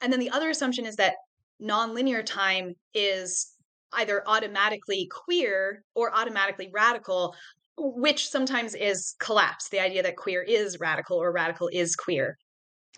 And 0.00 0.12
then 0.12 0.20
the 0.20 0.30
other 0.30 0.50
assumption 0.50 0.86
is 0.86 0.96
that 0.96 1.14
nonlinear 1.62 2.24
time 2.24 2.74
is 2.94 3.52
either 3.92 4.22
automatically 4.26 5.08
queer 5.10 5.84
or 5.94 6.14
automatically 6.14 6.70
radical, 6.72 7.34
which 7.78 8.28
sometimes 8.28 8.74
is 8.74 9.14
collapse, 9.20 9.68
the 9.68 9.80
idea 9.80 10.02
that 10.02 10.16
queer 10.16 10.42
is 10.42 10.78
radical 10.80 11.18
or 11.18 11.32
radical 11.32 11.68
is 11.72 11.94
queer. 11.94 12.36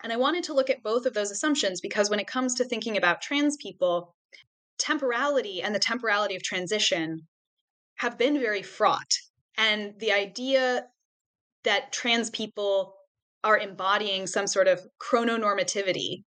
And 0.02 0.12
I 0.12 0.16
wanted 0.16 0.44
to 0.44 0.54
look 0.54 0.70
at 0.70 0.82
both 0.82 1.06
of 1.06 1.14
those 1.14 1.30
assumptions 1.30 1.80
because 1.80 2.10
when 2.10 2.20
it 2.20 2.26
comes 2.26 2.54
to 2.54 2.64
thinking 2.64 2.96
about 2.96 3.22
trans 3.22 3.56
people, 3.56 4.14
temporality 4.78 5.62
and 5.62 5.74
the 5.74 5.78
temporality 5.78 6.34
of 6.34 6.42
transition 6.42 7.26
have 7.96 8.18
been 8.18 8.40
very 8.40 8.62
fraught. 8.62 9.14
And 9.56 9.94
the 9.98 10.12
idea 10.12 10.86
that 11.62 11.92
trans 11.92 12.30
people 12.30 12.94
are 13.44 13.58
embodying 13.58 14.26
some 14.26 14.46
sort 14.46 14.68
of 14.68 14.80
chrononormativity 15.00 16.24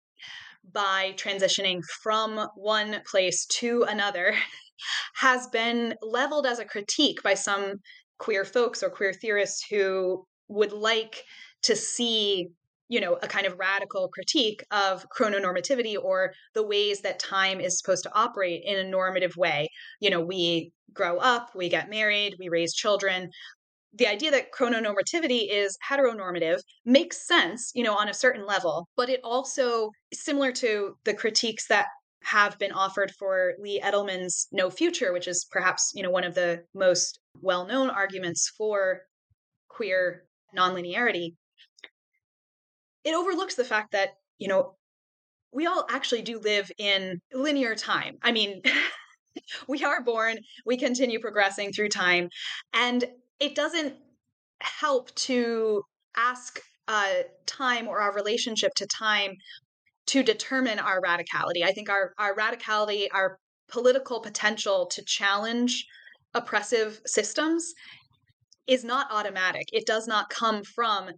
by 0.73 1.15
transitioning 1.17 1.83
from 2.03 2.49
one 2.57 3.01
place 3.07 3.47
to 3.47 3.85
another 3.85 4.35
has 5.17 5.47
been 5.49 5.95
leveled 6.03 6.47
as 6.47 6.59
a 6.59 6.65
critique 6.65 7.23
by 7.23 7.35
some 7.35 7.77
queer 8.19 8.45
folks 8.45 8.83
or 8.83 8.91
queer 8.91 9.13
theorists 9.13 9.65
who 9.71 10.25
would 10.49 10.73
like 10.73 11.25
to 11.63 11.75
see 11.77 12.49
you 12.89 13.01
know 13.01 13.15
a 13.23 13.29
kind 13.29 13.47
of 13.47 13.59
radical 13.59 14.09
critique 14.09 14.63
of 14.71 15.07
chrononormativity 15.11 15.97
or 16.01 16.33
the 16.55 16.67
ways 16.67 17.01
that 17.01 17.19
time 17.19 17.61
is 17.61 17.79
supposed 17.79 18.03
to 18.03 18.15
operate 18.15 18.63
in 18.65 18.79
a 18.79 18.89
normative 18.89 19.37
way 19.37 19.69
you 20.01 20.11
know 20.11 20.21
we 20.21 20.73
grow 20.93 21.19
up 21.19 21.51
we 21.55 21.69
get 21.69 21.91
married 21.91 22.35
we 22.39 22.49
raise 22.49 22.75
children 22.75 23.31
the 23.97 24.07
idea 24.07 24.31
that 24.31 24.53
chrononormativity 24.53 25.47
is 25.51 25.79
heteronormative 25.89 26.59
makes 26.85 27.27
sense 27.27 27.71
you 27.75 27.83
know 27.83 27.95
on 27.95 28.09
a 28.09 28.15
certain 28.15 28.47
level 28.47 28.87
but 28.97 29.09
it 29.09 29.21
also 29.25 29.91
similar 30.13 30.53
to 30.53 30.95
the 31.05 31.15
critiques 31.15 31.67
that 31.69 31.87
have 32.25 32.59
been 32.59 32.73
offered 32.73 33.13
for 33.19 33.53
Lee 33.61 33.81
Edelman's 33.85 34.49
No 34.51 34.71
Future, 34.71 35.13
which 35.13 35.29
is 35.29 35.47
perhaps, 35.51 35.93
you 35.95 36.03
know, 36.03 36.11
one 36.11 36.25
of 36.25 36.35
the 36.35 36.65
most 36.75 37.21
well-known 37.43 37.91
arguments 37.91 38.51
for 38.57 39.03
queer 39.69 40.25
nonlinearity. 40.57 41.35
It 43.05 43.15
overlooks 43.15 43.55
the 43.55 43.65
fact 43.65 43.93
that, 43.93 44.11
you 44.39 44.49
know, 44.49 44.75
we 45.53 45.67
all 45.67 45.87
actually 45.89 46.23
do 46.23 46.39
live 46.41 46.71
in 46.79 47.21
linear 47.33 47.75
time. 47.75 48.17
I 48.23 48.33
mean, 48.33 48.63
we 49.69 49.85
are 49.85 50.03
born, 50.03 50.39
we 50.67 50.77
continue 50.77 51.21
progressing 51.21 51.73
through 51.73 51.91
time, 51.91 52.29
and 52.73 53.05
it 53.41 53.55
doesn't 53.55 53.95
help 54.61 55.15
to 55.15 55.83
ask 56.17 56.61
uh, 56.89 57.23
time 57.47 57.89
or 57.89 58.01
our 58.01 58.15
relationship 58.15 58.73
to 58.77 58.87
time 58.87 59.33
to 60.07 60.23
determine 60.23 60.79
our 60.79 61.01
radicality. 61.01 61.65
I 61.65 61.73
think 61.73 61.89
our, 61.89 62.13
our 62.19 62.35
radicality, 62.35 63.07
our 63.13 63.39
political 63.69 64.21
potential 64.21 64.87
to 64.87 65.03
challenge 65.05 65.87
oppressive 66.35 67.01
systems 67.07 67.73
is 68.67 68.85
not 68.85 69.07
automatic. 69.11 69.65
It 69.73 69.87
does 69.87 70.07
not 70.07 70.31
come 70.31 70.63
from, 70.63 71.11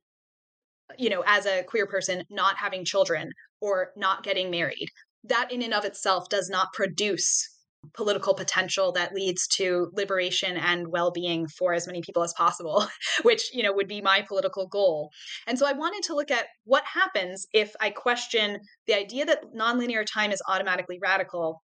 you 0.99 1.11
know, 1.11 1.23
as 1.27 1.47
a 1.47 1.63
queer 1.65 1.87
person, 1.87 2.25
not 2.31 2.57
having 2.57 2.85
children 2.85 3.31
or 3.61 3.91
not 3.97 4.23
getting 4.23 4.51
married. 4.51 4.89
That 5.25 5.53
in 5.53 5.63
and 5.63 5.75
of 5.75 5.85
itself 5.85 6.29
does 6.29 6.49
not 6.49 6.73
produce 6.73 7.49
political 7.95 8.35
potential 8.35 8.93
that 8.93 9.15
leads 9.15 9.47
to 9.47 9.91
liberation 9.93 10.57
and 10.57 10.89
well-being 10.89 11.47
for 11.47 11.73
as 11.73 11.87
many 11.87 12.03
people 12.03 12.23
as 12.23 12.35
possible 12.35 12.85
which 13.23 13.55
you 13.55 13.63
know 13.63 13.73
would 13.73 13.89
be 13.89 14.01
my 14.01 14.23
political 14.27 14.67
goal 14.67 15.11
and 15.47 15.59
so 15.59 15.67
i 15.67 15.73
wanted 15.73 16.03
to 16.03 16.15
look 16.15 16.31
at 16.31 16.47
what 16.65 16.85
happens 16.85 17.47
if 17.53 17.73
i 17.81 17.91
question 17.91 18.59
the 18.87 18.95
idea 18.95 19.25
that 19.25 19.55
nonlinear 19.55 20.05
time 20.05 20.33
is 20.33 20.43
automatically 20.49 20.99
radical 21.01 21.63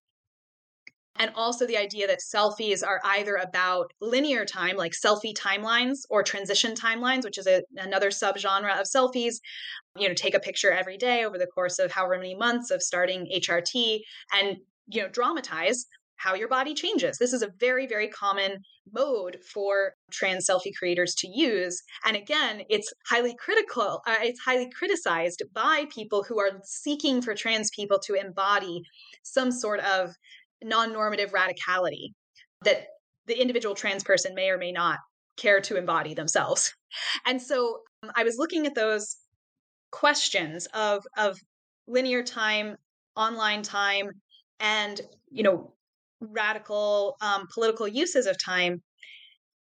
and 1.18 1.32
also 1.36 1.66
the 1.66 1.78
idea 1.78 2.08
that 2.08 2.20
selfies 2.20 2.86
are 2.86 3.02
either 3.04 3.36
about 3.36 3.92
linear 4.02 4.46
time 4.46 4.78
like 4.78 4.94
selfie 4.94 5.34
timelines 5.34 6.00
or 6.10 6.24
transition 6.24 6.74
timelines 6.74 7.24
which 7.24 7.38
is 7.38 7.48
a, 7.48 7.62
another 7.78 8.10
subgenre 8.10 8.80
of 8.80 8.88
selfies 8.88 9.36
you 9.98 10.08
know 10.08 10.14
take 10.14 10.34
a 10.34 10.40
picture 10.40 10.72
every 10.72 10.98
day 10.98 11.24
over 11.24 11.38
the 11.38 11.48
course 11.48 11.80
of 11.80 11.92
however 11.92 12.18
many 12.18 12.36
months 12.36 12.72
of 12.72 12.82
starting 12.82 13.28
hrt 13.36 14.00
and 14.34 14.58
you 14.88 15.02
know 15.02 15.10
dramatize 15.10 15.86
how 16.20 16.36
your 16.36 16.50
body 16.50 16.74
changes. 16.74 17.18
This 17.18 17.34
is 17.34 17.42
a 17.42 17.52
very, 17.60 17.88
very 17.88 18.10
common 18.10 18.58
mode 18.92 19.38
for 19.54 19.94
trans 20.12 20.48
selfie 20.48 20.76
creators 20.78 21.16
to 21.16 21.30
use. 21.30 21.82
And 22.06 22.18
again, 22.18 22.64
it's 22.70 22.92
highly 23.08 23.36
critical, 23.40 24.02
uh, 24.06 24.18
it's 24.22 24.42
highly 24.42 24.70
criticized 24.78 25.44
by 25.54 25.86
people 25.90 26.24
who 26.24 26.40
are 26.40 26.60
seeking 26.66 27.22
for 27.22 27.34
trans 27.34 27.70
people 27.74 28.00
to 28.00 28.16
embody 28.16 28.82
some 29.24 29.52
sort 29.52 29.80
of 29.80 30.14
non 30.64 30.94
normative 30.94 31.32
radicality 31.32 32.12
that 32.64 32.88
the 33.28 33.40
individual 33.40 33.76
trans 33.76 34.04
person 34.04 34.34
may 34.36 34.50
or 34.50 34.58
may 34.58 34.72
not 34.72 35.00
care 35.38 35.62
to 35.62 35.78
embody 35.78 36.14
themselves. 36.14 36.74
And 37.26 37.42
so 37.42 37.82
um, 38.02 38.12
I 38.16 38.24
was 38.24 38.38
looking 38.38 38.66
at 38.66 38.74
those 38.74 39.18
questions 39.92 40.68
of, 40.74 41.06
of 41.18 41.38
linear 41.88 42.24
time, 42.24 42.76
online 43.16 43.62
time, 43.62 44.10
and 44.60 45.00
you 45.30 45.44
know 45.44 45.74
radical 46.22 47.16
um, 47.22 47.46
political 47.54 47.88
uses 47.88 48.26
of 48.26 48.38
time. 48.44 48.82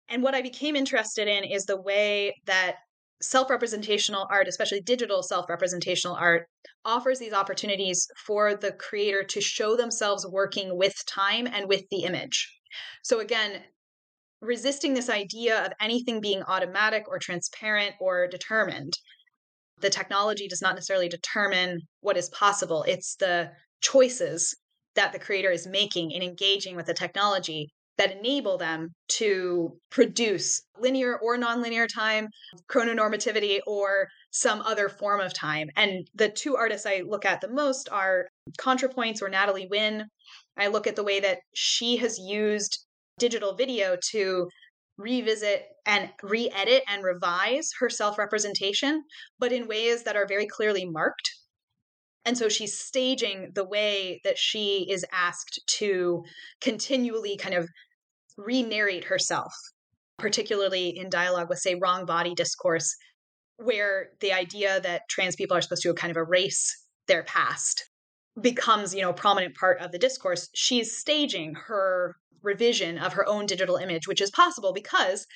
And 0.09 0.22
what 0.22 0.34
I 0.34 0.42
became 0.42 0.74
interested 0.74 1.28
in 1.28 1.44
is 1.44 1.66
the 1.66 1.80
way 1.80 2.34
that 2.46 2.76
self 3.21 3.51
representational 3.51 4.27
art, 4.31 4.49
especially 4.49 4.81
digital 4.81 5.23
self 5.23 5.49
representational 5.49 6.16
art, 6.16 6.47
offers 6.85 7.19
these 7.19 7.33
opportunities 7.33 8.07
for 8.27 8.55
the 8.55 8.73
creator 8.73 9.23
to 9.25 9.41
show 9.41 9.77
themselves 9.77 10.27
working 10.27 10.77
with 10.77 10.95
time 11.07 11.47
and 11.47 11.69
with 11.69 11.83
the 11.91 12.05
image. 12.05 12.53
So, 13.03 13.21
again, 13.21 13.62
resisting 14.41 14.95
this 14.95 15.11
idea 15.11 15.64
of 15.64 15.73
anything 15.81 16.21
being 16.21 16.43
automatic 16.43 17.09
or 17.09 17.19
transparent 17.19 17.95
or 18.01 18.29
determined. 18.29 18.93
The 19.81 19.91
technology 19.91 20.49
does 20.49 20.62
not 20.62 20.75
necessarily 20.75 21.09
determine 21.09 21.81
what 22.01 22.16
is 22.16 22.29
possible, 22.31 22.85
it's 22.85 23.16
the 23.16 23.51
choices 23.81 24.57
that 24.95 25.12
the 25.12 25.19
creator 25.19 25.51
is 25.51 25.66
making 25.66 26.11
in 26.11 26.23
engaging 26.23 26.75
with 26.75 26.87
the 26.87 26.95
technology 26.95 27.71
that 27.99 28.16
enable 28.16 28.57
them 28.57 28.94
to 29.09 29.76
produce 29.90 30.62
linear 30.78 31.18
or 31.18 31.36
nonlinear 31.36 31.88
time, 31.92 32.28
chrononormativity, 32.70 33.59
or 33.66 34.09
some 34.30 34.61
other 34.62 34.88
form 34.88 35.20
of 35.20 35.34
time. 35.34 35.68
And 35.76 36.09
the 36.14 36.28
two 36.28 36.57
artists 36.57 36.86
I 36.86 37.03
look 37.07 37.24
at 37.24 37.40
the 37.40 37.51
most 37.51 37.88
are 37.90 38.28
ContraPoints 38.59 39.20
or 39.20 39.28
Natalie 39.28 39.68
Wynn. 39.68 40.05
I 40.57 40.68
look 40.68 40.86
at 40.86 40.96
the 40.96 41.05
way 41.05 41.20
that 41.20 41.38
she 41.55 41.96
has 41.99 42.18
used 42.18 42.78
digital 43.18 43.55
video 43.55 43.96
to 44.11 44.49
revisit 44.96 45.64
and 45.86 46.11
re 46.22 46.51
edit 46.55 46.84
and 46.88 47.03
revise 47.03 47.70
her 47.80 47.90
self 47.90 48.16
representation, 48.16 49.03
but 49.38 49.53
in 49.53 49.66
ways 49.66 50.05
that 50.05 50.16
are 50.16 50.26
very 50.26 50.46
clearly 50.46 50.84
marked 50.84 51.30
and 52.28 52.36
so 52.36 52.51
she's 52.51 52.78
staging 52.78 53.53
the 53.55 53.64
way 53.64 54.20
that 54.22 54.36
she 54.36 54.86
is 54.90 55.03
asked 55.12 55.61
to 55.66 56.22
continually 56.61 57.38
kind 57.38 57.55
of 57.55 57.70
re 58.39 58.62
narrate 58.62 59.05
herself, 59.05 59.53
particularly 60.18 60.97
in 60.97 61.11
dialogue 61.11 61.51
with, 61.51 61.59
say, 61.59 61.74
wrong 61.74 62.07
body 62.07 62.34
discourse, 62.34 62.97
where 63.57 64.11
the 64.20 64.32
idea 64.32 64.80
that 64.80 65.03
trans 65.11 65.36
people 65.36 65.57
are 65.57 65.61
supposed 65.61 65.82
to 65.82 65.93
kind 65.93 66.11
of 66.11 66.16
erase 66.16 66.86
their 67.09 67.24
past 67.24 67.84
becomes, 68.41 68.95
you 68.95 69.03
know, 69.03 69.11
a 69.11 69.14
prominent 69.14 69.57
part 69.57 69.80
of 69.80 69.93
the 69.93 69.99
discourse. 69.99 70.49
She's 70.55 70.97
staging 70.97 71.55
her 71.66 72.14
revision 72.43 72.99
of 72.99 73.14
her 73.14 73.28
own 73.28 73.47
digital 73.47 73.76
image, 73.76 74.07
which 74.07 74.20
is 74.20 74.30
possible 74.30 74.72
because 74.72 75.26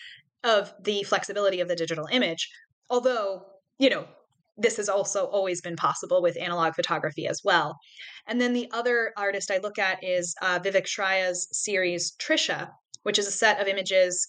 of 0.45 0.73
the 0.81 1.03
flexibility 1.03 1.61
of 1.61 1.69
the 1.69 1.77
digital 1.77 2.07
image. 2.11 2.49
Although, 2.89 3.45
you 3.79 3.91
know, 3.91 4.07
this 4.57 4.77
has 4.77 4.89
also 4.89 5.25
always 5.27 5.61
been 5.61 5.77
possible 5.77 6.23
with 6.23 6.37
analog 6.39 6.75
photography 6.75 7.27
as 7.27 7.41
well. 7.43 7.77
And 8.27 8.41
then 8.41 8.53
the 8.53 8.71
other 8.73 9.13
artist 9.17 9.51
I 9.51 9.59
look 9.59 9.79
at 9.79 9.99
is 10.05 10.35
uh, 10.43 10.61
Vivek 10.61 10.87
Shraya's 10.87 11.49
series 11.51 12.13
Trisha, 12.19 12.71
which 13.03 13.19
is 13.19 13.27
a 13.27 13.33
set 13.33 13.61
of 13.61 13.69
images 13.69 14.29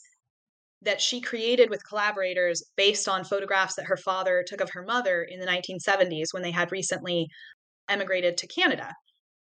that 0.82 1.02
she 1.02 1.22
created 1.22 1.70
with 1.70 1.88
collaborators 1.88 2.64
based 2.76 3.08
on 3.08 3.24
photographs 3.24 3.76
that 3.76 3.86
her 3.86 3.98
father 3.98 4.44
took 4.46 4.62
of 4.62 4.70
her 4.72 4.84
mother 4.84 5.24
in 5.24 5.40
the 5.40 5.46
1970s 5.46 6.28
when 6.32 6.44
they 6.44 6.52
had 6.52 6.72
recently 6.72 7.28
emigrated 7.90 8.38
to 8.38 8.48
Canada 8.48 8.94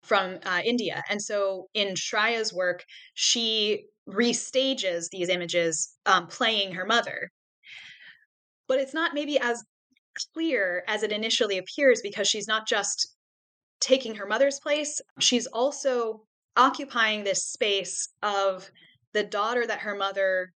from 0.05 0.39
uh, 0.45 0.61
India. 0.64 1.03
And 1.09 1.20
so 1.20 1.68
in 1.74 1.95
Shraya's 1.95 2.53
work, 2.53 2.85
she 3.14 3.87
restages 4.09 5.09
these 5.11 5.28
images 5.28 5.97
um, 6.07 6.26
playing 6.26 6.74
her 6.74 6.85
mother. 6.85 7.30
But 8.68 8.80
it's 8.80 8.95
not 8.95 9.14
maybe 9.14 9.39
as 9.39 9.62
clear 10.35 10.85
as 10.89 11.03
it 11.03 11.12
initially 11.12 11.59
appears 11.59 12.01
because 12.03 12.28
she's 12.28 12.49
not 12.49 12.66
just 12.66 13.14
taking 13.80 14.14
her 14.14 14.26
mother's 14.26 14.61
place, 14.61 15.01
she's 15.18 15.47
also 15.49 16.22
occupying 16.57 17.24
this 17.24 17.45
space 17.45 18.09
of 18.22 18.70
the 19.13 19.25
daughter 19.25 19.67
that 19.67 19.81
her 19.81 19.95
mother 19.95 20.53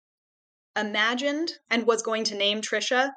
imagined 0.76 1.52
and 1.70 1.86
was 1.86 2.02
going 2.02 2.24
to 2.24 2.36
name 2.36 2.60
Trisha, 2.60 3.10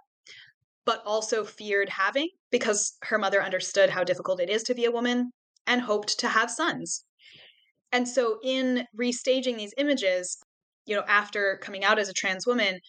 but 0.85 1.03
also 1.05 1.43
feared 1.43 1.89
having 1.89 2.29
because 2.51 2.97
her 3.03 3.17
mother 3.17 3.43
understood 3.43 3.89
how 3.89 4.03
difficult 4.03 4.39
it 4.39 4.49
is 4.49 4.63
to 4.63 4.73
be 4.73 4.85
a 4.85 4.91
woman 4.91 5.31
and 5.67 5.81
hoped 5.81 6.19
to 6.19 6.29
have 6.29 6.49
sons. 6.49 7.05
And 7.91 8.07
so, 8.07 8.39
in 8.43 8.85
restaging 8.99 9.57
these 9.57 9.73
images, 9.77 10.37
you 10.85 10.95
know, 10.95 11.03
after 11.07 11.59
coming 11.61 11.83
out 11.83 11.99
as 11.99 12.09
a 12.09 12.13
trans 12.13 12.45
woman, 12.45 12.79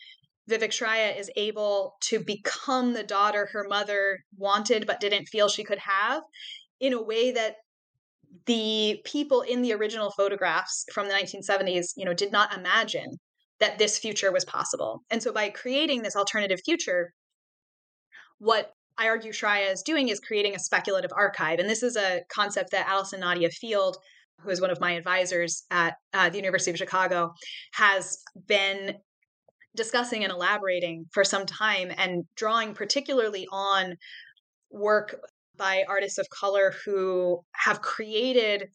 Vivek 0.50 0.70
Shraya 0.70 1.18
is 1.18 1.30
able 1.36 1.96
to 2.02 2.18
become 2.20 2.92
the 2.92 3.04
daughter 3.04 3.48
her 3.52 3.66
mother 3.68 4.18
wanted 4.36 4.86
but 4.86 5.00
didn't 5.00 5.26
feel 5.26 5.48
she 5.48 5.64
could 5.64 5.78
have 5.78 6.22
in 6.80 6.92
a 6.92 7.02
way 7.02 7.30
that 7.32 7.56
the 8.46 9.00
people 9.04 9.42
in 9.42 9.62
the 9.62 9.72
original 9.72 10.10
photographs 10.10 10.84
from 10.92 11.08
the 11.08 11.14
1970s, 11.14 11.92
you 11.96 12.04
know, 12.04 12.14
did 12.14 12.32
not 12.32 12.56
imagine 12.56 13.18
that 13.58 13.78
this 13.78 13.98
future 13.98 14.32
was 14.32 14.44
possible. 14.44 15.02
And 15.10 15.22
so 15.22 15.32
by 15.32 15.50
creating 15.50 16.02
this 16.02 16.16
alternative 16.16 16.60
future, 16.64 17.12
what 18.38 18.72
I 18.96 19.08
argue 19.08 19.32
Shraya 19.32 19.72
is 19.72 19.82
doing 19.82 20.08
is 20.08 20.20
creating 20.20 20.54
a 20.54 20.58
speculative 20.58 21.10
archive. 21.14 21.58
And 21.58 21.68
this 21.68 21.82
is 21.82 21.96
a 21.96 22.22
concept 22.28 22.70
that 22.72 22.88
Allyson 22.88 23.20
Nadia 23.20 23.50
Field, 23.50 23.96
who 24.40 24.50
is 24.50 24.60
one 24.60 24.70
of 24.70 24.80
my 24.80 24.92
advisors 24.92 25.64
at 25.70 25.94
uh, 26.14 26.30
the 26.30 26.36
University 26.36 26.70
of 26.70 26.78
Chicago, 26.78 27.32
has 27.72 28.18
been 28.46 28.96
discussing 29.76 30.24
and 30.24 30.32
elaborating 30.32 31.06
for 31.12 31.24
some 31.24 31.46
time 31.46 31.92
and 31.96 32.24
drawing 32.34 32.74
particularly 32.74 33.46
on 33.52 33.96
work 34.70 35.20
by 35.60 35.84
artists 35.86 36.18
of 36.18 36.26
color 36.30 36.72
who 36.84 37.38
have 37.52 37.82
created 37.82 38.68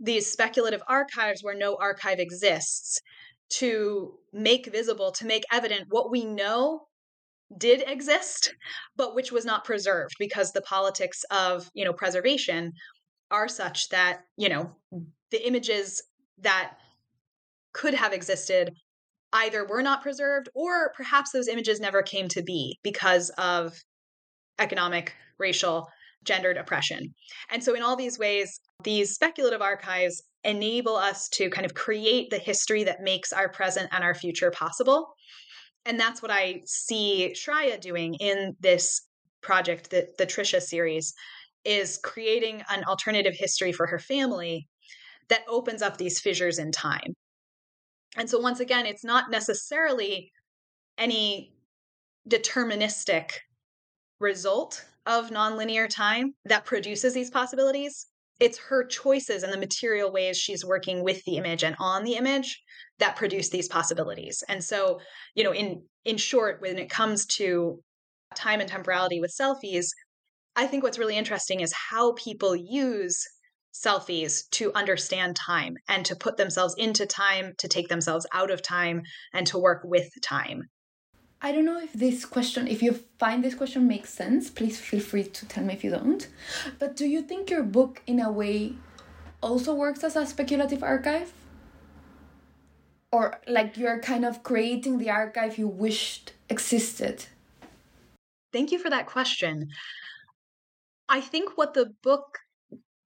these 0.00 0.26
speculative 0.26 0.82
archives 0.88 1.44
where 1.44 1.56
no 1.56 1.76
archive 1.76 2.18
exists 2.18 2.98
to 3.50 4.14
make 4.32 4.72
visible, 4.72 5.12
to 5.12 5.26
make 5.26 5.44
evident 5.52 5.84
what 5.90 6.10
we 6.10 6.24
know 6.24 6.86
did 7.58 7.84
exist, 7.86 8.54
but 8.96 9.14
which 9.14 9.30
was 9.30 9.44
not 9.44 9.64
preserved 9.64 10.14
because 10.18 10.52
the 10.52 10.62
politics 10.62 11.24
of, 11.30 11.68
you 11.74 11.84
know, 11.84 11.92
preservation 11.92 12.72
are 13.30 13.48
such 13.48 13.90
that, 13.90 14.20
you 14.36 14.48
know, 14.48 14.74
the 15.30 15.46
images 15.46 16.02
that 16.38 16.72
could 17.74 17.92
have 17.92 18.12
existed 18.14 18.72
either 19.32 19.66
were 19.66 19.82
not 19.82 20.02
preserved 20.02 20.48
or 20.54 20.92
perhaps 20.96 21.32
those 21.32 21.48
images 21.48 21.80
never 21.80 22.02
came 22.02 22.28
to 22.28 22.42
be 22.42 22.78
because 22.82 23.30
of 23.36 23.74
economic, 24.58 25.14
racial, 25.38 25.88
gendered 26.24 26.56
oppression. 26.56 27.14
And 27.50 27.62
so, 27.62 27.74
in 27.74 27.82
all 27.82 27.96
these 27.96 28.18
ways, 28.18 28.60
these 28.82 29.14
speculative 29.14 29.62
archives 29.62 30.22
enable 30.44 30.96
us 30.96 31.28
to 31.30 31.50
kind 31.50 31.66
of 31.66 31.74
create 31.74 32.30
the 32.30 32.38
history 32.38 32.84
that 32.84 33.02
makes 33.02 33.32
our 33.32 33.48
present 33.48 33.88
and 33.92 34.02
our 34.02 34.14
future 34.14 34.50
possible. 34.50 35.14
And 35.84 35.98
that's 35.98 36.22
what 36.22 36.30
I 36.30 36.62
see 36.66 37.34
Shraya 37.34 37.80
doing 37.80 38.14
in 38.14 38.56
this 38.60 39.02
project, 39.42 39.90
the, 39.90 40.08
the 40.18 40.26
Trisha 40.26 40.60
series, 40.60 41.14
is 41.64 41.98
creating 42.02 42.62
an 42.70 42.84
alternative 42.84 43.34
history 43.36 43.72
for 43.72 43.86
her 43.86 43.98
family 43.98 44.66
that 45.28 45.42
opens 45.48 45.82
up 45.82 45.96
these 45.96 46.20
fissures 46.20 46.58
in 46.58 46.72
time. 46.72 47.14
And 48.16 48.28
so, 48.28 48.38
once 48.38 48.60
again, 48.60 48.86
it's 48.86 49.04
not 49.04 49.30
necessarily 49.30 50.32
any 50.98 51.54
deterministic 52.28 53.32
result 54.18 54.84
of 55.10 55.30
nonlinear 55.30 55.88
time 55.88 56.34
that 56.44 56.64
produces 56.64 57.12
these 57.12 57.30
possibilities. 57.30 58.06
It's 58.38 58.58
her 58.58 58.86
choices 58.86 59.42
and 59.42 59.52
the 59.52 59.58
material 59.58 60.12
ways 60.12 60.38
she's 60.38 60.64
working 60.64 61.02
with 61.02 61.22
the 61.24 61.36
image 61.36 61.64
and 61.64 61.74
on 61.80 62.04
the 62.04 62.14
image 62.14 62.62
that 63.00 63.16
produce 63.16 63.50
these 63.50 63.66
possibilities. 63.66 64.44
And 64.48 64.62
so, 64.62 65.00
you 65.34 65.42
know, 65.42 65.52
in 65.52 65.82
in 66.04 66.16
short, 66.16 66.62
when 66.62 66.78
it 66.78 66.88
comes 66.88 67.26
to 67.38 67.82
time 68.36 68.60
and 68.60 68.68
temporality 68.68 69.20
with 69.20 69.34
selfies, 69.38 69.86
I 70.54 70.68
think 70.68 70.84
what's 70.84 70.98
really 70.98 71.16
interesting 71.16 71.60
is 71.60 71.74
how 71.90 72.12
people 72.12 72.54
use 72.54 73.26
selfies 73.74 74.48
to 74.50 74.72
understand 74.74 75.34
time 75.34 75.74
and 75.88 76.06
to 76.06 76.16
put 76.16 76.36
themselves 76.36 76.74
into 76.78 77.04
time, 77.04 77.52
to 77.58 77.68
take 77.68 77.88
themselves 77.88 78.26
out 78.32 78.50
of 78.50 78.62
time, 78.62 79.02
and 79.32 79.46
to 79.48 79.58
work 79.58 79.82
with 79.84 80.08
time. 80.22 80.62
I 81.42 81.52
don't 81.52 81.64
know 81.64 81.80
if 81.80 81.94
this 81.94 82.26
question, 82.26 82.68
if 82.68 82.82
you 82.82 82.92
find 83.18 83.42
this 83.42 83.54
question 83.54 83.88
makes 83.88 84.12
sense, 84.12 84.50
please 84.50 84.78
feel 84.78 85.00
free 85.00 85.24
to 85.24 85.46
tell 85.46 85.64
me 85.64 85.72
if 85.72 85.82
you 85.82 85.90
don't. 85.90 86.28
But 86.78 86.96
do 86.96 87.06
you 87.06 87.22
think 87.22 87.48
your 87.48 87.62
book, 87.62 88.02
in 88.06 88.20
a 88.20 88.30
way, 88.30 88.74
also 89.42 89.74
works 89.74 90.04
as 90.04 90.16
a 90.16 90.26
speculative 90.26 90.82
archive? 90.82 91.32
Or 93.10 93.40
like 93.46 93.78
you're 93.78 94.00
kind 94.00 94.24
of 94.26 94.42
creating 94.42 94.98
the 94.98 95.08
archive 95.10 95.56
you 95.56 95.66
wished 95.66 96.34
existed? 96.50 97.24
Thank 98.52 98.70
you 98.70 98.78
for 98.78 98.90
that 98.90 99.06
question. 99.06 99.70
I 101.08 101.22
think 101.22 101.56
what 101.56 101.72
the 101.72 101.94
book 102.02 102.38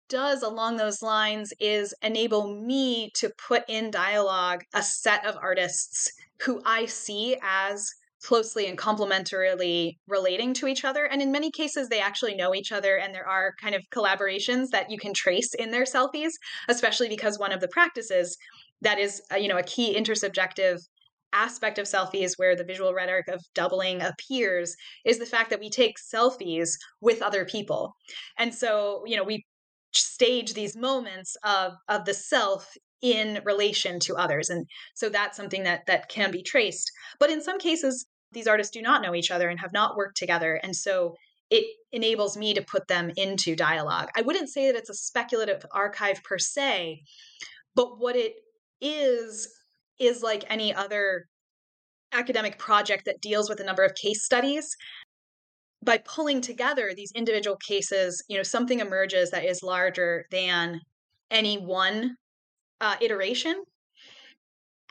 does 0.09 0.43
along 0.43 0.77
those 0.77 1.03
lines 1.03 1.53
is 1.61 1.95
enable 2.03 2.61
me 2.61 3.11
to 3.15 3.31
put 3.31 3.63
in 3.69 3.91
dialogue 3.91 4.65
a 4.75 4.83
set 4.83 5.25
of 5.25 5.37
artists 5.41 6.13
who 6.43 6.61
I 6.67 6.87
see 6.87 7.37
as 7.43 7.95
closely 8.25 8.67
and 8.67 8.79
complementarily 8.79 9.97
relating 10.09 10.55
to 10.55 10.67
each 10.67 10.85
other. 10.85 11.05
And 11.05 11.21
in 11.21 11.31
many 11.31 11.51
cases, 11.51 11.89
they 11.89 12.01
actually 12.01 12.35
know 12.35 12.55
each 12.55 12.73
other, 12.73 12.97
and 12.97 13.15
there 13.15 13.29
are 13.29 13.55
kind 13.61 13.75
of 13.75 13.83
collaborations 13.91 14.69
that 14.71 14.91
you 14.91 14.99
can 14.99 15.13
trace 15.15 15.55
in 15.55 15.71
their 15.71 15.85
selfies, 15.85 16.33
especially 16.69 17.09
because 17.09 17.39
one 17.39 17.53
of 17.53 17.61
the 17.61 17.69
practices 17.69 18.37
that 18.81 18.99
is, 18.99 19.23
uh, 19.33 19.37
you 19.37 19.49
know, 19.49 19.59
a 19.59 19.63
key 19.63 19.97
intersubjective 19.97 20.79
aspect 21.33 21.79
of 21.79 21.87
selfies 21.87 22.33
where 22.37 22.55
the 22.55 22.65
visual 22.65 22.95
rhetoric 22.95 23.27
of 23.29 23.43
doubling 23.55 24.01
appears 24.01 24.75
is 25.05 25.19
the 25.19 25.27
fact 25.27 25.51
that 25.51 25.61
we 25.61 25.69
take 25.69 25.97
selfies 25.99 26.71
with 27.01 27.21
other 27.23 27.45
people. 27.45 27.93
And 28.39 28.55
so, 28.55 29.03
you 29.05 29.17
know, 29.17 29.25
we 29.25 29.45
stage 29.93 30.55
these 30.55 30.77
moments 30.77 31.37
of 31.45 31.73
of 31.89 32.05
the 32.05 32.15
self 32.15 32.69
in 33.01 33.41
relation 33.45 34.01
to 34.01 34.17
others 34.17 34.49
and 34.49 34.67
so 34.95 35.09
that's 35.09 35.37
something 35.37 35.63
that 35.63 35.83
that 35.87 36.09
can 36.09 36.31
be 36.31 36.43
traced 36.43 36.91
but 37.21 37.31
in 37.31 37.43
some 37.43 37.59
cases 37.59 38.07
these 38.35 38.47
artists 38.47 38.73
do 38.73 38.83
not 38.83 39.03
know 39.03 39.15
each 39.15 39.31
other 39.31 39.49
and 39.49 39.61
have 39.61 39.73
not 39.73 39.97
worked 39.97 40.17
together 40.17 40.61
and 40.63 40.75
so 40.75 41.15
it 41.51 41.65
enables 41.93 42.37
me 42.37 42.55
to 42.55 42.63
put 42.63 42.89
them 42.89 43.11
into 43.17 43.57
dialogue 43.57 44.09
i 44.17 44.23
wouldn't 44.23 44.49
say 44.49 44.67
that 44.67 44.79
it's 44.79 44.91
a 44.91 44.95
speculative 44.95 45.65
archive 45.73 46.23
per 46.25 46.39
se 46.39 47.01
but 47.75 47.99
what 47.99 48.17
it 48.17 48.35
is 48.81 49.49
is 49.99 50.23
like 50.23 50.45
any 50.49 50.75
other 50.75 51.27
academic 52.13 52.59
project 52.59 53.05
that 53.07 53.21
deals 53.21 53.49
with 53.49 53.61
a 53.61 53.65
number 53.65 53.85
of 53.85 53.95
case 53.95 54.25
studies 54.25 54.77
by 55.85 55.99
pulling 55.99 56.41
together 56.41 56.93
these 56.95 57.13
individual 57.15 57.57
cases, 57.57 58.25
you 58.29 58.37
know, 58.37 58.43
something 58.43 58.81
emerges 58.81 59.31
that 59.31 59.45
is 59.45 59.63
larger 59.63 60.25
than 60.31 60.81
any 61.31 61.57
one 61.57 62.17
uh, 62.81 62.97
iteration. 63.01 63.63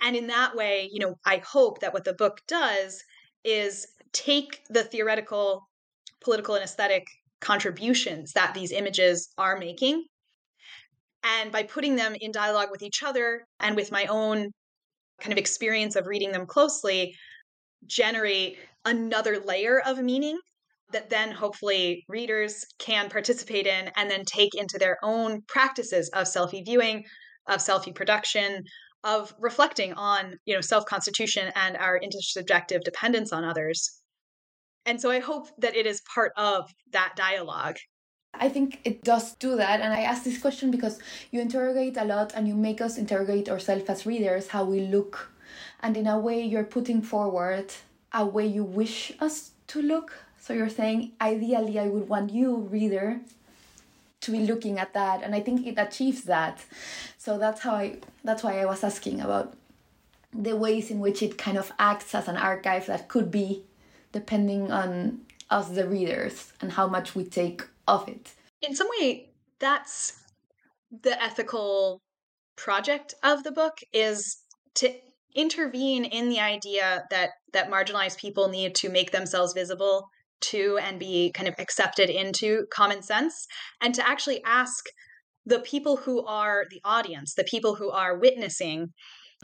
And 0.01 0.15
in 0.15 0.27
that 0.27 0.55
way, 0.55 0.89
you 0.91 0.99
know, 0.99 1.15
I 1.25 1.41
hope 1.45 1.79
that 1.79 1.93
what 1.93 2.03
the 2.03 2.13
book 2.13 2.41
does 2.47 3.03
is 3.43 3.85
take 4.11 4.61
the 4.69 4.83
theoretical, 4.83 5.67
political, 6.21 6.55
and 6.55 6.63
aesthetic 6.63 7.05
contributions 7.41 8.31
that 8.33 8.53
these 8.53 8.71
images 8.71 9.29
are 9.37 9.57
making. 9.57 10.05
And 11.23 11.51
by 11.51 11.63
putting 11.63 11.95
them 11.95 12.15
in 12.19 12.31
dialogue 12.31 12.69
with 12.71 12.83
each 12.83 13.03
other 13.03 13.45
and 13.59 13.75
with 13.75 13.91
my 13.91 14.05
own 14.05 14.51
kind 15.19 15.31
of 15.31 15.37
experience 15.37 15.95
of 15.95 16.07
reading 16.07 16.31
them 16.31 16.45
closely, 16.45 17.15
generate 17.85 18.57
another 18.85 19.39
layer 19.39 19.79
of 19.85 19.99
meaning 19.99 20.37
that 20.91 21.09
then 21.09 21.31
hopefully 21.31 22.03
readers 22.07 22.65
can 22.79 23.09
participate 23.09 23.67
in 23.67 23.89
and 23.95 24.09
then 24.09 24.23
take 24.25 24.53
into 24.55 24.77
their 24.77 24.97
own 25.03 25.41
practices 25.47 26.09
of 26.09 26.27
selfie 26.27 26.63
viewing, 26.63 27.03
of 27.47 27.59
selfie 27.59 27.95
production, 27.95 28.63
of 29.03 29.33
reflecting 29.39 29.93
on, 29.93 30.37
you 30.45 30.55
know, 30.55 30.61
self-constitution 30.61 31.51
and 31.55 31.77
our 31.77 31.99
intersubjective 31.99 32.83
dependence 32.83 33.33
on 33.33 33.43
others. 33.43 33.99
And 34.85 34.99
so 34.99 35.09
I 35.09 35.19
hope 35.19 35.47
that 35.57 35.75
it 35.75 35.85
is 35.85 36.01
part 36.13 36.31
of 36.37 36.69
that 36.91 37.13
dialogue. 37.15 37.77
I 38.33 38.49
think 38.49 38.79
it 38.83 39.03
does 39.03 39.35
do 39.35 39.55
that. 39.57 39.79
And 39.81 39.93
I 39.93 40.01
ask 40.01 40.23
this 40.23 40.39
question 40.39 40.71
because 40.71 40.99
you 41.31 41.39
interrogate 41.39 41.97
a 41.97 42.03
lot 42.03 42.33
and 42.35 42.47
you 42.47 42.55
make 42.55 42.81
us 42.81 42.97
interrogate 42.97 43.47
ourselves 43.49 43.85
as 43.87 44.05
readers, 44.05 44.47
how 44.47 44.65
we 44.65 44.81
look. 44.81 45.31
And 45.81 45.95
in 45.95 46.07
a 46.07 46.17
way, 46.17 46.41
you're 46.41 46.63
putting 46.63 47.01
forward 47.01 47.71
a 48.11 48.25
way 48.25 48.47
you 48.47 48.63
wish 48.63 49.13
us 49.19 49.51
to 49.67 49.81
look 49.81 50.13
so 50.43 50.51
you're 50.51 50.67
saying, 50.67 51.13
ideally, 51.21 51.79
I 51.79 51.87
would 51.87 52.09
want 52.09 52.33
you, 52.33 52.57
reader, 52.57 53.21
to 54.23 54.31
be 54.31 54.39
looking 54.39 54.79
at 54.79 54.93
that, 54.93 55.21
and 55.23 55.35
I 55.35 55.39
think 55.39 55.65
it 55.65 55.77
achieves 55.77 56.23
that. 56.23 56.65
So 57.17 57.37
that's 57.37 57.61
how 57.61 57.75
I. 57.75 57.97
That's 58.23 58.43
why 58.43 58.59
I 58.59 58.65
was 58.65 58.83
asking 58.83 59.21
about 59.21 59.55
the 60.33 60.55
ways 60.55 60.89
in 60.89 60.99
which 60.99 61.21
it 61.21 61.37
kind 61.37 61.57
of 61.57 61.71
acts 61.77 62.15
as 62.15 62.27
an 62.27 62.37
archive 62.37 62.87
that 62.87 63.07
could 63.07 63.29
be, 63.29 63.63
depending 64.11 64.71
on 64.71 65.21
us, 65.49 65.69
the 65.69 65.87
readers, 65.87 66.53
and 66.59 66.71
how 66.71 66.87
much 66.87 67.15
we 67.15 67.23
take 67.23 67.63
of 67.87 68.07
it. 68.09 68.33
In 68.61 68.75
some 68.75 68.87
way, 68.97 69.29
that's 69.59 70.19
the 71.01 71.21
ethical 71.21 72.01
project 72.55 73.13
of 73.23 73.43
the 73.43 73.51
book 73.51 73.77
is 73.91 74.37
to 74.75 74.93
intervene 75.35 76.05
in 76.05 76.29
the 76.29 76.39
idea 76.39 77.05
that 77.09 77.31
that 77.53 77.69
marginalized 77.71 78.17
people 78.17 78.49
need 78.49 78.75
to 78.75 78.89
make 78.89 79.11
themselves 79.11 79.53
visible 79.53 80.07
to 80.43 80.77
and 80.81 80.99
be 80.99 81.31
kind 81.33 81.47
of 81.47 81.55
accepted 81.59 82.09
into 82.09 82.65
common 82.71 83.01
sense 83.01 83.45
and 83.81 83.93
to 83.95 84.07
actually 84.07 84.41
ask 84.45 84.85
the 85.45 85.59
people 85.59 85.97
who 85.97 86.25
are 86.25 86.65
the 86.69 86.81
audience, 86.85 87.33
the 87.33 87.43
people 87.43 87.75
who 87.75 87.91
are 87.91 88.17
witnessing, 88.17 88.87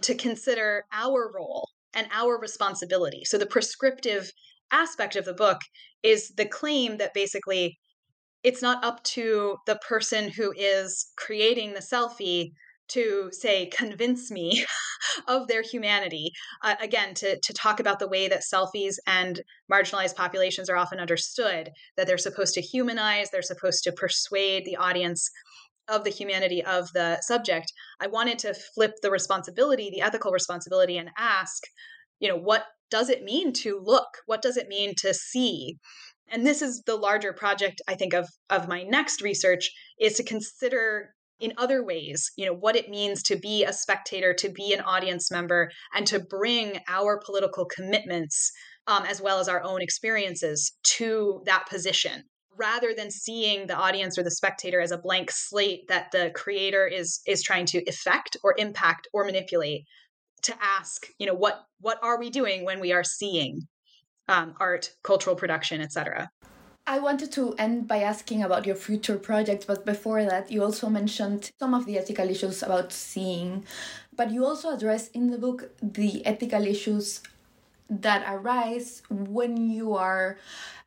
to 0.01 0.15
consider 0.15 0.85
our 0.93 1.31
role 1.35 1.67
and 1.93 2.07
our 2.11 2.39
responsibility. 2.39 3.23
So 3.25 3.37
the 3.37 3.45
prescriptive 3.45 4.31
aspect 4.71 5.15
of 5.15 5.25
the 5.25 5.33
book 5.33 5.59
is 6.03 6.31
the 6.37 6.45
claim 6.45 6.97
that 6.97 7.13
basically 7.13 7.77
it's 8.43 8.61
not 8.61 8.83
up 8.85 9.03
to 9.03 9.57
the 9.65 9.79
person 9.87 10.29
who 10.29 10.53
is 10.55 11.11
creating 11.17 11.73
the 11.73 11.81
selfie 11.81 12.51
to 12.89 13.29
say 13.31 13.67
convince 13.67 14.31
me 14.31 14.65
of 15.27 15.47
their 15.47 15.61
humanity 15.61 16.31
uh, 16.63 16.75
again 16.81 17.13
to, 17.13 17.39
to 17.41 17.53
talk 17.53 17.79
about 17.79 17.99
the 17.99 18.07
way 18.07 18.27
that 18.27 18.41
selfies 18.41 18.95
and 19.07 19.41
marginalized 19.71 20.15
populations 20.15 20.69
are 20.69 20.77
often 20.77 20.99
understood 20.99 21.69
that 21.97 22.07
they're 22.07 22.17
supposed 22.17 22.53
to 22.53 22.61
humanize 22.61 23.29
they're 23.29 23.41
supposed 23.41 23.83
to 23.83 23.91
persuade 23.91 24.65
the 24.65 24.75
audience 24.75 25.29
of 25.87 26.03
the 26.03 26.09
humanity 26.11 26.63
of 26.63 26.91
the 26.93 27.19
subject 27.21 27.71
i 27.99 28.07
wanted 28.07 28.37
to 28.37 28.53
flip 28.53 28.93
the 29.01 29.11
responsibility 29.11 29.89
the 29.89 30.01
ethical 30.01 30.31
responsibility 30.31 30.97
and 30.97 31.09
ask 31.17 31.63
you 32.19 32.27
know, 32.27 32.37
what 32.37 32.65
does 32.91 33.09
it 33.09 33.23
mean 33.23 33.53
to 33.53 33.81
look? 33.83 34.07
What 34.25 34.41
does 34.41 34.57
it 34.57 34.67
mean 34.67 34.93
to 34.97 35.13
see? 35.13 35.77
And 36.27 36.45
this 36.45 36.61
is 36.61 36.83
the 36.85 36.95
larger 36.95 37.33
project, 37.33 37.81
I 37.87 37.95
think, 37.95 38.13
of, 38.13 38.27
of 38.49 38.67
my 38.67 38.83
next 38.83 39.21
research 39.21 39.71
is 39.99 40.15
to 40.15 40.23
consider 40.23 41.13
in 41.39 41.53
other 41.57 41.83
ways, 41.83 42.31
you 42.35 42.45
know, 42.45 42.53
what 42.53 42.75
it 42.75 42.89
means 42.89 43.23
to 43.23 43.37
be 43.37 43.63
a 43.63 43.73
spectator, 43.73 44.33
to 44.33 44.49
be 44.49 44.73
an 44.73 44.81
audience 44.81 45.31
member, 45.31 45.71
and 45.93 46.05
to 46.07 46.19
bring 46.19 46.79
our 46.87 47.19
political 47.23 47.65
commitments 47.65 48.51
um, 48.87 49.05
as 49.05 49.21
well 49.21 49.39
as 49.39 49.47
our 49.47 49.61
own 49.63 49.81
experiences 49.81 50.73
to 50.83 51.41
that 51.45 51.67
position. 51.69 52.23
Rather 52.57 52.93
than 52.93 53.09
seeing 53.09 53.67
the 53.67 53.75
audience 53.75 54.17
or 54.17 54.23
the 54.23 54.31
spectator 54.31 54.81
as 54.81 54.91
a 54.91 54.97
blank 54.97 55.31
slate 55.31 55.87
that 55.87 56.11
the 56.11 56.31
creator 56.35 56.85
is 56.85 57.21
is 57.25 57.41
trying 57.41 57.65
to 57.67 57.81
affect 57.87 58.35
or 58.43 58.53
impact 58.57 59.07
or 59.13 59.23
manipulate 59.23 59.85
to 60.41 60.55
ask 60.61 61.07
you 61.19 61.25
know 61.25 61.33
what 61.33 61.63
what 61.79 61.99
are 62.03 62.19
we 62.19 62.29
doing 62.29 62.65
when 62.65 62.79
we 62.79 62.91
are 62.91 63.03
seeing 63.03 63.61
um, 64.27 64.53
art 64.59 64.91
cultural 65.03 65.35
production 65.35 65.79
etc 65.79 66.29
I 66.89 66.97
wanted 66.97 67.31
to 67.33 67.53
end 67.59 67.87
by 67.87 68.01
asking 68.01 68.41
about 68.41 68.65
your 68.65 68.75
future 68.75 69.19
projects, 69.19 69.63
but 69.63 69.85
before 69.85 70.25
that, 70.25 70.51
you 70.51 70.63
also 70.63 70.89
mentioned 70.89 71.51
some 71.59 71.75
of 71.75 71.85
the 71.85 71.99
ethical 71.99 72.27
issues 72.27 72.63
about 72.63 72.91
seeing, 72.91 73.63
but 74.15 74.31
you 74.31 74.43
also 74.43 74.73
address 74.73 75.09
in 75.09 75.29
the 75.29 75.37
book 75.37 75.69
the 75.83 76.25
ethical 76.25 76.65
issues 76.65 77.21
that 77.91 78.25
arise 78.27 79.03
when 79.07 79.69
you 79.69 79.93
are 79.93 80.39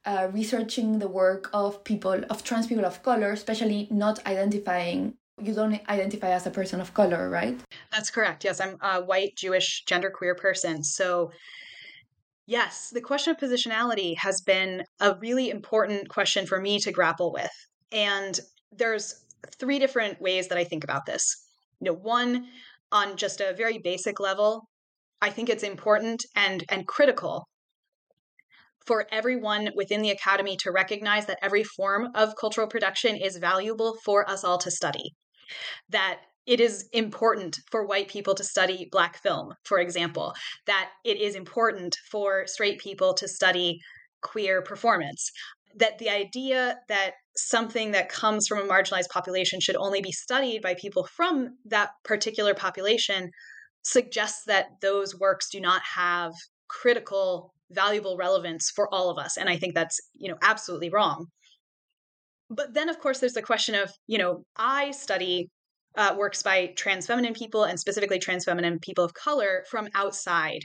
uh, 0.04 0.26
researching 0.32 0.98
the 0.98 1.06
work 1.06 1.48
of 1.52 1.84
people, 1.84 2.20
of 2.30 2.42
trans 2.42 2.66
people 2.66 2.84
of 2.84 3.00
color, 3.04 3.30
especially 3.30 3.86
not 3.92 4.26
identifying 4.26 5.14
you 5.40 5.54
don't 5.54 5.80
identify 5.88 6.30
as 6.30 6.46
a 6.46 6.50
person 6.50 6.80
of 6.80 6.94
color, 6.94 7.30
right? 7.30 7.58
That's 7.90 8.10
correct. 8.10 8.44
Yes, 8.44 8.60
I'm 8.60 8.76
a 8.82 9.00
white, 9.00 9.34
Jewish, 9.34 9.84
genderqueer 9.86 10.36
person. 10.36 10.84
So 10.84 11.32
Yes, 12.46 12.90
the 12.92 13.00
question 13.00 13.30
of 13.32 13.38
positionality 13.38 14.16
has 14.18 14.40
been 14.40 14.82
a 15.00 15.14
really 15.16 15.50
important 15.50 16.08
question 16.08 16.46
for 16.46 16.60
me 16.60 16.80
to 16.80 16.92
grapple 16.92 17.32
with. 17.32 17.52
And 17.92 18.38
there's 18.72 19.14
three 19.58 19.78
different 19.78 20.20
ways 20.20 20.48
that 20.48 20.58
I 20.58 20.64
think 20.64 20.82
about 20.82 21.06
this. 21.06 21.24
You 21.80 21.86
know, 21.92 21.98
one 21.98 22.46
on 22.90 23.16
just 23.16 23.40
a 23.40 23.54
very 23.56 23.78
basic 23.78 24.18
level, 24.18 24.68
I 25.20 25.30
think 25.30 25.48
it's 25.48 25.62
important 25.62 26.24
and 26.34 26.64
and 26.68 26.86
critical 26.86 27.46
for 28.86 29.06
everyone 29.12 29.70
within 29.76 30.02
the 30.02 30.10
academy 30.10 30.56
to 30.56 30.72
recognize 30.72 31.26
that 31.26 31.38
every 31.40 31.62
form 31.62 32.08
of 32.14 32.34
cultural 32.36 32.66
production 32.66 33.16
is 33.16 33.36
valuable 33.36 33.96
for 34.04 34.28
us 34.28 34.42
all 34.42 34.58
to 34.58 34.70
study. 34.70 35.12
That 35.90 36.20
it 36.46 36.60
is 36.60 36.88
important 36.92 37.58
for 37.70 37.86
white 37.86 38.08
people 38.08 38.34
to 38.34 38.44
study 38.44 38.88
black 38.90 39.16
film, 39.22 39.54
for 39.64 39.78
example, 39.78 40.34
that 40.66 40.90
it 41.04 41.20
is 41.20 41.34
important 41.34 41.96
for 42.10 42.46
straight 42.46 42.80
people 42.80 43.14
to 43.14 43.28
study 43.28 43.80
queer 44.22 44.62
performance. 44.62 45.30
That 45.76 45.98
the 45.98 46.10
idea 46.10 46.78
that 46.88 47.12
something 47.36 47.92
that 47.92 48.08
comes 48.08 48.46
from 48.46 48.58
a 48.58 48.66
marginalized 48.66 49.08
population 49.10 49.60
should 49.60 49.76
only 49.76 50.02
be 50.02 50.12
studied 50.12 50.62
by 50.62 50.74
people 50.74 51.06
from 51.16 51.56
that 51.64 51.90
particular 52.04 52.54
population 52.54 53.30
suggests 53.82 54.44
that 54.46 54.66
those 54.80 55.18
works 55.18 55.48
do 55.50 55.60
not 55.60 55.82
have 55.82 56.32
critical 56.68 57.52
valuable 57.70 58.16
relevance 58.16 58.70
for 58.70 58.92
all 58.92 59.10
of 59.10 59.18
us 59.18 59.36
and 59.36 59.48
i 59.48 59.56
think 59.56 59.74
that's 59.74 59.98
you 60.14 60.28
know 60.28 60.36
absolutely 60.42 60.90
wrong 60.90 61.26
but 62.50 62.74
then 62.74 62.88
of 62.88 62.98
course 62.98 63.18
there's 63.18 63.32
the 63.32 63.42
question 63.42 63.74
of 63.74 63.90
you 64.06 64.18
know 64.18 64.44
i 64.56 64.90
study 64.90 65.48
uh, 65.96 66.14
works 66.16 66.42
by 66.42 66.72
trans 66.76 67.06
feminine 67.06 67.34
people 67.34 67.64
and 67.64 67.78
specifically 67.78 68.18
trans 68.18 68.44
feminine 68.44 68.78
people 68.78 69.04
of 69.04 69.14
color 69.14 69.64
from 69.70 69.88
outside 69.94 70.64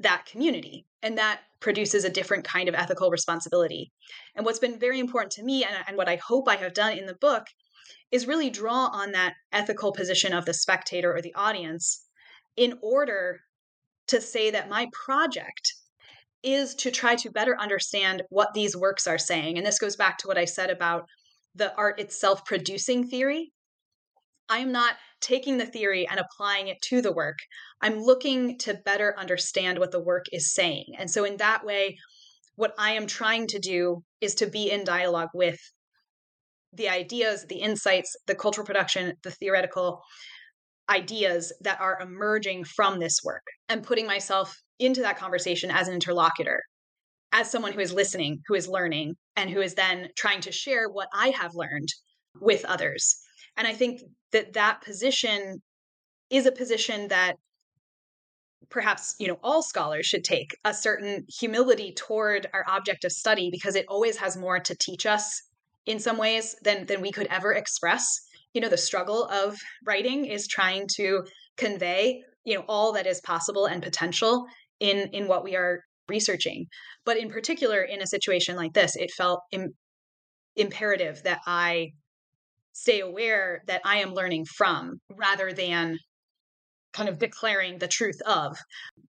that 0.00 0.26
community. 0.26 0.84
And 1.02 1.16
that 1.18 1.40
produces 1.60 2.04
a 2.04 2.10
different 2.10 2.44
kind 2.44 2.68
of 2.68 2.74
ethical 2.74 3.10
responsibility. 3.10 3.90
And 4.34 4.44
what's 4.44 4.58
been 4.58 4.78
very 4.78 5.00
important 5.00 5.32
to 5.32 5.42
me, 5.42 5.64
and, 5.64 5.74
and 5.88 5.96
what 5.96 6.08
I 6.08 6.16
hope 6.16 6.48
I 6.48 6.56
have 6.56 6.74
done 6.74 6.98
in 6.98 7.06
the 7.06 7.14
book, 7.14 7.46
is 8.10 8.26
really 8.26 8.50
draw 8.50 8.86
on 8.86 9.12
that 9.12 9.34
ethical 9.52 9.92
position 9.92 10.32
of 10.32 10.44
the 10.44 10.54
spectator 10.54 11.14
or 11.14 11.22
the 11.22 11.34
audience 11.34 12.04
in 12.56 12.78
order 12.82 13.40
to 14.08 14.20
say 14.20 14.50
that 14.50 14.68
my 14.68 14.88
project 14.92 15.72
is 16.42 16.74
to 16.76 16.90
try 16.90 17.16
to 17.16 17.30
better 17.30 17.58
understand 17.58 18.22
what 18.28 18.54
these 18.54 18.76
works 18.76 19.06
are 19.06 19.18
saying. 19.18 19.56
And 19.56 19.66
this 19.66 19.78
goes 19.78 19.96
back 19.96 20.18
to 20.18 20.28
what 20.28 20.38
I 20.38 20.44
said 20.44 20.70
about 20.70 21.06
the 21.54 21.74
art 21.76 21.98
itself 21.98 22.44
producing 22.44 23.08
theory. 23.08 23.52
I'm 24.48 24.72
not 24.72 24.94
taking 25.20 25.58
the 25.58 25.66
theory 25.66 26.06
and 26.08 26.20
applying 26.20 26.68
it 26.68 26.80
to 26.82 27.02
the 27.02 27.12
work. 27.12 27.38
I'm 27.80 27.98
looking 28.00 28.58
to 28.58 28.74
better 28.84 29.14
understand 29.18 29.78
what 29.78 29.90
the 29.90 30.02
work 30.02 30.26
is 30.32 30.52
saying. 30.54 30.86
And 30.98 31.10
so, 31.10 31.24
in 31.24 31.36
that 31.38 31.64
way, 31.64 31.96
what 32.56 32.74
I 32.78 32.92
am 32.92 33.06
trying 33.06 33.46
to 33.48 33.58
do 33.58 34.02
is 34.20 34.34
to 34.36 34.46
be 34.46 34.70
in 34.70 34.84
dialogue 34.84 35.30
with 35.34 35.58
the 36.72 36.88
ideas, 36.88 37.46
the 37.48 37.60
insights, 37.60 38.16
the 38.26 38.34
cultural 38.34 38.66
production, 38.66 39.14
the 39.22 39.30
theoretical 39.30 40.00
ideas 40.88 41.52
that 41.62 41.80
are 41.80 42.00
emerging 42.00 42.64
from 42.64 42.98
this 42.98 43.20
work 43.24 43.42
and 43.68 43.82
putting 43.82 44.06
myself 44.06 44.56
into 44.78 45.02
that 45.02 45.18
conversation 45.18 45.70
as 45.70 45.88
an 45.88 45.94
interlocutor, 45.94 46.62
as 47.32 47.50
someone 47.50 47.72
who 47.72 47.80
is 47.80 47.92
listening, 47.92 48.40
who 48.46 48.54
is 48.54 48.68
learning, 48.68 49.14
and 49.36 49.50
who 49.50 49.60
is 49.60 49.74
then 49.74 50.08
trying 50.16 50.40
to 50.40 50.52
share 50.52 50.88
what 50.88 51.08
I 51.12 51.28
have 51.30 51.54
learned 51.54 51.88
with 52.40 52.64
others. 52.64 53.16
And 53.56 53.66
I 53.66 53.72
think 53.72 54.00
that 54.36 54.52
that 54.52 54.82
position 54.82 55.62
is 56.28 56.44
a 56.44 56.52
position 56.52 57.08
that 57.08 57.36
perhaps 58.68 59.14
you 59.18 59.26
know 59.26 59.38
all 59.42 59.62
scholars 59.62 60.04
should 60.04 60.24
take 60.24 60.50
a 60.64 60.74
certain 60.74 61.24
humility 61.40 61.94
toward 61.96 62.46
our 62.52 62.64
object 62.68 63.04
of 63.04 63.12
study 63.12 63.48
because 63.50 63.74
it 63.76 63.86
always 63.88 64.18
has 64.18 64.36
more 64.36 64.60
to 64.60 64.76
teach 64.78 65.06
us 65.06 65.40
in 65.86 65.98
some 65.98 66.18
ways 66.18 66.54
than 66.64 66.84
than 66.84 67.00
we 67.00 67.10
could 67.10 67.28
ever 67.28 67.52
express. 67.52 68.04
You 68.52 68.60
know 68.60 68.68
the 68.68 68.76
struggle 68.76 69.24
of 69.24 69.56
writing 69.86 70.26
is 70.26 70.46
trying 70.46 70.86
to 70.96 71.24
convey 71.56 72.22
you 72.44 72.56
know 72.56 72.64
all 72.68 72.92
that 72.92 73.06
is 73.06 73.22
possible 73.22 73.64
and 73.64 73.82
potential 73.82 74.44
in 74.80 75.08
in 75.14 75.28
what 75.28 75.44
we 75.44 75.56
are 75.56 75.80
researching. 76.08 76.66
But 77.06 77.16
in 77.16 77.30
particular 77.30 77.80
in 77.80 78.02
a 78.02 78.06
situation 78.06 78.54
like 78.56 78.74
this 78.74 78.96
it 78.96 79.10
felt 79.12 79.40
Im- 79.50 79.74
imperative 80.56 81.22
that 81.22 81.40
i 81.46 81.92
stay 82.76 83.00
aware 83.00 83.62
that 83.66 83.80
I 83.86 83.96
am 83.96 84.12
learning 84.12 84.44
from 84.44 85.00
rather 85.10 85.50
than 85.50 85.98
kind 86.92 87.08
of 87.08 87.18
declaring 87.18 87.78
the 87.78 87.88
truth 87.88 88.20
of 88.26 88.58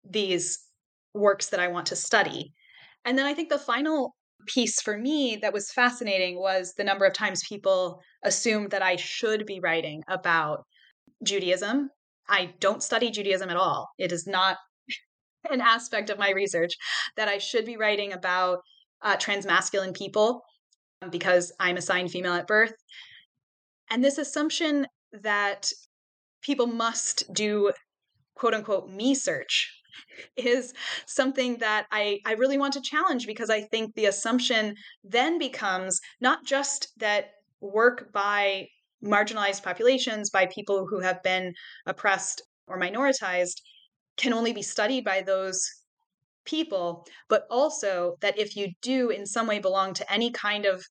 these 0.09 0.57
works 1.13 1.49
that 1.49 1.59
I 1.59 1.68
want 1.68 1.88
to 1.88 1.95
study. 1.97 2.53
And 3.03 3.18
then 3.18 3.26
I 3.26 3.34
think 3.34 3.49
the 3.49 3.59
final 3.59 4.15
piece 4.47 4.82
for 4.82 4.97
me 4.97 5.38
that 5.41 5.51
was 5.51 5.70
fascinating 5.74 6.39
was 6.39 6.76
the 6.78 6.86
number 6.86 7.05
of 7.05 7.11
times 7.11 7.43
people 7.49 7.99
assumed 8.24 8.72
that 8.72 8.82
I 8.82 8.95
should 8.95 9.45
be 9.45 9.59
writing 9.59 10.01
about 10.07 10.63
Judaism. 11.24 11.89
I 12.30 12.53
don't 12.61 12.82
study 12.82 13.11
Judaism 13.11 13.49
at 13.49 13.57
all. 13.57 13.89
It 13.97 14.13
is 14.13 14.26
not 14.26 14.55
an 15.49 15.59
aspect 15.59 16.09
of 16.09 16.18
my 16.18 16.32
research 16.32 16.74
that 17.18 17.28
I 17.28 17.38
should 17.38 17.65
be 17.65 17.76
writing 17.76 18.13
about 18.13 18.59
uh, 19.01 19.18
transmasculine 19.18 19.93
people 19.93 20.41
because 21.11 21.51
I'm 21.59 21.76
assigned 21.76 22.11
female 22.11 22.34
at 22.34 22.47
birth. 22.47 22.74
And 23.89 24.03
this 24.03 24.17
assumption 24.17 24.88
that 25.13 25.71
people 26.41 26.67
must 26.67 27.31
do 27.33 27.71
quote 28.35 28.53
unquote 28.53 28.89
me 28.89 29.15
search 29.15 29.73
is 30.38 30.73
something 31.05 31.57
that 31.57 31.88
I, 31.91 32.19
I 32.25 32.33
really 32.33 32.57
want 32.57 32.73
to 32.73 32.81
challenge 32.81 33.25
because 33.25 33.49
I 33.49 33.61
think 33.61 33.95
the 33.95 34.05
assumption 34.05 34.75
then 35.03 35.39
becomes 35.39 35.99
not 36.21 36.45
just 36.45 36.89
that 36.97 37.31
work 37.61 38.11
by 38.13 38.67
marginalized 39.03 39.63
populations, 39.63 40.29
by 40.29 40.47
people 40.47 40.88
who 40.88 40.99
have 40.99 41.21
been 41.23 41.53
oppressed 41.85 42.41
or 42.67 42.79
minoritized, 42.79 43.61
can 44.17 44.33
only 44.33 44.53
be 44.53 44.61
studied 44.61 45.03
by 45.03 45.21
those 45.21 45.67
people, 46.45 47.05
but 47.29 47.45
also 47.49 48.15
that 48.21 48.38
if 48.38 48.55
you 48.55 48.71
do 48.81 49.09
in 49.09 49.25
some 49.25 49.47
way 49.47 49.59
belong 49.59 49.93
to 49.93 50.11
any 50.11 50.31
kind 50.31 50.65
of 50.65 50.83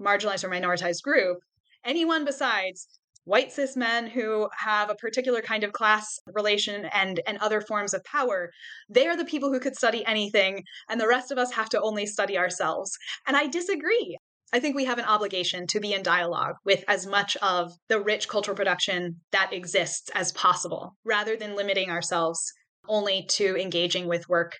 marginalized 0.00 0.42
or 0.42 0.50
minoritized 0.50 1.02
group, 1.02 1.38
anyone 1.84 2.24
besides 2.24 2.86
white 3.24 3.52
cis 3.52 3.76
men 3.76 4.06
who 4.06 4.48
have 4.58 4.90
a 4.90 4.94
particular 4.94 5.40
kind 5.40 5.64
of 5.64 5.72
class 5.72 6.18
relation 6.34 6.84
and 6.86 7.20
and 7.26 7.38
other 7.38 7.60
forms 7.60 7.94
of 7.94 8.04
power 8.04 8.50
they 8.88 9.06
are 9.06 9.16
the 9.16 9.24
people 9.24 9.52
who 9.52 9.60
could 9.60 9.76
study 9.76 10.04
anything 10.06 10.62
and 10.88 11.00
the 11.00 11.08
rest 11.08 11.30
of 11.30 11.38
us 11.38 11.52
have 11.52 11.68
to 11.70 11.80
only 11.80 12.06
study 12.06 12.38
ourselves. 12.38 12.96
And 13.26 13.36
i 13.36 13.46
disagree. 13.46 14.18
I 14.52 14.60
think 14.60 14.76
we 14.76 14.84
have 14.84 14.98
an 14.98 15.06
obligation 15.06 15.66
to 15.68 15.80
be 15.80 15.94
in 15.94 16.04
dialogue 16.04 16.54
with 16.64 16.84
as 16.86 17.06
much 17.06 17.36
of 17.38 17.72
the 17.88 18.00
rich 18.00 18.28
cultural 18.28 18.56
production 18.56 19.20
that 19.32 19.52
exists 19.52 20.10
as 20.14 20.30
possible 20.30 20.94
rather 21.04 21.36
than 21.36 21.56
limiting 21.56 21.90
ourselves 21.90 22.52
only 22.86 23.26
to 23.30 23.56
engaging 23.56 24.06
with 24.06 24.28
work 24.28 24.58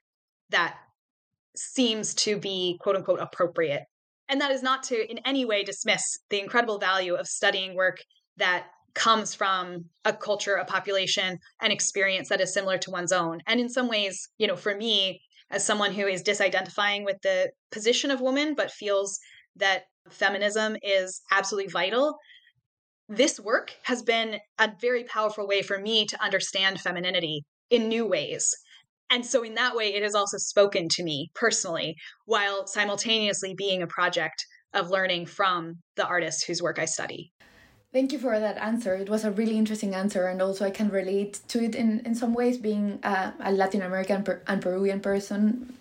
that 0.50 0.76
seems 1.54 2.14
to 2.14 2.38
be 2.38 2.76
quote 2.80 2.96
unquote 2.96 3.20
appropriate 3.20 3.84
and 4.28 4.40
that 4.40 4.50
is 4.50 4.62
not 4.62 4.82
to 4.84 5.10
in 5.10 5.18
any 5.24 5.44
way 5.44 5.62
dismiss 5.62 6.18
the 6.30 6.40
incredible 6.40 6.78
value 6.78 7.14
of 7.14 7.26
studying 7.26 7.74
work 7.74 7.98
that 8.36 8.66
comes 8.94 9.34
from 9.34 9.84
a 10.04 10.12
culture, 10.12 10.54
a 10.54 10.64
population, 10.64 11.38
an 11.60 11.70
experience 11.70 12.28
that 12.28 12.40
is 12.40 12.54
similar 12.54 12.78
to 12.78 12.90
one's 12.90 13.12
own. 13.12 13.40
And 13.46 13.60
in 13.60 13.68
some 13.68 13.88
ways, 13.88 14.28
you 14.38 14.46
know, 14.46 14.56
for 14.56 14.74
me, 14.74 15.20
as 15.50 15.64
someone 15.64 15.92
who 15.92 16.06
is 16.06 16.22
disidentifying 16.22 17.04
with 17.04 17.16
the 17.22 17.50
position 17.70 18.10
of 18.10 18.20
woman, 18.20 18.54
but 18.54 18.70
feels 18.70 19.18
that 19.56 19.82
feminism 20.10 20.76
is 20.82 21.20
absolutely 21.30 21.70
vital, 21.70 22.16
this 23.08 23.38
work 23.38 23.74
has 23.82 24.02
been 24.02 24.38
a 24.58 24.72
very 24.80 25.04
powerful 25.04 25.46
way 25.46 25.60
for 25.60 25.78
me 25.78 26.06
to 26.06 26.22
understand 26.22 26.80
femininity 26.80 27.42
in 27.70 27.88
new 27.88 28.06
ways. 28.06 28.54
And 29.14 29.24
so, 29.24 29.44
in 29.44 29.54
that 29.54 29.76
way, 29.76 29.94
it 29.94 30.02
has 30.02 30.16
also 30.16 30.38
spoken 30.38 30.88
to 30.88 31.04
me 31.04 31.30
personally, 31.36 31.96
while 32.26 32.66
simultaneously 32.66 33.54
being 33.54 33.80
a 33.80 33.86
project 33.86 34.44
of 34.72 34.90
learning 34.90 35.26
from 35.26 35.78
the 35.94 36.04
artists 36.04 36.42
whose 36.42 36.60
work 36.60 36.80
I 36.80 36.86
study. 36.86 37.30
Thank 37.92 38.10
you 38.10 38.18
for 38.18 38.40
that 38.40 38.58
answer. 38.58 38.96
It 38.96 39.08
was 39.08 39.22
a 39.22 39.30
really 39.30 39.56
interesting 39.56 39.94
answer, 39.94 40.26
and 40.26 40.42
also 40.42 40.64
I 40.64 40.72
can 40.72 40.88
relate 40.88 41.38
to 41.46 41.62
it 41.62 41.76
in, 41.76 42.00
in 42.00 42.16
some 42.16 42.34
ways, 42.34 42.58
being 42.58 42.98
a, 43.04 43.32
a 43.38 43.52
Latin 43.52 43.82
American 43.82 44.26
and 44.48 44.60
Peruvian 44.60 44.98
person. 44.98 45.72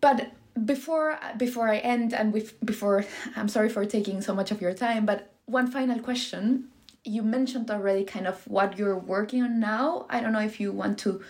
But 0.00 0.30
before 0.64 1.18
before 1.36 1.68
I 1.68 1.78
end, 1.78 2.14
and 2.14 2.32
before 2.64 3.04
I'm 3.34 3.48
sorry 3.48 3.70
for 3.70 3.84
taking 3.84 4.20
so 4.20 4.36
much 4.36 4.52
of 4.52 4.60
your 4.60 4.72
time, 4.72 5.04
but 5.04 5.32
one 5.46 5.68
final 5.68 5.98
question. 5.98 6.68
You 7.02 7.24
mentioned 7.24 7.68
already 7.72 8.04
kind 8.04 8.28
of 8.28 8.46
what 8.46 8.78
you're 8.78 8.96
working 8.96 9.42
on 9.42 9.58
now. 9.58 10.06
I 10.08 10.20
don't 10.20 10.32
know 10.32 10.46
if 10.52 10.60
you 10.60 10.70
want 10.70 10.98
to 11.00 11.22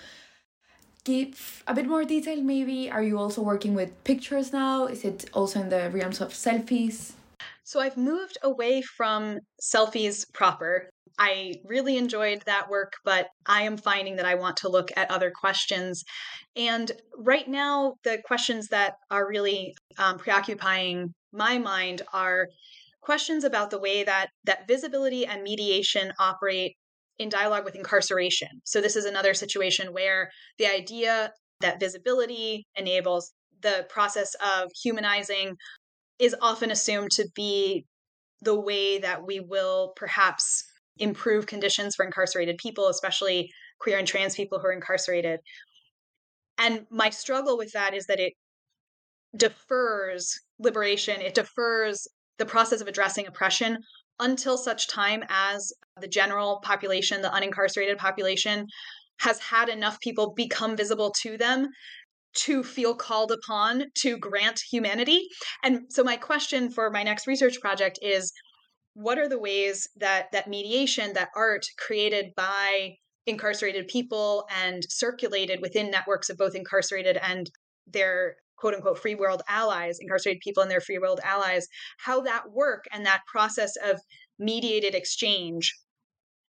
give 1.05 1.63
a 1.67 1.75
bit 1.75 1.87
more 1.87 2.05
detail. 2.05 2.41
Maybe 2.41 2.91
are 2.91 3.03
you 3.03 3.19
also 3.19 3.43
working 3.43 3.75
with 3.75 4.05
pictures 4.05 4.53
now? 4.53 4.87
Is 4.87 5.05
it 5.05 5.29
also 5.33 5.61
in 5.61 5.69
the 5.69 5.91
realms 5.91 6.21
of 6.21 6.31
selfies? 6.33 7.13
So 7.65 7.81
I've 7.81 7.97
moved 7.97 8.39
away 8.43 8.83
from 8.83 9.39
selfies 9.61 10.31
proper. 10.33 10.91
I 11.19 11.55
really 11.65 11.97
enjoyed 11.99 12.43
that 12.47 12.71
work, 12.71 12.95
but 13.05 13.29
I 13.47 13.63
am 13.63 13.77
finding 13.77 14.17
that 14.17 14.27
I 14.27 14.35
want 14.35 14.57
to 14.59 14.69
look 14.69 14.91
at 14.97 15.11
other 15.11 15.31
questions. 15.31 16.05
And 16.57 16.91
right 17.17 17.47
now, 17.47 17.95
the 18.03 18.19
questions 18.25 18.69
that 18.69 18.95
are 19.11 19.29
really 19.29 19.75
um, 19.99 20.19
preoccupying 20.19 21.15
my 21.33 21.59
mind 21.59 22.03
are 22.13 22.49
questions 23.01 23.45
about 23.45 23.71
the 23.71 23.79
way 23.79 24.05
that 24.05 24.29
that 24.45 24.69
visibility 24.69 25.27
and 25.27 25.43
mediation 25.43 26.13
operate 26.19 26.77
in 27.23 27.29
dialogue 27.29 27.65
with 27.65 27.77
incarceration. 27.77 28.49
So 28.65 28.81
this 28.81 28.97
is 28.97 29.05
another 29.05 29.35
situation 29.35 29.93
where 29.93 30.31
the 30.59 30.67
idea 30.67 31.33
that 31.61 31.81
visibility 31.81 32.67
enables 32.77 33.33
the 33.63 33.87
process 33.89 34.35
of 34.45 34.71
humanizing 34.83 35.57
is 36.19 36.35
often 36.41 36.71
assumed 36.71 37.11
to 37.13 37.29
be 37.35 37.85
the 38.43 38.59
way 38.59 38.99
that 38.99 39.25
we 39.25 39.41
will 39.41 39.93
perhaps 39.97 40.65
improve 40.99 41.47
conditions 41.47 41.95
for 41.95 42.05
incarcerated 42.05 42.59
people, 42.59 42.89
especially 42.89 43.51
queer 43.81 43.99
and 43.99 44.07
trans 44.07 44.35
people 44.35 44.59
who 44.59 44.67
are 44.67 44.73
incarcerated. 44.73 45.41
And 46.59 46.87
my 46.91 47.11
struggle 47.11 47.57
with 47.57 47.73
that 47.73 47.95
is 47.95 48.07
that 48.07 48.21
it 48.21 48.35
defers 49.37 50.39
liberation, 50.59 51.21
it 51.21 51.35
defers 51.35 52.07
the 52.39 52.47
process 52.47 52.81
of 52.81 52.89
addressing 52.89 53.27
oppression 53.27 53.79
until 54.21 54.57
such 54.57 54.89
time 54.89 55.25
as 55.29 55.73
the 56.01 56.09
general 56.09 56.61
population, 56.63 57.23
the 57.23 57.29
unincarcerated 57.29 57.99
population, 57.99 58.67
has 59.21 59.39
had 59.39 59.69
enough 59.69 60.01
people 60.01 60.33
become 60.35 60.77
visible 60.77 61.13
to 61.23 61.37
them 61.37 61.69
to 62.35 62.63
feel 62.63 62.95
called 62.95 63.31
upon 63.31 63.85
to 63.95 64.17
grant 64.17 64.61
humanity. 64.71 65.29
And 65.63 65.83
so 65.91 66.03
my 66.03 66.17
question 66.17 66.71
for 66.71 66.91
my 66.91 67.03
next 67.03 67.27
research 67.27 67.61
project 67.61 67.99
is 68.01 68.33
what 68.95 69.19
are 69.19 69.29
the 69.29 69.39
ways 69.39 69.89
that 69.97 70.27
that 70.33 70.49
mediation, 70.49 71.13
that 71.15 71.29
art 71.37 71.67
created 71.79 72.33
by 72.37 72.97
incarcerated 73.27 73.87
people 73.89 74.47
and 74.51 74.83
circulated 74.89 75.61
within 75.61 75.91
networks 75.91 76.29
of 76.29 76.37
both 76.37 76.55
incarcerated 76.55 77.17
and 77.23 77.51
their 77.87 78.37
quote 78.63 78.75
unquote 78.75 78.99
free 78.99 79.17
world 79.17 79.43
allies, 79.49 79.99
incarcerated 80.01 80.41
people 80.41 80.63
and 80.63 80.71
their 80.71 80.81
free 80.81 80.99
world 80.99 81.21
allies, 81.25 81.67
how 81.99 82.21
that 82.21 82.45
work 82.53 82.85
and 82.93 83.05
that 83.05 83.21
process 83.27 83.73
of 83.85 84.01
mediated 84.39 84.95
exchange 84.95 85.75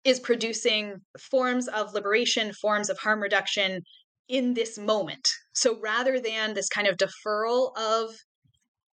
is 0.03 0.19
producing 0.19 0.97
forms 1.31 1.69
of 1.69 1.93
liberation, 1.93 2.51
forms 2.61 2.89
of 2.89 2.99
harm 2.99 3.21
reduction, 3.21 3.81
in 4.27 4.53
this 4.53 4.77
moment. 4.77 5.27
So 5.53 5.79
rather 5.81 6.19
than 6.19 6.53
this 6.53 6.69
kind 6.69 6.87
of 6.87 6.97
deferral 6.97 7.71
of 7.77 8.09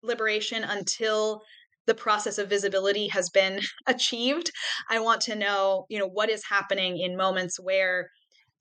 liberation 0.03 0.65
until 0.65 1.43
the 1.87 1.95
process 1.95 2.39
of 2.39 2.49
visibility 2.49 3.09
has 3.09 3.31
been 3.31 3.61
achieved, 3.87 4.51
I 4.91 4.99
want 4.99 5.21
to 5.23 5.37
know, 5.37 5.87
you 5.89 5.99
know, 5.99 6.09
what 6.09 6.29
is 6.29 6.43
happening 6.49 6.99
in 6.99 7.17
moments 7.17 7.59
where 7.61 8.09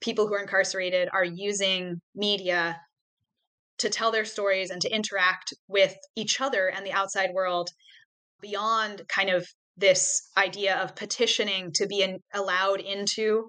people 0.00 0.28
who 0.28 0.34
are 0.34 0.40
incarcerated 0.40 1.08
are 1.12 1.24
using 1.24 2.00
media 2.14 2.78
to 3.78 3.90
tell 3.90 4.10
their 4.10 4.24
stories 4.24 4.70
and 4.70 4.80
to 4.82 4.94
interact 4.94 5.52
with 5.68 5.94
each 6.16 6.40
other 6.40 6.68
and 6.68 6.86
the 6.86 6.92
outside 6.92 7.30
world 7.34 7.70
beyond 8.40 9.02
kind 9.08 9.30
of 9.30 9.46
this 9.76 10.30
idea 10.36 10.76
of 10.76 10.96
petitioning 10.96 11.72
to 11.74 11.86
be 11.86 12.00
in, 12.02 12.18
allowed 12.32 12.80
into 12.80 13.46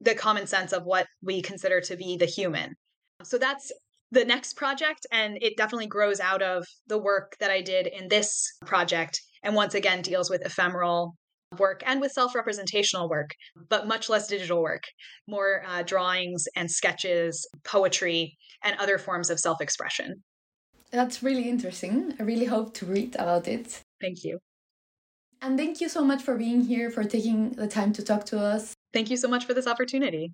the 0.00 0.14
common 0.14 0.46
sense 0.46 0.72
of 0.72 0.84
what 0.84 1.06
we 1.22 1.42
consider 1.42 1.80
to 1.80 1.96
be 1.96 2.16
the 2.16 2.26
human. 2.26 2.74
So 3.22 3.36
that's 3.36 3.70
the 4.10 4.24
next 4.24 4.56
project, 4.56 5.06
and 5.12 5.38
it 5.40 5.56
definitely 5.56 5.86
grows 5.86 6.20
out 6.20 6.42
of 6.42 6.66
the 6.86 6.98
work 6.98 7.36
that 7.38 7.50
I 7.50 7.60
did 7.60 7.86
in 7.86 8.08
this 8.08 8.50
project, 8.64 9.20
and 9.42 9.54
once 9.54 9.74
again 9.74 10.02
deals 10.02 10.30
with 10.30 10.44
ephemeral 10.44 11.14
work 11.58 11.82
and 11.86 12.00
with 12.00 12.12
self 12.12 12.34
representational 12.34 13.08
work, 13.08 13.30
but 13.68 13.86
much 13.86 14.08
less 14.08 14.26
digital 14.26 14.62
work, 14.62 14.82
more 15.26 15.62
uh, 15.66 15.82
drawings 15.82 16.44
and 16.56 16.70
sketches, 16.70 17.46
poetry, 17.64 18.36
and 18.64 18.76
other 18.78 18.98
forms 18.98 19.30
of 19.30 19.40
self 19.40 19.60
expression. 19.60 20.22
That's 20.90 21.22
really 21.22 21.48
interesting. 21.48 22.14
I 22.18 22.22
really 22.24 22.46
hope 22.46 22.74
to 22.74 22.86
read 22.86 23.14
about 23.14 23.46
it. 23.48 23.80
Thank 24.00 24.24
you. 24.24 24.38
And 25.42 25.56
thank 25.56 25.80
you 25.80 25.88
so 25.88 26.04
much 26.04 26.22
for 26.22 26.36
being 26.36 26.62
here, 26.62 26.90
for 26.90 27.04
taking 27.04 27.52
the 27.52 27.66
time 27.66 27.92
to 27.94 28.02
talk 28.02 28.26
to 28.26 28.38
us. 28.38 28.74
Thank 28.92 29.08
you 29.08 29.16
so 29.16 29.28
much 29.28 29.46
for 29.46 29.54
this 29.54 29.66
opportunity. 29.66 30.32